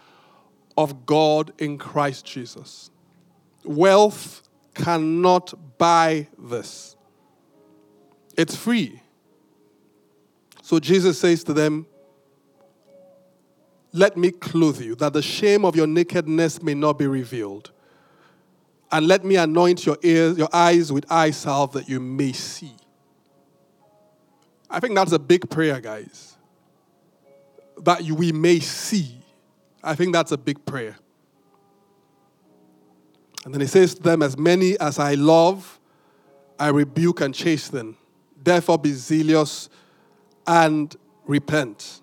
of 0.77 1.07
God 1.07 1.53
in 1.59 1.79
Christ 1.79 2.27
Jesus. 2.27 2.91
Wealth 3.65 4.48
cannot 4.83 5.79
buy 5.79 6.29
this, 6.39 6.97
it's 8.37 8.57
free. 8.57 9.01
So 10.63 10.79
Jesus 10.79 11.19
says 11.19 11.45
to 11.45 11.53
them, 11.53 11.87
Let 13.93 14.17
me 14.17 14.31
clothe 14.31 14.81
you, 14.81 14.95
that 14.97 15.13
the 15.13 15.23
shame 15.23 15.65
of 15.65 15.75
your 15.75 15.87
nakedness 15.87 16.63
may 16.63 16.75
not 16.75 16.99
be 16.99 17.07
revealed 17.07 17.73
and 18.91 19.07
let 19.07 19.25
me 19.25 19.37
anoint 19.37 19.85
your 19.85 19.99
ears, 20.03 20.39
your 20.39 20.49
eyes 20.53 20.93
with 20.93 21.11
eye 21.11 21.31
salve 21.31 21.73
that 21.73 21.89
you 21.89 22.01
may 22.01 22.33
see. 22.33 22.75
I 24.71 24.81
think 24.81 24.95
that's 24.95 25.13
a 25.13 25.19
big 25.19 25.49
prayer, 25.51 25.81
guys. 25.81 26.37
That 27.83 28.03
we 28.03 28.33
may 28.33 28.61
see. 28.61 29.21
I 29.83 29.95
think 29.95 30.13
that's 30.13 30.33
a 30.33 30.39
big 30.39 30.65
prayer. 30.65 30.97
And 33.49 33.55
then 33.55 33.63
he 33.63 33.67
says 33.67 33.95
to 33.95 34.03
them, 34.03 34.21
As 34.21 34.37
many 34.37 34.79
as 34.79 34.99
I 34.99 35.15
love, 35.15 35.81
I 36.59 36.69
rebuke 36.69 37.23
and 37.23 37.35
chasten. 37.35 37.97
Therefore, 38.45 38.77
be 38.77 38.93
zealous 38.93 39.71
and 40.47 40.95
repent. 41.25 42.03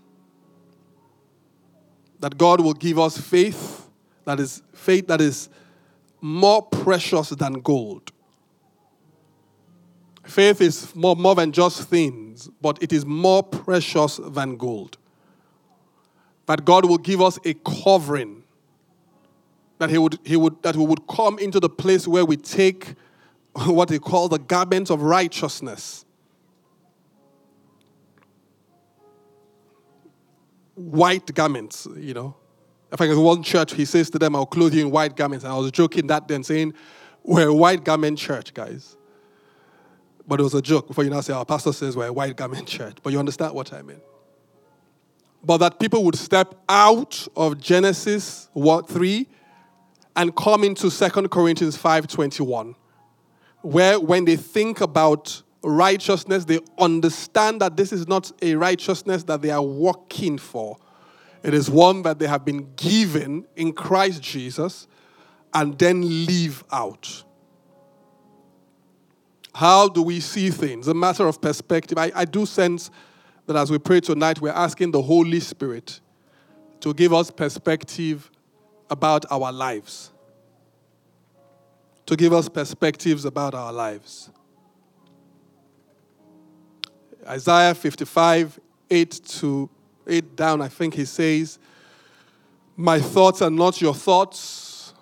That 2.20 2.40
God 2.40 2.62
will 2.62 2.74
give 2.74 2.98
us 2.98 3.20
faith, 3.20 3.88
that 4.24 4.40
is 4.40 4.64
faith 4.74 5.06
that 5.06 5.22
is 5.22 5.50
more 6.20 6.64
precious 6.64 7.30
than 7.30 7.62
gold. 7.62 8.12
Faith 10.24 10.62
is 10.62 10.96
more, 10.96 11.16
more 11.16 11.36
than 11.36 11.52
just 11.52 11.84
things, 11.84 12.50
but 12.60 12.82
it 12.82 12.92
is 12.92 13.06
more 13.06 13.44
precious 13.44 14.20
than 14.20 14.58
gold. 14.58 14.98
That 16.48 16.66
God 16.66 16.86
will 16.86 16.98
give 16.98 17.22
us 17.22 17.38
a 17.46 17.54
covering. 17.54 18.45
That 19.78 19.90
he 19.90 19.98
would, 19.98 20.20
he 20.24 20.38
would, 20.38 20.62
that 20.64 20.76
we 20.76 20.86
would 20.86 21.06
come 21.08 21.38
into 21.40 21.60
the 21.60 21.70
place 21.70 22.08
where 22.08 22.26
we 22.26 22.38
take 22.38 22.96
what 23.54 23.90
they 23.90 24.00
call 24.00 24.30
the 24.30 24.40
garment 24.40 24.90
of 24.90 25.02
righteousness. 25.02 26.06
White 30.76 31.34
garments, 31.34 31.88
you 31.96 32.14
know, 32.14 32.36
in 32.96 32.98
fact, 32.98 33.12
in 33.12 33.20
one 33.20 33.44
church, 33.44 33.74
he 33.74 33.84
says 33.84 34.10
to 34.12 34.20
them, 34.20 34.38
I'll 34.38 34.46
clothe 34.46 34.74
you 34.74 34.82
in 34.86 34.90
white 34.90 35.18
garments. 35.18 35.44
And 35.44 35.54
I 35.54 35.58
was 35.58 35.70
joking 35.72 36.08
that 36.08 36.30
then, 36.30 36.44
saying, 36.44 36.74
We're 37.24 37.50
a 37.50 37.54
white 37.54 37.84
garment 37.84 38.18
church, 38.18 38.54
guys. 38.54 38.96
But 40.26 40.40
it 40.40 40.44
was 40.44 40.54
a 40.54 40.62
joke 40.62 40.88
before 40.88 41.04
you 41.04 41.10
now 41.10 41.20
say, 41.20 41.34
Our 41.34 41.44
pastor 41.44 41.74
says 41.74 41.98
we're 41.98 42.08
a 42.08 42.14
white 42.14 42.38
garment 42.38 42.68
church. 42.68 42.98
But 43.04 43.12
you 43.12 43.20
understand 43.20 43.54
what 43.54 43.74
I 43.74 43.82
mean. 43.82 44.00
But 45.44 45.58
that 45.58 45.78
people 45.78 46.06
would 46.06 46.16
step 46.16 46.56
out 46.70 47.28
of 47.36 47.60
Genesis 47.60 48.50
what, 48.54 48.88
3 48.88 49.28
and 50.16 50.36
come 50.36 50.64
into 50.64 50.90
2 50.90 51.30
Corinthians 51.30 51.78
5:21, 51.78 52.76
where 53.62 54.00
when 54.00 54.26
they 54.26 54.36
think 54.36 54.82
about 54.82 55.42
righteousness, 55.64 56.46
they 56.46 56.60
understand 56.78 57.62
that 57.62 57.76
this 57.76 57.92
is 57.92 58.08
not 58.08 58.32
a 58.42 58.56
righteousness 58.56 59.24
that 59.24 59.42
they 59.42 59.50
are 59.50 59.64
working 59.64 60.38
for 60.38 60.78
it 61.46 61.54
is 61.54 61.70
one 61.70 62.02
that 62.02 62.18
they 62.18 62.26
have 62.26 62.44
been 62.44 62.74
given 62.76 63.46
in 63.56 63.72
Christ 63.72 64.20
Jesus 64.20 64.88
and 65.54 65.78
then 65.78 66.26
live 66.26 66.64
out. 66.72 67.24
How 69.54 69.88
do 69.88 70.02
we 70.02 70.22
see 70.22 70.50
things? 70.50 70.88
A 70.88 70.96
matter 70.96 71.28
of 71.28 71.40
perspective. 71.40 72.00
I, 72.00 72.12
I 72.16 72.26
do 72.26 72.48
sense 72.48 72.90
that 73.46 73.56
as 73.56 73.70
we 73.70 73.78
pray 73.78 74.00
tonight, 74.00 74.42
we're 74.42 74.50
asking 74.50 74.90
the 74.90 75.04
Holy 75.04 75.40
Spirit 75.40 76.00
to 76.80 76.96
give 76.96 77.14
us 77.14 77.30
perspective 77.30 78.32
about 78.90 79.26
our 79.32 79.52
lives. 79.52 80.12
To 82.06 82.16
give 82.16 82.34
us 82.34 82.48
perspectives 82.48 83.26
about 83.26 83.54
our 83.54 83.74
lives. 83.74 84.30
Isaiah 87.28 87.74
55, 87.74 88.60
8 88.92 89.22
to 89.40 89.70
8 90.08 90.36
down, 90.36 90.62
I 90.62 90.68
think 90.68 90.94
he 90.94 91.06
says, 91.06 91.58
My 92.76 93.00
thoughts 93.00 93.42
are 93.42 93.50
not 93.50 93.82
your 93.82 93.96
thoughts, 93.96 94.94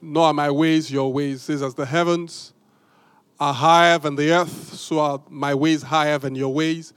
nor 0.00 0.26
are 0.26 0.34
my 0.34 0.50
ways 0.50 0.90
your 0.90 1.12
ways. 1.12 1.42
Says, 1.42 1.62
As 1.62 1.74
the 1.74 1.84
heavens 1.84 2.54
are 3.38 3.52
higher 3.52 3.98
than 3.98 4.16
the 4.16 4.32
earth, 4.32 4.74
so 4.74 4.98
are 4.98 5.22
my 5.28 5.54
ways 5.54 5.82
higher 5.82 6.16
than 6.18 6.34
your 6.34 6.54
ways, 6.54 6.94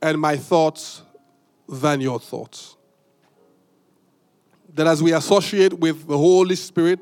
and 0.00 0.18
my 0.18 0.36
thoughts 0.36 1.02
than 1.68 2.00
your 2.00 2.18
thoughts. 2.18 2.76
That 4.74 4.86
as 4.86 5.02
we 5.02 5.12
associate 5.12 5.72
with 5.72 6.06
the 6.06 6.18
Holy 6.18 6.56
Spirit, 6.56 7.00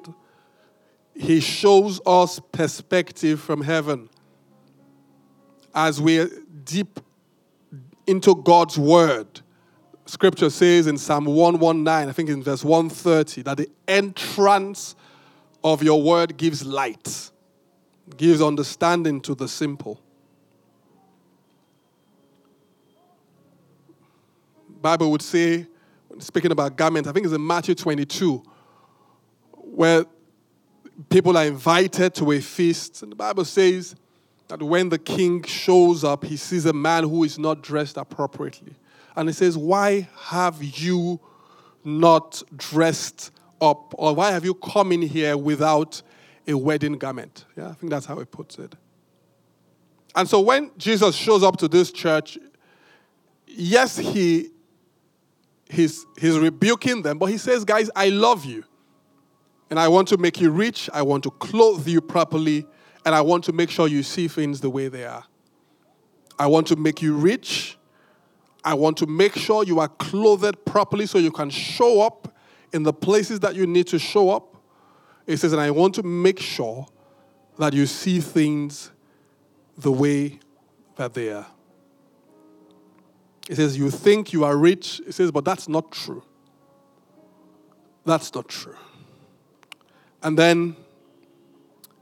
He 1.15 1.41
shows 1.41 2.01
us 2.07 2.41
perspective 2.53 3.41
from 3.41 3.63
heaven. 3.63 4.09
As 5.75 6.01
we're 6.01 6.31
deep 6.65 7.01
into 8.07 8.35
God's 8.35 8.79
word. 8.79 9.41
Scripture 10.07 10.51
says 10.51 10.87
in 10.87 10.99
Psalm 10.99 11.25
119, 11.25 12.09
I 12.09 12.13
think 12.13 12.29
in 12.29 12.43
verse 12.43 12.65
130, 12.65 13.43
that 13.43 13.57
the 13.57 13.71
entrance 13.87 14.97
of 15.63 15.83
your 15.83 16.03
word 16.03 16.37
gives 16.37 16.65
light, 16.65 17.31
gives 18.17 18.43
understanding 18.43 19.21
to 19.23 19.35
the 19.35 19.49
simple. 19.49 20.01
Bible 24.69 25.13
would 25.13 25.23
say, 25.23 25.67
speaking 26.19 26.53
about 26.53 26.77
garments, 26.77 27.09
I 27.09 27.13
think 27.13 27.27
it's 27.27 27.35
in 27.35 27.47
Matthew 27.47 27.75
22, 27.75 28.43
where 29.53 30.05
people 31.09 31.37
are 31.37 31.45
invited 31.45 32.15
to 32.15 32.33
a 32.33 32.41
feast. 32.41 33.03
And 33.03 33.13
the 33.13 33.17
Bible 33.17 33.45
says 33.45 33.95
that 34.49 34.63
when 34.63 34.89
the 34.89 34.99
king 34.99 35.43
shows 35.45 36.05
up, 36.05 36.25
he 36.25 36.37
sees 36.37 36.67
a 36.67 36.73
man 36.73 37.05
who 37.05 37.25
is 37.25 37.39
not 37.39 37.63
dressed 37.63 37.97
appropriately. 37.97 38.75
And 39.17 39.29
he 39.29 39.33
says, 39.33 39.57
Why 39.57 40.09
have 40.17 40.63
you 40.63 41.21
not 41.85 42.43
dressed 42.57 43.31
up? 43.61 43.95
Or 43.99 44.15
why 44.15 44.31
have 44.33 44.45
you 44.45 44.55
come 44.55 44.93
in 44.93 45.03
here 45.03 45.37
without 45.37 46.03
a 46.47 46.55
wedding 46.55 46.99
garment? 46.99 47.45
Yeah, 47.57 47.69
I 47.69 47.73
think 47.73 47.91
that's 47.91 48.07
how 48.07 48.19
he 48.19 48.25
puts 48.25 48.59
it. 48.59 48.75
And 50.15 50.29
so 50.29 50.41
when 50.41 50.71
Jesus 50.77 51.15
shows 51.15 51.43
up 51.43 51.57
to 51.59 51.69
this 51.69 51.91
church, 51.91 52.39
yes, 53.47 53.97
he 53.97 54.51
he's, 55.73 56.07
he's 56.19 56.39
rebuking 56.39 57.03
them, 57.03 57.19
but 57.19 57.27
he 57.27 57.39
says, 57.39 57.65
Guys, 57.65 57.91
I 57.97 58.11
love 58.11 58.45
you. 58.45 58.65
And 59.71 59.81
I 59.81 59.89
want 59.89 60.09
to 60.09 60.19
make 60.19 60.41
you 60.41 60.51
rich. 60.51 60.91
I 60.93 61.03
want 61.03 61.25
to 61.25 61.31
clothe 61.31 61.89
you 61.89 62.01
properly. 62.01 62.67
And 63.05 63.15
I 63.15 63.23
want 63.23 63.45
to 63.45 63.53
make 63.53 63.71
sure 63.71 63.89
you 63.89 64.03
see 64.03 64.29
things 64.29 64.61
the 64.61 64.71
way 64.71 64.89
they 64.89 65.05
are. 65.05 65.25
I 66.39 66.47
want 66.47 66.67
to 66.69 66.77
make 66.77 67.01
you 67.01 67.15
rich. 67.15 67.79
I 68.65 68.75
want 68.75 68.99
to 68.99 69.07
make 69.07 69.35
sure 69.35 69.65
you 69.65 69.81
are 69.81 69.89
clothed 69.89 70.65
properly 70.65 71.07
so 71.07 71.19
you 71.19 71.33
can 71.33 71.51
show 71.51 72.03
up 72.03 72.33
in 72.73 72.83
the 72.83 72.93
places 72.93 73.41
that 73.41 73.55
you 73.55 73.67
need 73.67 73.87
to 73.89 73.99
show 73.99 74.31
up. 74.31 74.57
It 75.27 75.39
says, 75.39 75.53
and 75.53 75.61
I 75.61 75.71
want 75.71 75.95
to 75.97 76.03
make 76.03 76.39
sure 76.39 76.87
that 77.59 77.73
you 77.73 77.87
see 77.87 78.21
things 78.21 78.91
the 79.77 79.91
way 79.91 80.39
that 80.97 81.15
they 81.15 81.31
are. 81.31 81.47
It 83.49 83.57
says, 83.57 83.77
You 83.77 83.91
think 83.91 84.33
you 84.33 84.45
are 84.45 84.57
rich. 84.57 85.01
It 85.07 85.13
says, 85.13 85.31
But 85.31 85.45
that's 85.45 85.69
not 85.69 85.91
true. 85.93 86.23
That's 88.05 88.35
not 88.35 88.49
true. 88.49 88.77
And 90.23 90.39
then 90.39 90.77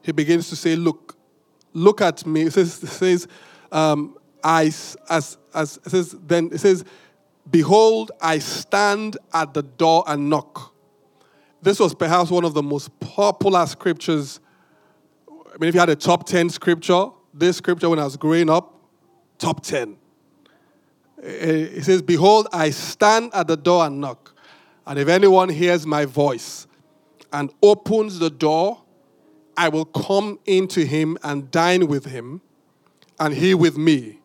he 0.02 0.12
begins 0.12 0.48
to 0.50 0.56
say, 0.56 0.76
Look, 0.76 1.16
look 1.72 2.00
at 2.00 2.26
me. 2.26 2.42
It 2.42 2.52
says, 2.52 2.82
it 2.82 2.88
says 2.88 3.28
um, 3.72 4.18
I, 4.42 4.64
as, 4.64 5.38
as, 5.54 5.78
it 5.84 5.90
says, 5.90 6.16
then 6.26 6.50
it 6.52 6.58
says, 6.58 6.84
Behold, 7.50 8.12
I 8.20 8.38
stand 8.38 9.16
at 9.32 9.54
the 9.54 9.62
door 9.62 10.04
and 10.06 10.30
knock. 10.30 10.74
This 11.62 11.78
was 11.78 11.94
perhaps 11.94 12.30
one 12.30 12.44
of 12.44 12.54
the 12.54 12.62
most 12.62 12.98
popular 13.00 13.66
scriptures. 13.66 14.40
I 15.28 15.58
mean, 15.58 15.68
if 15.68 15.74
you 15.74 15.80
had 15.80 15.90
a 15.90 15.96
top 15.96 16.26
10 16.26 16.48
scripture, 16.48 17.06
this 17.34 17.56
scripture 17.58 17.88
when 17.88 17.98
I 17.98 18.04
was 18.04 18.16
growing 18.16 18.48
up, 18.48 18.74
top 19.38 19.62
10. 19.62 19.96
Eh, 21.22 21.68
it 21.76 21.84
says, 21.84 22.02
Behold, 22.02 22.48
I 22.52 22.70
stand 22.70 23.30
at 23.34 23.46
the 23.46 23.56
door 23.56 23.86
and 23.86 24.00
knock. 24.00 24.34
And 24.86 24.98
if 24.98 25.08
anyone 25.08 25.48
hears 25.48 25.86
my 25.86 26.04
voice 26.04 26.66
and 27.32 27.52
opens 27.62 28.18
the 28.18 28.30
door, 28.30 28.82
I 29.56 29.68
will 29.68 29.84
come 29.84 30.38
into 30.46 30.84
him 30.84 31.18
and 31.22 31.50
dine 31.50 31.86
with 31.86 32.06
him, 32.06 32.40
and 33.18 33.34
he 33.34 33.54
with 33.54 33.76
me. 33.76 34.20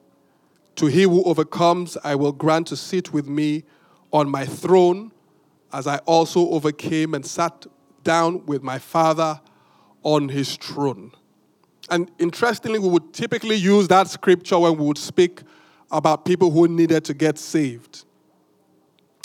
To 0.77 0.85
he 0.85 1.03
who 1.03 1.23
overcomes, 1.23 1.97
I 2.03 2.15
will 2.15 2.31
grant 2.31 2.67
to 2.67 2.77
sit 2.77 3.11
with 3.11 3.27
me 3.27 3.63
on 4.13 4.29
my 4.29 4.45
throne, 4.45 5.11
as 5.73 5.87
I 5.87 5.97
also 5.99 6.49
overcame 6.49 7.13
and 7.13 7.25
sat 7.25 7.65
down 8.03 8.45
with 8.45 8.63
my 8.63 8.79
Father 8.79 9.41
on 10.03 10.29
his 10.29 10.55
throne. 10.55 11.11
And 11.89 12.09
interestingly, 12.17 12.79
we 12.79 12.87
would 12.87 13.13
typically 13.13 13.55
use 13.55 13.87
that 13.89 14.07
scripture 14.07 14.57
when 14.57 14.77
we 14.77 14.85
would 14.85 14.97
speak 14.97 15.41
about 15.91 16.25
people 16.25 16.51
who 16.51 16.67
needed 16.67 17.05
to 17.05 17.13
get 17.13 17.37
saved. 17.37 18.05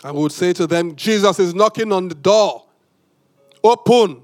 And 0.04 0.14
we 0.14 0.22
would 0.22 0.32
say 0.32 0.52
to 0.54 0.66
them, 0.66 0.96
Jesus 0.96 1.38
is 1.38 1.54
knocking 1.54 1.92
on 1.92 2.08
the 2.08 2.14
door. 2.14 2.64
Open. 3.62 4.22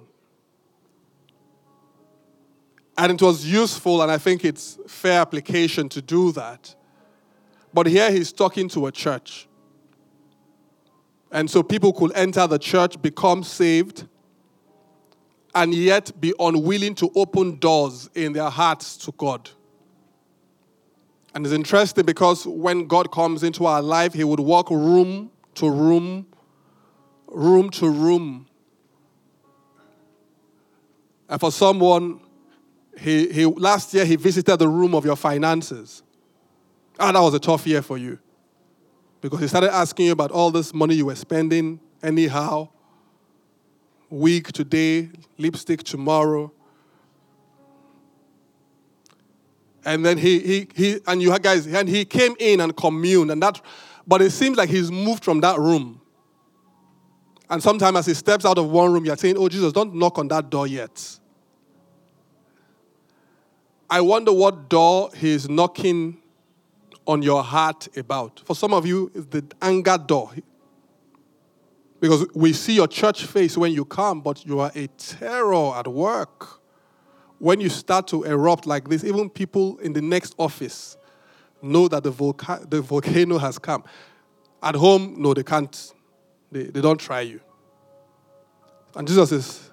And 2.97 3.13
it 3.13 3.21
was 3.21 3.45
useful, 3.45 4.01
and 4.01 4.11
I 4.11 4.17
think 4.17 4.45
it's 4.45 4.79
fair 4.87 5.21
application 5.21 5.89
to 5.91 6.01
do 6.01 6.33
that. 6.33 6.75
But 7.75 7.87
here 7.87 8.11
he's 8.11 8.33
talking 8.33 8.69
to 8.71 8.87
a 8.87 8.93
church. 8.93 9.47
And 11.31 11.51
so 11.51 11.63
people 11.63 11.93
could 11.93 12.13
enter 12.15 12.47
the 12.47 12.59
church, 12.59 13.01
become 13.03 13.43
saved, 13.43 14.07
and 15.55 15.75
yet 15.75 16.19
be 16.19 16.33
unwilling 16.39 16.95
to 16.95 17.11
open 17.15 17.59
doors 17.59 18.09
in 18.15 18.33
their 18.33 18.49
hearts 18.49 18.97
to 18.99 19.13
God. 19.13 19.51
And 21.37 21.45
it's 21.45 21.55
interesting 21.55 22.07
because 22.07 22.47
when 22.47 22.87
God 22.87 23.13
comes 23.13 23.43
into 23.43 23.67
our 23.67 23.83
life, 23.83 24.15
He 24.15 24.25
would 24.25 24.41
walk 24.41 24.71
room 24.71 25.31
to 25.57 25.69
room, 25.71 26.27
room 27.27 27.69
to 27.73 27.91
room. 27.91 28.47
And 31.29 31.39
for 31.39 31.53
someone, 31.53 32.21
he, 32.99 33.31
he, 33.31 33.45
last 33.45 33.93
year 33.93 34.07
he 34.07 34.17
visited 34.17 34.57
the 34.57 34.69
room 34.69 34.95
of 34.95 35.05
your 35.05 35.17
finances. 35.17 36.03
Ah, 36.99 37.13
that 37.13 37.21
was 37.21 37.35
a 37.35 37.39
tough 37.39 37.67
year 37.67 37.83
for 37.83 37.99
you. 37.99 38.19
Because 39.21 39.41
he 39.41 39.49
started 39.49 39.75
asking 39.75 40.07
you 40.07 40.13
about 40.13 40.31
all 40.31 40.51
this 40.51 40.73
money 40.73 40.95
you 40.95 41.05
were 41.05 41.17
spending 41.17 41.81
anyhow. 42.03 42.71
Wig 44.09 44.51
today, 44.55 45.11
lipstick 45.37 45.83
tomorrow. 45.83 46.51
And 49.87 50.05
then 50.05 50.19
he, 50.19 50.41
he, 50.41 50.69
he 50.75 51.01
and 51.07 51.23
you 51.23 51.39
guys, 51.39 51.65
and 51.69 51.89
he 51.89 52.05
came 52.05 52.35
in 52.41 52.61
and 52.61 52.77
communed, 52.77 53.31
and 53.31 53.41
that, 53.41 53.61
but 54.05 54.21
it 54.21 54.31
seems 54.33 54.59
like 54.59 54.69
he's 54.69 54.91
moved 54.91 55.25
from 55.25 55.41
that 55.43 55.61
room. 55.61 56.01
And 57.49 57.63
sometimes 57.63 57.99
as 57.99 58.07
he 58.07 58.15
steps 58.15 58.45
out 58.45 58.59
of 58.59 58.69
one 58.69 58.93
room, 58.93 59.05
you're 59.05 59.17
saying, 59.17 59.37
Oh, 59.39 59.49
Jesus, 59.49 59.73
don't 59.73 59.95
knock 59.95 60.19
on 60.19 60.27
that 60.29 60.51
door 60.51 60.67
yet. 60.67 61.21
I 63.89 64.01
wonder 64.01 64.33
what 64.33 64.69
door 64.69 65.11
he's 65.17 65.49
knocking 65.49 66.19
on 67.07 67.23
your 67.23 67.45
heart 67.45 67.87
about. 67.97 68.43
For 68.45 68.57
some 68.57 68.75
of 68.75 68.85
you, 68.87 69.13
it's 69.15 69.27
the 69.27 69.45
anger 69.63 69.97
door. 69.97 70.33
Because 72.01 72.27
we 72.35 72.53
see 72.53 72.75
your 72.75 72.89
church 72.89 73.25
face 73.25 73.57
when 73.57 73.71
you 73.71 73.85
come, 73.85 74.21
but 74.21 74.45
you 74.45 74.59
are 74.59 74.73
a 74.75 74.89
terror 74.89 75.77
at 75.77 75.87
work 75.87 76.56
when 77.39 77.61
you 77.61 77.69
start 77.69 78.09
to 78.09 78.25
erupt 78.25 78.67
like 78.67 78.89
this, 78.89 79.05
even 79.05 79.29
people 79.29 79.79
in 79.79 79.93
the 79.93 80.03
next 80.03 80.35
office 80.39 80.97
know 81.63 81.89
that 81.89 82.03
the, 82.03 82.13
volca- 82.13 82.69
the 82.69 82.81
volcano 82.81 83.39
has 83.39 83.59
come. 83.59 83.85
At 84.63 84.75
home, 84.75 85.17
no, 85.19 85.35
they 85.35 85.43
can't. 85.43 85.93
They, 86.51 86.65
they 86.65 86.81
don't 86.81 86.99
try 86.99 87.21
you. 87.21 87.41
And 88.95 89.07
Jesus 89.07 89.33
is 89.33 89.71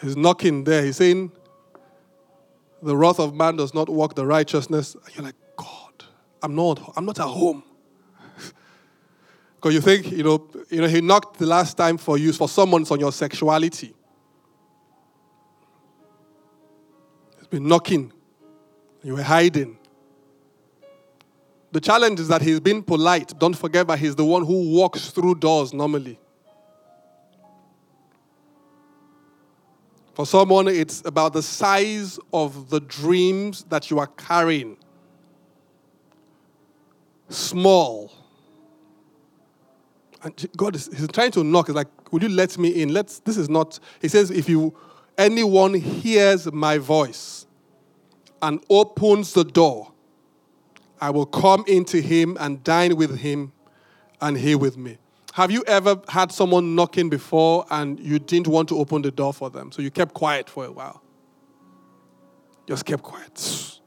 he's 0.00 0.16
knocking 0.16 0.64
there. 0.64 0.84
He's 0.84 0.96
saying, 0.96 1.32
The 2.82 2.96
wrath 2.96 3.18
of 3.18 3.34
man 3.34 3.56
does 3.56 3.74
not 3.74 3.88
work 3.88 4.14
the 4.14 4.24
righteousness. 4.24 4.94
And 4.94 5.14
you're 5.16 5.24
like, 5.24 5.34
God, 5.56 6.04
I'm 6.42 6.54
not, 6.54 6.92
I'm 6.96 7.04
not 7.04 7.18
at 7.18 7.26
home. 7.26 7.62
Because 9.56 9.74
you 9.74 9.80
think, 9.80 10.12
you 10.12 10.22
know, 10.22 10.46
you 10.68 10.82
know, 10.82 10.86
he 10.86 11.00
knocked 11.00 11.38
the 11.38 11.46
last 11.46 11.78
time 11.78 11.96
for 11.96 12.18
you, 12.18 12.34
for 12.34 12.50
someone's 12.50 12.90
on 12.90 13.00
your 13.00 13.12
sexuality. 13.12 13.94
Been 17.46 17.66
knocking. 17.66 18.12
You 19.02 19.14
were 19.14 19.22
hiding. 19.22 19.78
The 21.72 21.80
challenge 21.80 22.20
is 22.20 22.28
that 22.28 22.40
he's 22.40 22.60
been 22.60 22.82
polite. 22.82 23.36
Don't 23.38 23.54
forget 23.54 23.86
that 23.88 23.98
he's 23.98 24.14
the 24.14 24.24
one 24.24 24.44
who 24.46 24.70
walks 24.70 25.10
through 25.10 25.36
doors 25.36 25.74
normally. 25.74 26.18
For 30.14 30.24
someone, 30.24 30.68
it's 30.68 31.02
about 31.04 31.32
the 31.32 31.42
size 31.42 32.20
of 32.32 32.70
the 32.70 32.78
dreams 32.78 33.64
that 33.64 33.90
you 33.90 33.98
are 33.98 34.06
carrying. 34.06 34.76
Small. 37.28 38.12
And 40.22 40.48
God 40.56 40.76
is 40.76 40.88
he's 40.96 41.08
trying 41.08 41.32
to 41.32 41.42
knock. 41.42 41.66
He's 41.66 41.74
like, 41.74 41.88
Would 42.12 42.22
you 42.22 42.28
let 42.28 42.56
me 42.56 42.68
in? 42.68 42.92
Let's 42.92 43.18
this 43.18 43.36
is 43.36 43.50
not. 43.50 43.80
He 44.00 44.06
says, 44.06 44.30
if 44.30 44.48
you 44.48 44.76
anyone 45.18 45.74
hears 45.74 46.50
my 46.52 46.78
voice 46.78 47.46
and 48.42 48.62
opens 48.68 49.32
the 49.32 49.44
door, 49.44 49.92
I 51.00 51.10
will 51.10 51.26
come 51.26 51.64
into 51.66 52.00
him 52.00 52.36
and 52.40 52.62
dine 52.64 52.96
with 52.96 53.18
him 53.18 53.52
and 54.20 54.36
he 54.36 54.54
with 54.54 54.76
me. 54.76 54.98
Have 55.34 55.50
you 55.50 55.64
ever 55.66 56.00
had 56.08 56.30
someone 56.30 56.74
knocking 56.74 57.08
before 57.08 57.66
and 57.70 57.98
you 57.98 58.18
didn't 58.18 58.46
want 58.46 58.68
to 58.68 58.78
open 58.78 59.02
the 59.02 59.10
door 59.10 59.32
for 59.32 59.50
them? 59.50 59.72
So 59.72 59.82
you 59.82 59.90
kept 59.90 60.14
quiet 60.14 60.48
for 60.48 60.64
a 60.64 60.72
while? 60.72 61.02
Just 62.66 62.84
kept 62.84 63.02
quiet. 63.02 63.80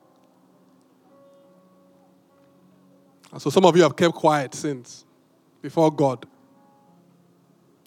And 3.32 3.42
so 3.42 3.50
some 3.50 3.66
of 3.66 3.76
you 3.76 3.84
have 3.84 3.96
kept 3.96 4.16
quiet 4.16 4.54
since 4.54 5.06
before 5.62 5.92
God. 5.92 6.26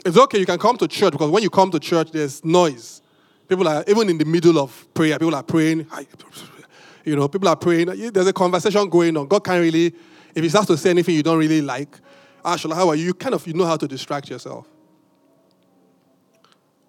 It's 0.04 0.16
okay, 0.16 0.38
you 0.38 0.46
can 0.46 0.58
come 0.58 0.76
to 0.78 0.88
church 0.88 1.12
because 1.12 1.30
when 1.30 1.42
you 1.42 1.50
come 1.50 1.70
to 1.70 1.78
church, 1.78 2.10
there's 2.10 2.44
noise. 2.44 3.02
People 3.50 3.66
are, 3.66 3.82
even 3.88 4.08
in 4.08 4.16
the 4.16 4.24
middle 4.24 4.60
of 4.60 4.94
prayer, 4.94 5.18
people 5.18 5.34
are 5.34 5.42
praying. 5.42 5.84
You 7.04 7.16
know, 7.16 7.26
people 7.26 7.48
are 7.48 7.56
praying. 7.56 7.88
There's 8.12 8.28
a 8.28 8.32
conversation 8.32 8.88
going 8.88 9.16
on. 9.16 9.26
God 9.26 9.42
can't 9.42 9.60
really, 9.60 9.92
If 10.36 10.44
he 10.44 10.48
starts 10.48 10.68
to 10.68 10.76
say 10.76 10.90
anything 10.90 11.16
you 11.16 11.24
don't 11.24 11.36
really 11.36 11.60
like, 11.60 11.98
Ashola, 12.44 12.76
how 12.76 12.88
are 12.90 12.94
you? 12.94 13.06
You 13.06 13.14
kind 13.14 13.34
of 13.34 13.44
you 13.48 13.54
know 13.54 13.66
how 13.66 13.76
to 13.76 13.88
distract 13.88 14.30
yourself. 14.30 14.68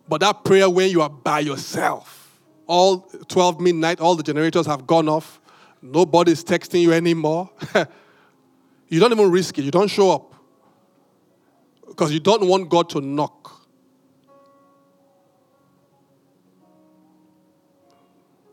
But 0.07 0.21
that 0.21 0.43
prayer 0.43 0.69
when 0.69 0.91
you 0.91 1.01
are 1.01 1.09
by 1.09 1.39
yourself, 1.39 2.39
all 2.67 3.09
12 3.27 3.59
midnight, 3.59 3.99
all 3.99 4.15
the 4.15 4.21
generators 4.21 4.67
have 4.67 4.85
gone 4.85 5.09
off, 5.09 5.41
nobody's 5.81 6.43
texting 6.43 6.83
you 6.83 6.93
anymore. 6.93 7.49
you 8.87 8.99
don't 8.99 9.11
even 9.11 9.31
risk 9.31 9.57
it. 9.57 9.63
You 9.63 9.71
don't 9.71 9.89
show 9.89 10.11
up. 10.11 10.35
Because 11.87 12.11
you 12.11 12.19
don't 12.19 12.47
want 12.47 12.69
God 12.69 12.87
to 12.91 13.01
knock. 13.01 13.60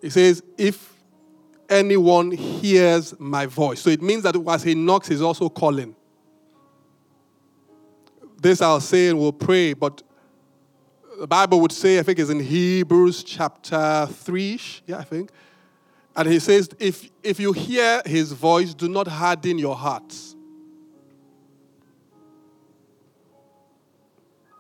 He 0.01 0.11
says, 0.11 0.43
if 0.57 0.95
anyone 1.69 2.31
hears 2.31 3.19
my 3.19 3.47
voice. 3.47 3.81
So 3.81 3.91
it 3.91 4.03
means 4.03 4.23
that 4.23 4.37
as 4.49 4.63
he 4.63 4.75
knocks, 4.75 5.09
he's 5.09 5.23
also 5.23 5.49
calling. 5.49 5.95
This 8.41 8.63
I'll 8.63 8.81
say 8.81 9.09
and 9.09 9.19
we'll 9.19 9.33
pray, 9.33 9.75
but 9.75 10.03
the 11.19 11.27
Bible 11.27 11.61
would 11.61 11.73
say, 11.73 11.99
I 11.99 12.03
think 12.03 12.19
it's 12.21 12.31
in 12.31 12.41
Hebrews 12.41 13.25
chapter 13.25 14.07
3, 14.11 14.61
yeah, 14.87 14.99
I 14.99 15.05
think. 15.05 15.31
And 16.15 16.29
he 16.29 16.39
says, 16.39 16.71
if, 16.79 17.09
if 17.23 17.41
you 17.41 17.53
hear 17.53 18.03
his 18.07 18.33
voice, 18.33 18.75
do 18.75 18.89
not 18.89 19.09
harden 19.09 19.59
your 19.59 19.75
hearts. 19.75 20.37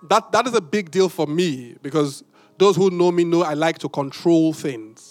That, 0.09 0.32
that 0.32 0.47
is 0.47 0.55
a 0.55 0.61
big 0.61 0.91
deal 0.91 1.09
for 1.09 1.26
me 1.26 1.76
because 1.82 2.24
those 2.57 2.76
who 2.76 2.91
know 2.91 3.12
me 3.12 3.24
know 3.24 3.43
I 3.43 3.55
like 3.55 3.78
to 3.78 3.89
control 3.89 4.53
things, 4.53 5.08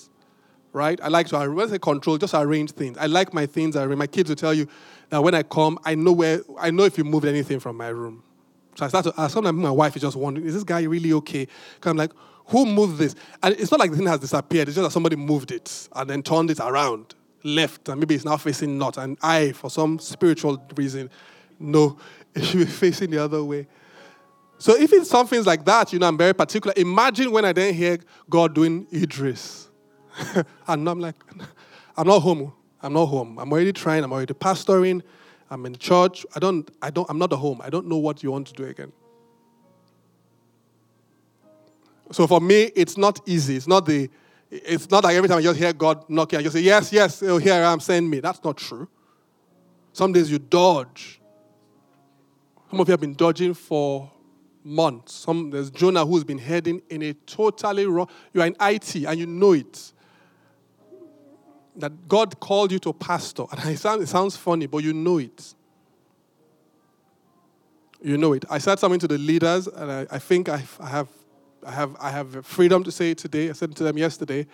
right? 0.74 0.99
I 1.01 1.07
like 1.07 1.28
to, 1.28 1.49
when 1.49 1.68
I 1.68 1.72
say 1.72 1.80
control, 1.80 2.18
just 2.18 2.34
arrange 2.34 2.72
things. 2.72 2.97
I 2.97 3.07
like 3.07 3.34
my 3.34 3.45
things. 3.45 3.76
I 3.76 3.86
my 3.86 4.07
kids 4.07 4.30
will 4.30 4.36
tell 4.36 4.53
you 4.53 4.68
that 5.09 5.24
when 5.24 5.34
I 5.34 5.43
come, 5.43 5.80
I 5.84 5.95
know 5.95 6.11
where, 6.11 6.41
I 6.59 6.72
know 6.72 6.84
if 6.84 6.97
you 6.97 7.03
moved 7.03 7.26
anything 7.26 7.59
from 7.59 7.78
my 7.78 7.89
room. 7.89 8.24
So 8.76 8.86
I 8.86 8.89
start 8.89 9.05
to 9.05 9.13
ask. 9.18 9.34
Sometimes 9.34 9.57
my 9.57 9.72
wife 9.72 9.95
is 9.95 10.03
just 10.03 10.15
wondering, 10.15 10.45
is 10.45 10.53
this 10.53 10.63
guy 10.63 10.84
really 10.84 11.11
okay? 11.13 11.47
Because 11.76 11.89
I'm 11.89 11.97
like, 11.97 12.11
who 12.47 12.65
moved 12.65 12.97
this? 12.97 13.15
And 13.41 13.55
it's 13.55 13.72
not 13.72 13.80
like 13.80 13.91
the 13.91 13.97
thing 13.97 14.07
has 14.07 14.20
disappeared. 14.20 14.68
It's 14.68 14.76
just 14.76 14.86
that 14.86 14.91
somebody 14.91 15.15
moved 15.15 15.51
it 15.51 15.89
and 15.93 16.09
then 16.09 16.22
turned 16.22 16.51
it 16.51 16.59
around, 16.59 17.15
left, 17.43 17.89
and 17.89 17.99
maybe 17.99 18.15
it's 18.15 18.24
now 18.24 18.38
facing 18.38 18.78
north. 18.78 18.97
And 18.97 19.18
I, 19.22 19.51
for 19.51 19.70
some 19.70 19.99
spiritual 19.99 20.63
reason, 20.76 21.09
no, 21.59 21.97
it 22.36 22.43
should 22.43 22.59
be 22.59 22.65
facing 22.84 23.09
the 23.09 23.24
other 23.24 23.43
way. 23.43 23.68
So 24.59 24.76
if 24.76 24.91
it's 24.93 25.09
something 25.09 25.43
like 25.43 25.65
that, 25.65 25.93
you 25.93 25.99
know, 25.99 26.07
I'm 26.07 26.18
very 26.18 26.34
particular. 26.34 26.74
Imagine 26.78 27.32
when 27.32 27.45
I 27.45 27.53
then 27.53 27.74
hear 27.74 27.99
God 28.30 28.55
doing 28.55 28.88
Idris. 28.93 29.66
and 30.68 30.89
I'm 30.89 30.99
like, 30.99 31.15
I'm 31.97 32.07
not 32.07 32.20
home. 32.20 32.41
Oh. 32.41 32.53
I'm 32.82 32.93
not 32.93 33.07
home. 33.07 33.39
I'm 33.39 33.51
already 33.51 33.74
trying. 33.74 34.03
I'm 34.03 34.11
already 34.11 34.34
pastoring. 34.34 35.01
I'm 35.49 35.65
in 35.65 35.76
church. 35.76 36.26
I 36.36 36.39
don't, 36.39 36.70
I 36.82 36.89
don't, 36.89 37.09
I'm 37.09 37.18
not 37.18 37.32
at 37.34 37.39
home. 37.39 37.61
I 37.63 37.70
don't 37.70 37.88
know 37.88 37.97
what 37.97 38.22
you 38.22 38.32
want 38.32 38.47
to 38.47 38.53
do 38.53 38.65
again. 38.65 38.91
So 42.11 42.28
for 42.28 42.39
me, 42.39 42.72
it's 42.76 42.97
not 42.97 43.20
easy. 43.26 43.55
It's 43.55 43.68
not 43.68 43.86
the, 43.86 44.09
it's 44.49 44.89
not 44.89 45.03
like 45.03 45.15
every 45.15 45.28
time 45.28 45.39
I 45.39 45.41
just 45.41 45.59
hear 45.59 45.74
God 45.74 46.09
knocking, 46.09 46.39
I 46.39 46.43
just 46.43 46.55
say, 46.55 46.61
yes, 46.61 46.93
yes, 46.93 47.22
oh, 47.24 47.38
here 47.38 47.53
I 47.53 47.72
am, 47.72 47.80
send 47.80 48.09
me. 48.09 48.20
That's 48.20 48.43
not 48.43 48.57
true. 48.57 48.88
Some 49.91 50.13
days 50.13 50.32
you 50.32 50.39
dodge. 50.39 51.20
Some 52.70 52.80
of 52.80 52.88
you 52.88 52.91
have 52.91 53.01
been 53.01 53.15
dodging 53.15 53.53
for 53.53 54.11
months. 54.63 55.13
Some, 55.13 55.49
there's 55.49 55.70
Jonah 55.70 56.05
who's 56.05 56.24
been 56.24 56.38
heading 56.38 56.82
in 56.89 57.01
a 57.01 57.13
totally 57.13 57.86
wrong, 57.86 58.07
you 58.34 58.41
are 58.41 58.47
in 58.47 58.55
IT 58.61 58.95
and 58.95 59.20
you 59.20 59.26
know 59.26 59.53
it 59.53 59.93
that 61.78 62.07
God 62.07 62.39
called 62.39 62.71
you 62.71 62.80
to 62.80 62.93
pastor. 62.93 63.45
And 63.51 63.69
it 63.69 63.80
sounds, 63.80 64.03
it 64.03 64.07
sounds 64.07 64.36
funny, 64.36 64.65
but 64.65 64.80
you 64.80 64.93
know 64.93 65.17
it. 65.19 65.53
You 68.01 68.17
know 68.17 68.34
it. 68.34 68.45
I 68.49 68.57
said 68.59 68.80
something 68.80 68.99
to 68.99 69.07
the 69.07 69.17
leaders, 69.17 69.67
and 69.67 69.91
I, 69.91 70.07
I 70.11 70.19
think 70.19 70.49
I, 70.49 70.63
I, 70.80 70.89
have, 70.89 71.09
I, 71.65 71.71
have, 71.71 71.95
I 71.99 72.09
have 72.11 72.45
freedom 72.45 72.84
to 72.84 72.91
say 72.91 73.11
it 73.11 73.17
today. 73.17 73.49
I 73.49 73.53
said 73.53 73.71
it 73.71 73.75
to 73.78 73.84
them 73.84 73.97
yesterday 73.97 74.45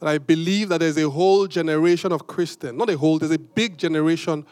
that 0.00 0.08
I 0.08 0.18
believe 0.18 0.68
that 0.68 0.78
there's 0.78 0.96
a 0.96 1.08
whole 1.10 1.46
generation 1.46 2.12
of 2.12 2.26
Christians, 2.26 2.78
not 2.78 2.88
a 2.88 2.96
whole, 2.96 3.18
there's 3.18 3.32
a 3.32 3.38
big 3.38 3.76
generation, 3.76 4.46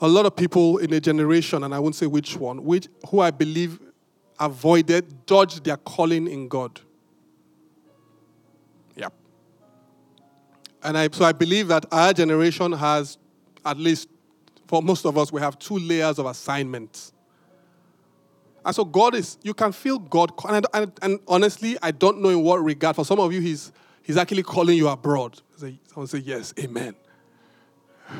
a 0.00 0.08
lot 0.08 0.26
of 0.26 0.36
people 0.36 0.78
in 0.78 0.92
a 0.92 1.00
generation, 1.00 1.64
and 1.64 1.74
I 1.74 1.78
won't 1.78 1.94
say 1.94 2.06
which 2.06 2.36
one, 2.36 2.62
which, 2.62 2.88
who 3.08 3.20
I 3.20 3.30
believe 3.30 3.80
avoided, 4.38 5.26
dodged 5.26 5.64
their 5.64 5.78
calling 5.78 6.28
in 6.28 6.48
God. 6.48 6.80
And 10.84 10.98
I, 10.98 11.08
so 11.10 11.24
I 11.24 11.32
believe 11.32 11.68
that 11.68 11.86
our 11.90 12.12
generation 12.12 12.70
has, 12.72 13.16
at 13.64 13.78
least 13.78 14.08
for 14.66 14.82
most 14.82 15.06
of 15.06 15.16
us, 15.16 15.32
we 15.32 15.40
have 15.40 15.58
two 15.58 15.78
layers 15.78 16.18
of 16.18 16.26
assignments. 16.26 17.12
And 18.64 18.74
so 18.74 18.84
God 18.84 19.14
is, 19.14 19.38
you 19.42 19.54
can 19.54 19.72
feel 19.72 19.98
God, 19.98 20.32
and, 20.48 20.66
and, 20.74 20.92
and, 21.02 21.20
honestly, 21.26 21.76
I 21.82 21.90
don't 21.90 22.20
know 22.20 22.28
in 22.28 22.42
what 22.42 22.62
regard. 22.62 22.96
For 22.96 23.04
some 23.04 23.18
of 23.18 23.32
you, 23.32 23.40
He's, 23.40 23.72
he's 24.02 24.16
actually 24.16 24.42
calling 24.42 24.76
you 24.76 24.88
abroad. 24.88 25.40
Someone 25.56 26.06
say, 26.06 26.18
Yes, 26.18 26.54
amen. 26.58 26.94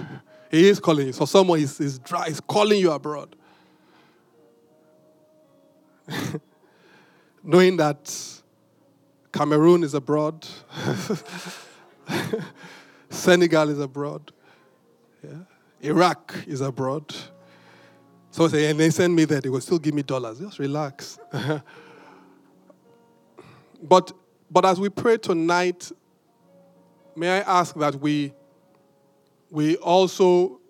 He 0.51 0.69
is 0.69 0.79
calling 0.79 1.09
you. 1.09 1.13
For 1.13 1.27
someone, 1.27 1.59
He's, 1.59 1.77
he's, 1.79 1.99
dry, 1.99 2.29
he's 2.29 2.41
calling 2.41 2.79
you 2.79 2.93
abroad. 2.93 3.35
Knowing 7.43 7.77
that 7.79 8.15
Cameroon 9.33 9.83
is 9.83 9.95
abroad. 9.95 10.47
Senegal 13.11 13.69
is 13.71 13.79
abroad. 13.79 14.33
Yeah. 15.23 15.39
Iraq 15.81 16.35
is 16.47 16.61
abroad. 16.61 17.15
So 18.31 18.49
say, 18.49 18.71
and 18.71 18.81
they 18.81 18.91
send 18.91 19.15
me 19.15 19.25
there, 19.27 19.41
they 19.41 19.49
will 19.49 19.61
still 19.61 19.79
give 19.79 19.95
me 19.95 20.03
dollars. 20.03 20.41
Just 20.41 20.59
relax. 20.59 21.19
but 23.83 24.13
but 24.51 24.65
as 24.65 24.81
we 24.81 24.89
pray 24.89 25.19
tonight, 25.19 25.93
may 27.15 27.29
I 27.29 27.41
ask 27.41 27.77
that 27.77 27.95
we 27.97 28.33
we 29.51 29.77
also 29.77 30.61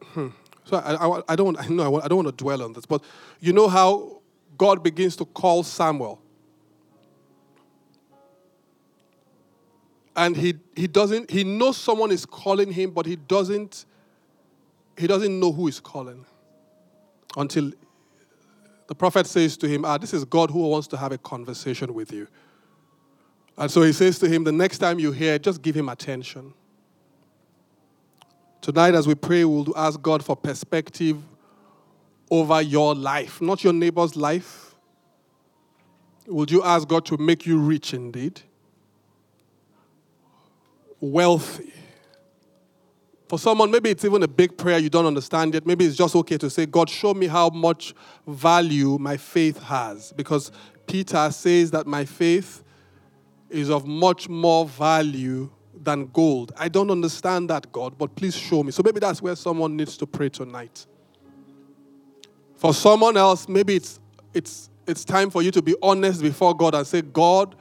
hmm, 0.00 0.28
so 0.64 0.78
I, 0.78 0.94
I, 0.94 1.22
I 1.28 1.36
don't 1.36 1.58
I 1.62 1.66
know 1.68 2.00
I 2.00 2.08
don't 2.08 2.24
want 2.24 2.36
to 2.36 2.44
dwell 2.44 2.62
on 2.62 2.72
this, 2.72 2.86
but 2.86 3.04
you 3.40 3.52
know 3.52 3.68
how 3.68 4.22
God 4.56 4.82
begins 4.82 5.16
to 5.16 5.24
call 5.26 5.62
Samuel 5.62 6.22
and 10.16 10.36
he, 10.36 10.54
he 10.76 10.86
doesn't 10.86 11.30
he 11.30 11.44
knows 11.44 11.76
someone 11.76 12.10
is 12.10 12.24
calling 12.24 12.72
him 12.72 12.90
but 12.90 13.06
he 13.06 13.16
doesn't 13.16 13.84
he 14.96 15.06
doesn't 15.06 15.40
know 15.40 15.52
who 15.52 15.66
is 15.68 15.80
calling 15.80 16.24
until 17.36 17.72
the 18.86 18.94
prophet 18.94 19.26
says 19.26 19.56
to 19.56 19.68
him 19.68 19.84
ah 19.84 19.98
this 19.98 20.14
is 20.14 20.24
god 20.24 20.50
who 20.50 20.68
wants 20.68 20.86
to 20.88 20.96
have 20.96 21.12
a 21.12 21.18
conversation 21.18 21.92
with 21.94 22.12
you. 22.12 22.28
And 23.56 23.70
so 23.70 23.82
he 23.82 23.92
says 23.92 24.18
to 24.18 24.28
him 24.28 24.42
the 24.42 24.52
next 24.52 24.78
time 24.78 24.98
you 24.98 25.12
hear 25.12 25.38
just 25.38 25.62
give 25.62 25.76
him 25.76 25.88
attention. 25.88 26.54
Tonight 28.60 28.94
as 28.94 29.06
we 29.06 29.14
pray 29.14 29.44
we'll 29.44 29.76
ask 29.76 30.00
god 30.00 30.24
for 30.24 30.36
perspective 30.36 31.18
over 32.30 32.62
your 32.62 32.94
life 32.94 33.40
not 33.40 33.64
your 33.64 33.72
neighbor's 33.72 34.14
life. 34.16 34.74
Would 36.26 36.50
you 36.50 36.62
ask 36.62 36.86
god 36.86 37.04
to 37.06 37.16
make 37.16 37.46
you 37.46 37.58
rich 37.58 37.94
indeed 37.94 38.42
wealthy. 41.10 41.72
For 43.28 43.38
someone, 43.38 43.70
maybe 43.70 43.90
it's 43.90 44.04
even 44.04 44.22
a 44.22 44.28
big 44.28 44.56
prayer 44.56 44.78
you 44.78 44.90
don't 44.90 45.06
understand 45.06 45.54
yet. 45.54 45.66
Maybe 45.66 45.84
it's 45.84 45.96
just 45.96 46.14
okay 46.14 46.36
to 46.38 46.50
say, 46.50 46.66
God, 46.66 46.90
show 46.90 47.14
me 47.14 47.26
how 47.26 47.48
much 47.48 47.94
value 48.26 48.98
my 48.98 49.16
faith 49.16 49.62
has. 49.62 50.12
Because 50.12 50.52
Peter 50.86 51.30
says 51.30 51.70
that 51.70 51.86
my 51.86 52.04
faith 52.04 52.62
is 53.48 53.70
of 53.70 53.86
much 53.86 54.28
more 54.28 54.66
value 54.66 55.50
than 55.82 56.06
gold. 56.12 56.52
I 56.56 56.68
don't 56.68 56.90
understand 56.90 57.50
that, 57.50 57.70
God, 57.72 57.96
but 57.96 58.14
please 58.14 58.36
show 58.36 58.62
me. 58.62 58.72
So 58.72 58.82
maybe 58.84 59.00
that's 59.00 59.22
where 59.22 59.36
someone 59.36 59.76
needs 59.76 59.96
to 59.98 60.06
pray 60.06 60.28
tonight. 60.28 60.86
For 62.56 62.72
someone 62.74 63.16
else, 63.16 63.48
maybe 63.48 63.76
it's, 63.76 64.00
it's, 64.32 64.70
it's 64.86 65.04
time 65.04 65.30
for 65.30 65.42
you 65.42 65.50
to 65.50 65.62
be 65.62 65.74
honest 65.82 66.22
before 66.22 66.54
God 66.54 66.74
and 66.74 66.86
say, 66.86 67.02
God, 67.02 67.56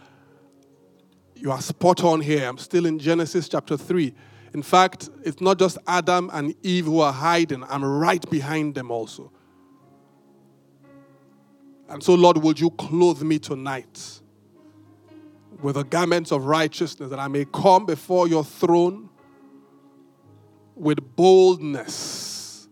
you 1.43 1.51
are 1.51 1.61
spot 1.61 2.05
on 2.05 2.21
here. 2.21 2.47
I'm 2.47 2.57
still 2.57 2.85
in 2.85 2.97
Genesis 2.97 3.49
chapter 3.49 3.75
3. 3.75 4.13
In 4.53 4.63
fact, 4.63 5.09
it's 5.25 5.41
not 5.41 5.59
just 5.59 5.77
Adam 5.87 6.29
and 6.31 6.55
Eve 6.63 6.85
who 6.85 7.01
are 7.01 7.11
hiding, 7.11 7.65
I'm 7.65 7.83
right 7.83 8.27
behind 8.29 8.75
them 8.75 8.89
also. 8.89 9.29
And 11.89 12.01
so, 12.01 12.13
Lord, 12.13 12.37
would 12.37 12.61
you 12.61 12.69
clothe 12.71 13.21
me 13.23 13.39
tonight 13.39 14.21
with 15.61 15.75
the 15.75 15.83
garments 15.83 16.31
of 16.31 16.45
righteousness 16.45 17.09
that 17.09 17.19
I 17.19 17.27
may 17.27 17.43
come 17.43 17.85
before 17.85 18.29
your 18.29 18.45
throne 18.45 19.09
with 20.75 20.99
boldness? 21.17 22.69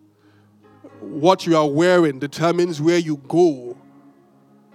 What 1.01 1.45
you 1.45 1.57
are 1.57 1.69
wearing 1.69 2.19
determines 2.19 2.81
where 2.81 2.99
you 2.99 3.17
go 3.27 3.70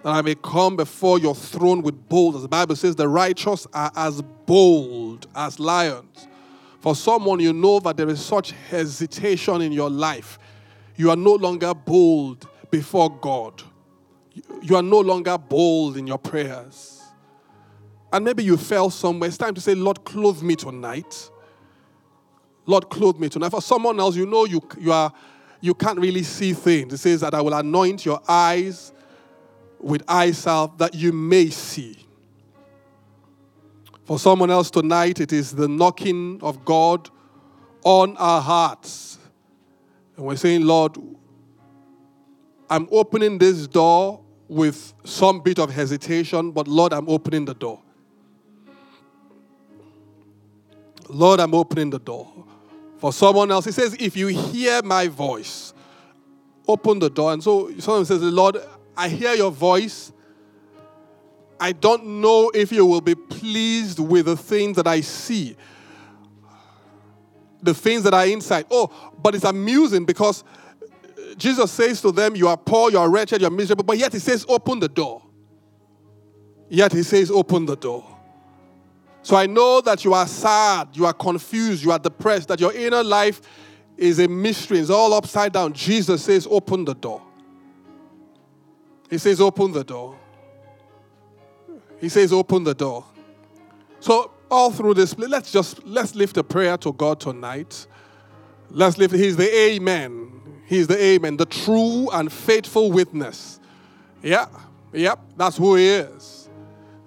that 0.07 0.15
I 0.15 0.23
may 0.23 0.37
come 0.37 0.77
before 0.77 1.19
your 1.19 1.35
throne 1.35 1.83
with 1.83 2.09
boldness. 2.09 2.43
The 2.43 2.49
Bible 2.49 2.77
says 2.77 2.95
the 2.95 3.09
righteous 3.09 3.67
are 3.73 3.91
as 3.97 4.23
bold 4.23 5.27
as 5.35 5.59
lions. 5.59 6.29
For 6.79 6.95
someone 6.95 7.41
you 7.41 7.53
know 7.53 7.81
that 7.81 7.97
there 7.97 8.09
is 8.09 8.25
such 8.25 8.53
hesitation 8.53 9.63
in 9.63 9.73
your 9.73 9.91
life, 9.91 10.39
you 10.95 11.11
are 11.11 11.17
no 11.17 11.35
longer 11.35 11.75
bold 11.75 12.49
before 12.71 13.11
God. 13.19 13.65
You 14.63 14.77
are 14.77 14.83
no 14.83 15.01
longer 15.01 15.37
bold 15.37 15.97
in 15.97 16.07
your 16.07 16.19
prayers. 16.19 17.03
And 18.13 18.25
maybe 18.25 18.45
you 18.45 18.57
fell 18.57 18.91
somewhere. 18.91 19.27
It's 19.27 19.37
time 19.37 19.55
to 19.55 19.61
say, 19.61 19.75
Lord, 19.75 20.05
clothe 20.05 20.41
me 20.41 20.55
tonight. 20.55 21.33
Lord, 22.65 22.91
clothe 22.91 23.19
me 23.19 23.29
tonight. 23.29 23.49
For 23.49 23.61
someone 23.61 23.99
else, 23.99 24.15
you 24.15 24.27
know 24.27 24.45
you, 24.45 24.63
you, 24.79 24.93
are, 24.93 25.13
you 25.61 25.75
can't 25.75 25.99
really 25.99 26.23
see 26.23 26.53
things. 26.53 26.93
It 26.93 26.99
says 26.99 27.23
that 27.23 27.35
I 27.35 27.41
will 27.41 27.55
anoint 27.55 28.07
your 28.07 28.21
eyes 28.29 28.93
with 29.81 30.03
eye 30.09 30.33
salve 30.33 30.79
that 30.79 30.95
you 30.95 31.13
may 31.13 31.49
see. 31.49 31.97
For 34.05 34.19
someone 34.19 34.51
else 34.51 34.71
tonight, 34.71 35.21
it 35.21 35.33
is 35.33 35.53
the 35.53 35.67
knocking 35.67 36.39
of 36.43 36.65
God 36.65 37.11
on 37.83 38.17
our 38.19 38.41
hearts. 38.41 39.19
And 40.17 40.27
we're 40.27 40.37
saying, 40.37 40.63
Lord, 40.63 40.97
I'm 42.71 42.89
opening 42.91 43.39
this 43.39 43.67
door 43.67 44.21
with 44.49 44.95
some 45.05 45.41
bit 45.41 45.59
of 45.59 45.71
hesitation, 45.71 46.53
but 46.53 46.69
Lord, 46.69 46.93
I'm 46.93 47.09
opening 47.09 47.45
the 47.45 47.55
door. 47.55 47.81
Lord, 51.09 51.41
I'm 51.41 51.55
opening 51.55 51.91
the 51.91 51.99
door. 51.99 52.33
For 52.99 53.13
someone 53.13 53.51
else, 53.51 53.65
he 53.65 53.73
says, 53.73 53.97
if 53.99 54.17
you 54.17 54.29
hear 54.29 54.83
my 54.83 55.09
voice, 55.09 55.75
open 56.67 56.99
the 56.99 57.11
door. 57.11 57.33
And 57.33 57.43
so 57.43 57.73
someone 57.79 58.05
says, 58.05 58.23
Lord, 58.23 58.59
I 58.97 59.09
hear 59.09 59.35
your 59.35 59.51
voice. 59.51 60.13
I 61.59 61.73
don't 61.73 62.21
know 62.21 62.51
if 62.55 62.73
you 62.73 62.85
will 62.85 63.01
be 63.01 63.15
pleased 63.15 63.99
with 63.99 64.27
the 64.27 64.37
things 64.37 64.77
that 64.77 64.87
I 64.87 65.01
see, 65.01 65.57
the 67.63 67.75
things 67.75 68.03
that 68.05 68.15
are 68.15 68.27
inside. 68.27 68.67
Oh, 68.71 69.13
but 69.23 69.35
it's 69.35 69.45
amusing 69.45 70.05
because 70.05 70.45
Jesus 71.37 71.71
says 71.71 72.01
to 72.03 72.13
them, 72.13 72.37
You 72.37 72.49
are 72.49 72.57
poor, 72.57 72.91
you 72.91 72.99
are 72.99 73.11
wretched, 73.11 73.41
you 73.41 73.47
are 73.47 73.51
miserable, 73.51 73.85
but 73.85 73.99
yet 73.99 74.13
he 74.13 74.19
says, 74.19 74.45
Open 74.49 74.81
the 74.81 74.89
door. 74.89 75.23
Yet 76.69 76.93
he 76.93 77.03
says, 77.03 77.31
Open 77.31 77.67
the 77.67 77.77
door. 77.77 78.05
So 79.23 79.35
I 79.35 79.47
know 79.47 79.81
that 79.81 80.05
you 80.05 80.15
are 80.15 80.27
sad, 80.27 80.89
you 80.93 81.05
are 81.05 81.13
confused, 81.13 81.83
you 81.83 81.91
are 81.91 81.99
depressed, 81.99 82.49
that 82.49 82.61
your 82.61 82.73
inner 82.73 83.03
life 83.03 83.41
is 83.97 84.21
a 84.21 84.29
mystery, 84.29 84.79
it's 84.79 84.91
all 84.91 85.15
upside 85.15 85.53
down. 85.53 85.73
Jesus 85.73 86.23
says, 86.23 86.47
Open 86.49 86.85
the 86.85 86.95
door. 86.95 87.26
He 89.09 89.19
says, 89.19 89.41
Open 89.41 89.73
the 89.73 89.85
door. 89.85 90.19
He 92.01 92.09
says, 92.09 92.33
Open 92.33 92.65
the 92.65 92.75
door. 92.75 93.05
So, 94.01 94.31
all 94.51 94.71
through 94.71 94.95
this, 94.95 95.17
let's 95.19 95.51
just 95.51 95.85
let's 95.85 96.15
lift 96.15 96.37
a 96.37 96.45
prayer 96.45 96.77
to 96.79 96.93
God 96.93 97.21
tonight. 97.21 97.87
Let's 98.71 98.99
lift, 98.99 99.15
He's 99.15 99.37
the 99.37 99.53
Amen. 99.53 100.33
He's 100.67 100.87
the 100.87 101.01
Amen, 101.01 101.37
the 101.37 101.47
true 101.47 102.09
and 102.11 102.33
faithful 102.33 102.91
witness. 102.91 103.61
Yeah, 104.23 104.47
yep, 104.93 105.21
that's 105.37 105.57
who 105.57 105.77
He 105.77 105.89
is. 105.89 106.49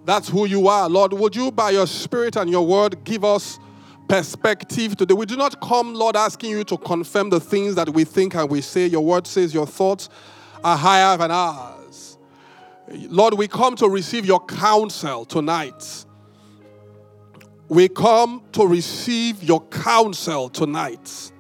That's 0.06 0.28
who 0.28 0.46
you 0.46 0.68
are. 0.68 0.90
Lord, 0.90 1.14
would 1.14 1.36
you, 1.36 1.52
by 1.52 1.72
your 1.72 1.86
Spirit 1.86 2.36
and 2.36 2.50
your 2.50 2.66
word, 2.66 3.04
give 3.04 3.24
us 3.24 3.60
perspective 4.08 4.96
today? 4.96 5.14
We 5.14 5.26
do 5.26 5.38
not 5.38 5.60
come, 5.62 5.94
Lord, 5.94 6.16
asking 6.16 6.52
you 6.52 6.64
to 6.64 6.78
confirm 6.78 7.30
the 7.30 7.40
things 7.40 7.76
that 7.76 7.90
we 7.90 8.06
think 8.06 8.34
and 8.36 8.50
we 8.50 8.62
say. 8.62 8.88
Your 8.88 9.06
word 9.06 9.28
says 9.28 9.54
your 9.54 9.68
thoughts 9.68 10.10
are 10.64 10.78
higher 10.78 11.16
than 11.18 11.32
ours. 11.32 11.79
Lord, 12.92 13.36
we 13.36 13.48
come 13.48 13.76
to 13.78 13.88
receive 13.88 14.26
your 14.26 14.44
counsel 14.46 15.26
tonight. 15.26 16.06
We 17.68 17.88
come 17.88 18.44
to 18.54 18.66
receive 18.66 19.44
your 19.44 19.62
counsel 19.68 20.50
tonight. 20.50 21.32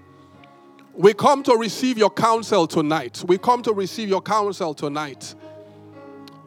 We 0.93 1.14
come 1.14 1.41
to 1.43 1.56
receive 1.56 1.97
your 1.97 2.12
counsel 2.12 2.68
tonight. 2.68 3.24
We 3.26 3.38
come 3.38 3.64
to 3.64 3.74
receive 3.74 4.10
your 4.10 4.22
counsel 4.22 4.74
tonight. 4.74 5.34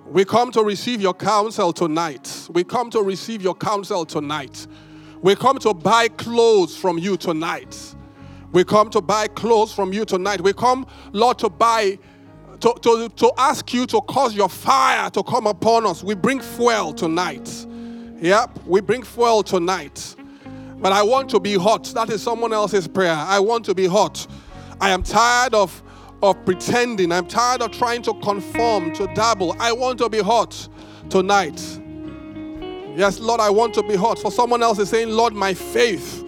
We 0.07 0.25
come 0.25 0.53
to 0.53 0.63
receive 0.63 1.01
your 1.01 1.15
counsel 1.15 1.73
tonight. 1.73 2.49
We 2.53 2.63
come 2.63 2.91
to 2.91 3.01
receive 3.01 3.43
your 3.43 3.55
counsel 3.55 4.05
tonight. 4.05 4.67
We 5.23 5.35
come 5.35 5.59
to 5.61 5.73
buy 5.73 6.09
clothes 6.09 6.77
from 6.77 6.99
you 6.99 7.17
tonight. 7.17 7.95
We 8.53 8.65
come 8.65 8.91
to 8.91 9.01
buy 9.01 9.29
clothes 9.29 9.73
from 9.73 9.93
you 9.93 10.05
tonight. 10.05 10.43
We 10.43 10.53
come, 10.53 10.87
Lord, 11.13 11.39
to 11.39 11.49
buy, 11.49 11.99
to, 12.63 12.75
to, 12.81 13.09
to 13.09 13.33
ask 13.37 13.75
you 13.75 13.87
to 13.87 14.01
cause 14.03 14.35
your 14.35 14.49
fire 14.49 15.11
to 15.11 15.23
come 15.25 15.49
upon 15.49 15.85
us. 15.85 16.05
We 16.05 16.15
bring 16.15 16.41
fuel 16.41 16.95
tonight. 16.95 17.67
Yep, 18.21 18.61
we 18.67 18.81
bring 18.81 19.03
fuel 19.03 19.43
tonight. 19.43 20.15
But 20.77 20.93
I 20.93 21.03
want 21.03 21.29
to 21.31 21.41
be 21.41 21.55
hot. 21.55 21.85
That 21.95 22.09
is 22.11 22.23
someone 22.23 22.53
else's 22.53 22.87
prayer. 22.87 23.15
I 23.15 23.41
want 23.41 23.65
to 23.65 23.75
be 23.75 23.87
hot. 23.87 24.29
I 24.81 24.91
am 24.91 25.03
tired 25.03 25.55
of, 25.55 25.83
of 26.23 26.45
pretending. 26.45 27.11
I'm 27.11 27.27
tired 27.27 27.63
of 27.63 27.73
trying 27.73 28.03
to 28.03 28.15
conform, 28.21 28.93
to 28.95 29.09
dabble. 29.09 29.57
I 29.59 29.73
want 29.73 29.99
to 29.99 30.09
be 30.09 30.21
hot 30.21 30.69
tonight. 31.11 31.61
Yes, 32.95 33.19
Lord, 33.19 33.41
I 33.41 33.51
want 33.51 33.75
to 33.75 33.83
be 33.83 33.97
hot. 33.97 34.21
For 34.21 34.31
someone 34.31 34.63
else 34.63 34.79
is 34.79 34.89
saying, 34.89 35.09
Lord, 35.09 35.35
my 35.35 35.53
faith, 35.53 36.23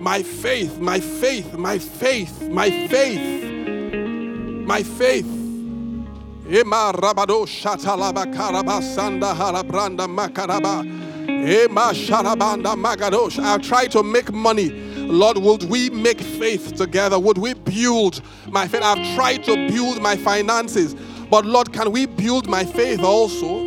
my 0.00 0.22
faith, 0.22 0.78
my 0.80 1.00
faith, 1.00 1.54
my 1.54 1.78
faith, 1.78 2.42
my 2.50 2.88
faith, 2.88 3.50
my 4.66 4.82
faith. 4.82 5.37
Ema 6.50 6.92
rabado 6.94 7.46
shatalaba 7.46 8.26
karaba 8.34 8.80
sanda 8.82 9.34
harabranda 9.34 10.06
makaraba. 10.06 10.84
Ema 11.28 11.92
sharabanda 11.92 12.74
magadosh. 12.74 13.38
I've 13.38 13.62
tried 13.62 13.92
to 13.92 14.02
make 14.02 14.32
money 14.32 14.88
Lord, 15.08 15.38
would 15.38 15.64
we 15.70 15.88
make 15.88 16.20
faith 16.20 16.74
together? 16.76 17.18
Would 17.18 17.38
we 17.38 17.54
build 17.54 18.20
my 18.48 18.68
faith? 18.68 18.82
I've 18.82 19.14
tried 19.16 19.42
to 19.44 19.56
build 19.68 20.02
my 20.02 20.16
finances, 20.16 20.94
but 21.30 21.46
Lord, 21.46 21.72
can 21.72 21.92
we 21.92 22.04
build 22.04 22.46
my 22.46 22.64
faith 22.64 23.00
also? 23.02 23.66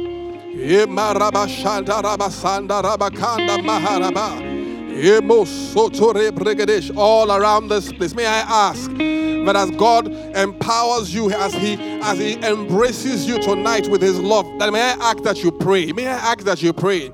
All 6.96 7.32
around 7.32 7.70
this 7.70 7.92
place. 7.92 8.14
May 8.14 8.28
I 8.28 8.70
ask 8.70 8.88
that 8.92 9.56
as 9.56 9.72
God 9.72 10.08
empowers 10.36 11.12
you, 11.14 11.32
as 11.32 11.54
He 11.54 11.74
as 12.04 12.20
He 12.20 12.34
embraces 12.36 13.28
you 13.28 13.42
tonight 13.42 13.88
with 13.90 14.02
His 14.02 14.20
love, 14.20 14.46
that 14.60 14.72
may 14.72 14.82
I 14.82 14.92
ask 15.12 15.24
that 15.24 15.44
you 15.44 15.52
pray. 15.52 15.92
May 15.92 16.06
I 16.08 16.12
ask 16.12 16.42
that 16.42 16.62
you 16.62 16.72
pray. 16.72 17.12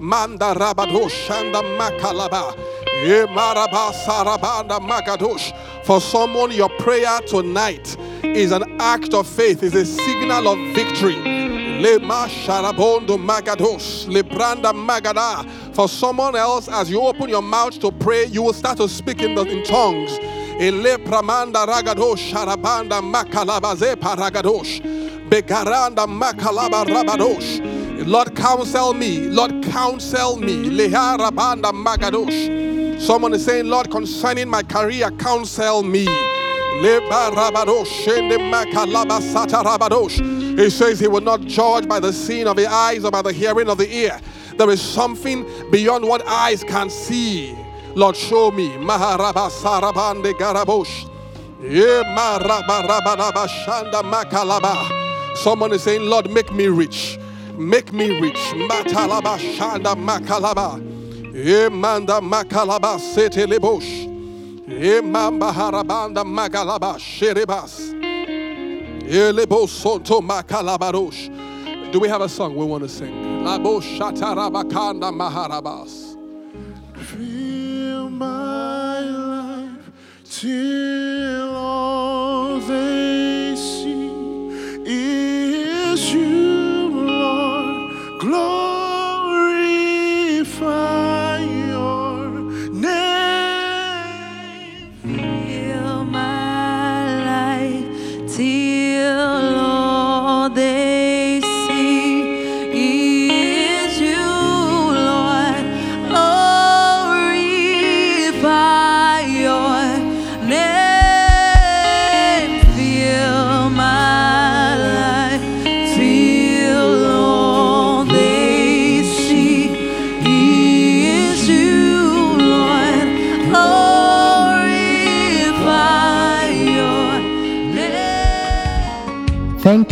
Manda 0.00 0.54
rabado 0.54 1.08
shanda 1.08 1.62
makalaba. 1.78 2.56
For 5.84 6.00
someone, 6.00 6.50
your 6.50 6.68
prayer 6.80 7.20
tonight 7.20 7.96
is 8.24 8.50
an 8.50 8.64
act 8.80 9.14
of 9.14 9.28
faith, 9.28 9.62
is 9.62 9.76
a 9.76 9.84
signal 9.84 10.48
of 10.48 10.58
victory. 10.74 11.38
For 15.78 15.88
someone 15.88 16.34
else, 16.34 16.66
as 16.66 16.90
you 16.90 17.00
open 17.02 17.28
your 17.28 17.40
mouth 17.40 17.78
to 17.78 17.92
pray, 17.92 18.24
you 18.24 18.42
will 18.42 18.52
start 18.52 18.78
to 18.78 18.88
speak 18.88 19.22
in, 19.22 19.36
the, 19.36 19.42
in 19.42 19.62
tongues. 19.62 20.10
pramanda 20.58 21.64
ragadosh 21.64 22.32
sharabanda 22.32 23.00
makalabaze 23.00 23.94
paragadosh 23.94 24.80
begaranda 25.30 26.04
makalaba 26.08 26.84
rabadosh 26.84 28.04
Lord, 28.04 28.34
counsel 28.34 28.92
me. 28.92 29.28
Lord, 29.28 29.62
counsel 29.62 30.34
me. 30.38 30.68
Leharabanda 30.68 31.70
magadosh. 31.70 33.00
Someone 33.00 33.34
is 33.34 33.44
saying, 33.44 33.66
Lord, 33.66 33.88
concerning 33.88 34.48
my 34.48 34.64
career, 34.64 35.12
counsel 35.12 35.84
me. 35.84 36.06
He 40.56 40.70
says 40.70 40.98
he 40.98 41.06
will 41.06 41.20
not 41.20 41.40
judge 41.42 41.86
by 41.86 42.00
the 42.00 42.12
seeing 42.12 42.48
of 42.48 42.56
the 42.56 42.66
eyes 42.66 43.04
or 43.04 43.12
by 43.12 43.22
the 43.22 43.32
hearing 43.32 43.68
of 43.68 43.78
the 43.78 43.88
ear. 43.94 44.20
There 44.58 44.70
is 44.70 44.82
something 44.82 45.46
beyond 45.70 46.04
what 46.04 46.26
eyes 46.26 46.64
can 46.64 46.90
see. 46.90 47.56
Lord, 47.94 48.16
show 48.16 48.50
me. 48.50 48.70
Maharaba 48.70 49.48
sarabande 49.50 50.34
garabosh. 50.34 51.06
Someone 55.36 55.72
is 55.72 55.82
saying, 55.84 56.02
Lord, 56.02 56.30
make 56.30 56.52
me 56.52 56.66
rich. 56.66 57.18
Make 57.56 57.92
me 57.92 58.20
rich. 58.20 58.34
Matalaba 58.68 59.38
shanda 59.38 59.94
makalaba. 59.94 60.80
Emanda 61.32 62.20
makalaba 62.20 62.98
sete 62.98 63.46
lebosh. 63.46 64.06
Emamba 64.68 65.52
harabanda 65.52 66.24
magalaba 66.24 66.98
sherebas. 66.98 67.92
Elebo 69.08 69.68
sonto 69.68 70.20
makalabarosh. 70.20 71.47
Do 71.90 71.98
we 71.98 72.08
have 72.08 72.20
a 72.20 72.28
song 72.28 72.54
we 72.54 72.66
want 72.66 72.82
to 72.82 72.88
sing? 72.88 73.44
Maharabas. 75.10 76.16
Fill 76.94 78.10
my 78.10 79.00
life 79.00 79.90
till 80.24 81.56
all 81.56 82.60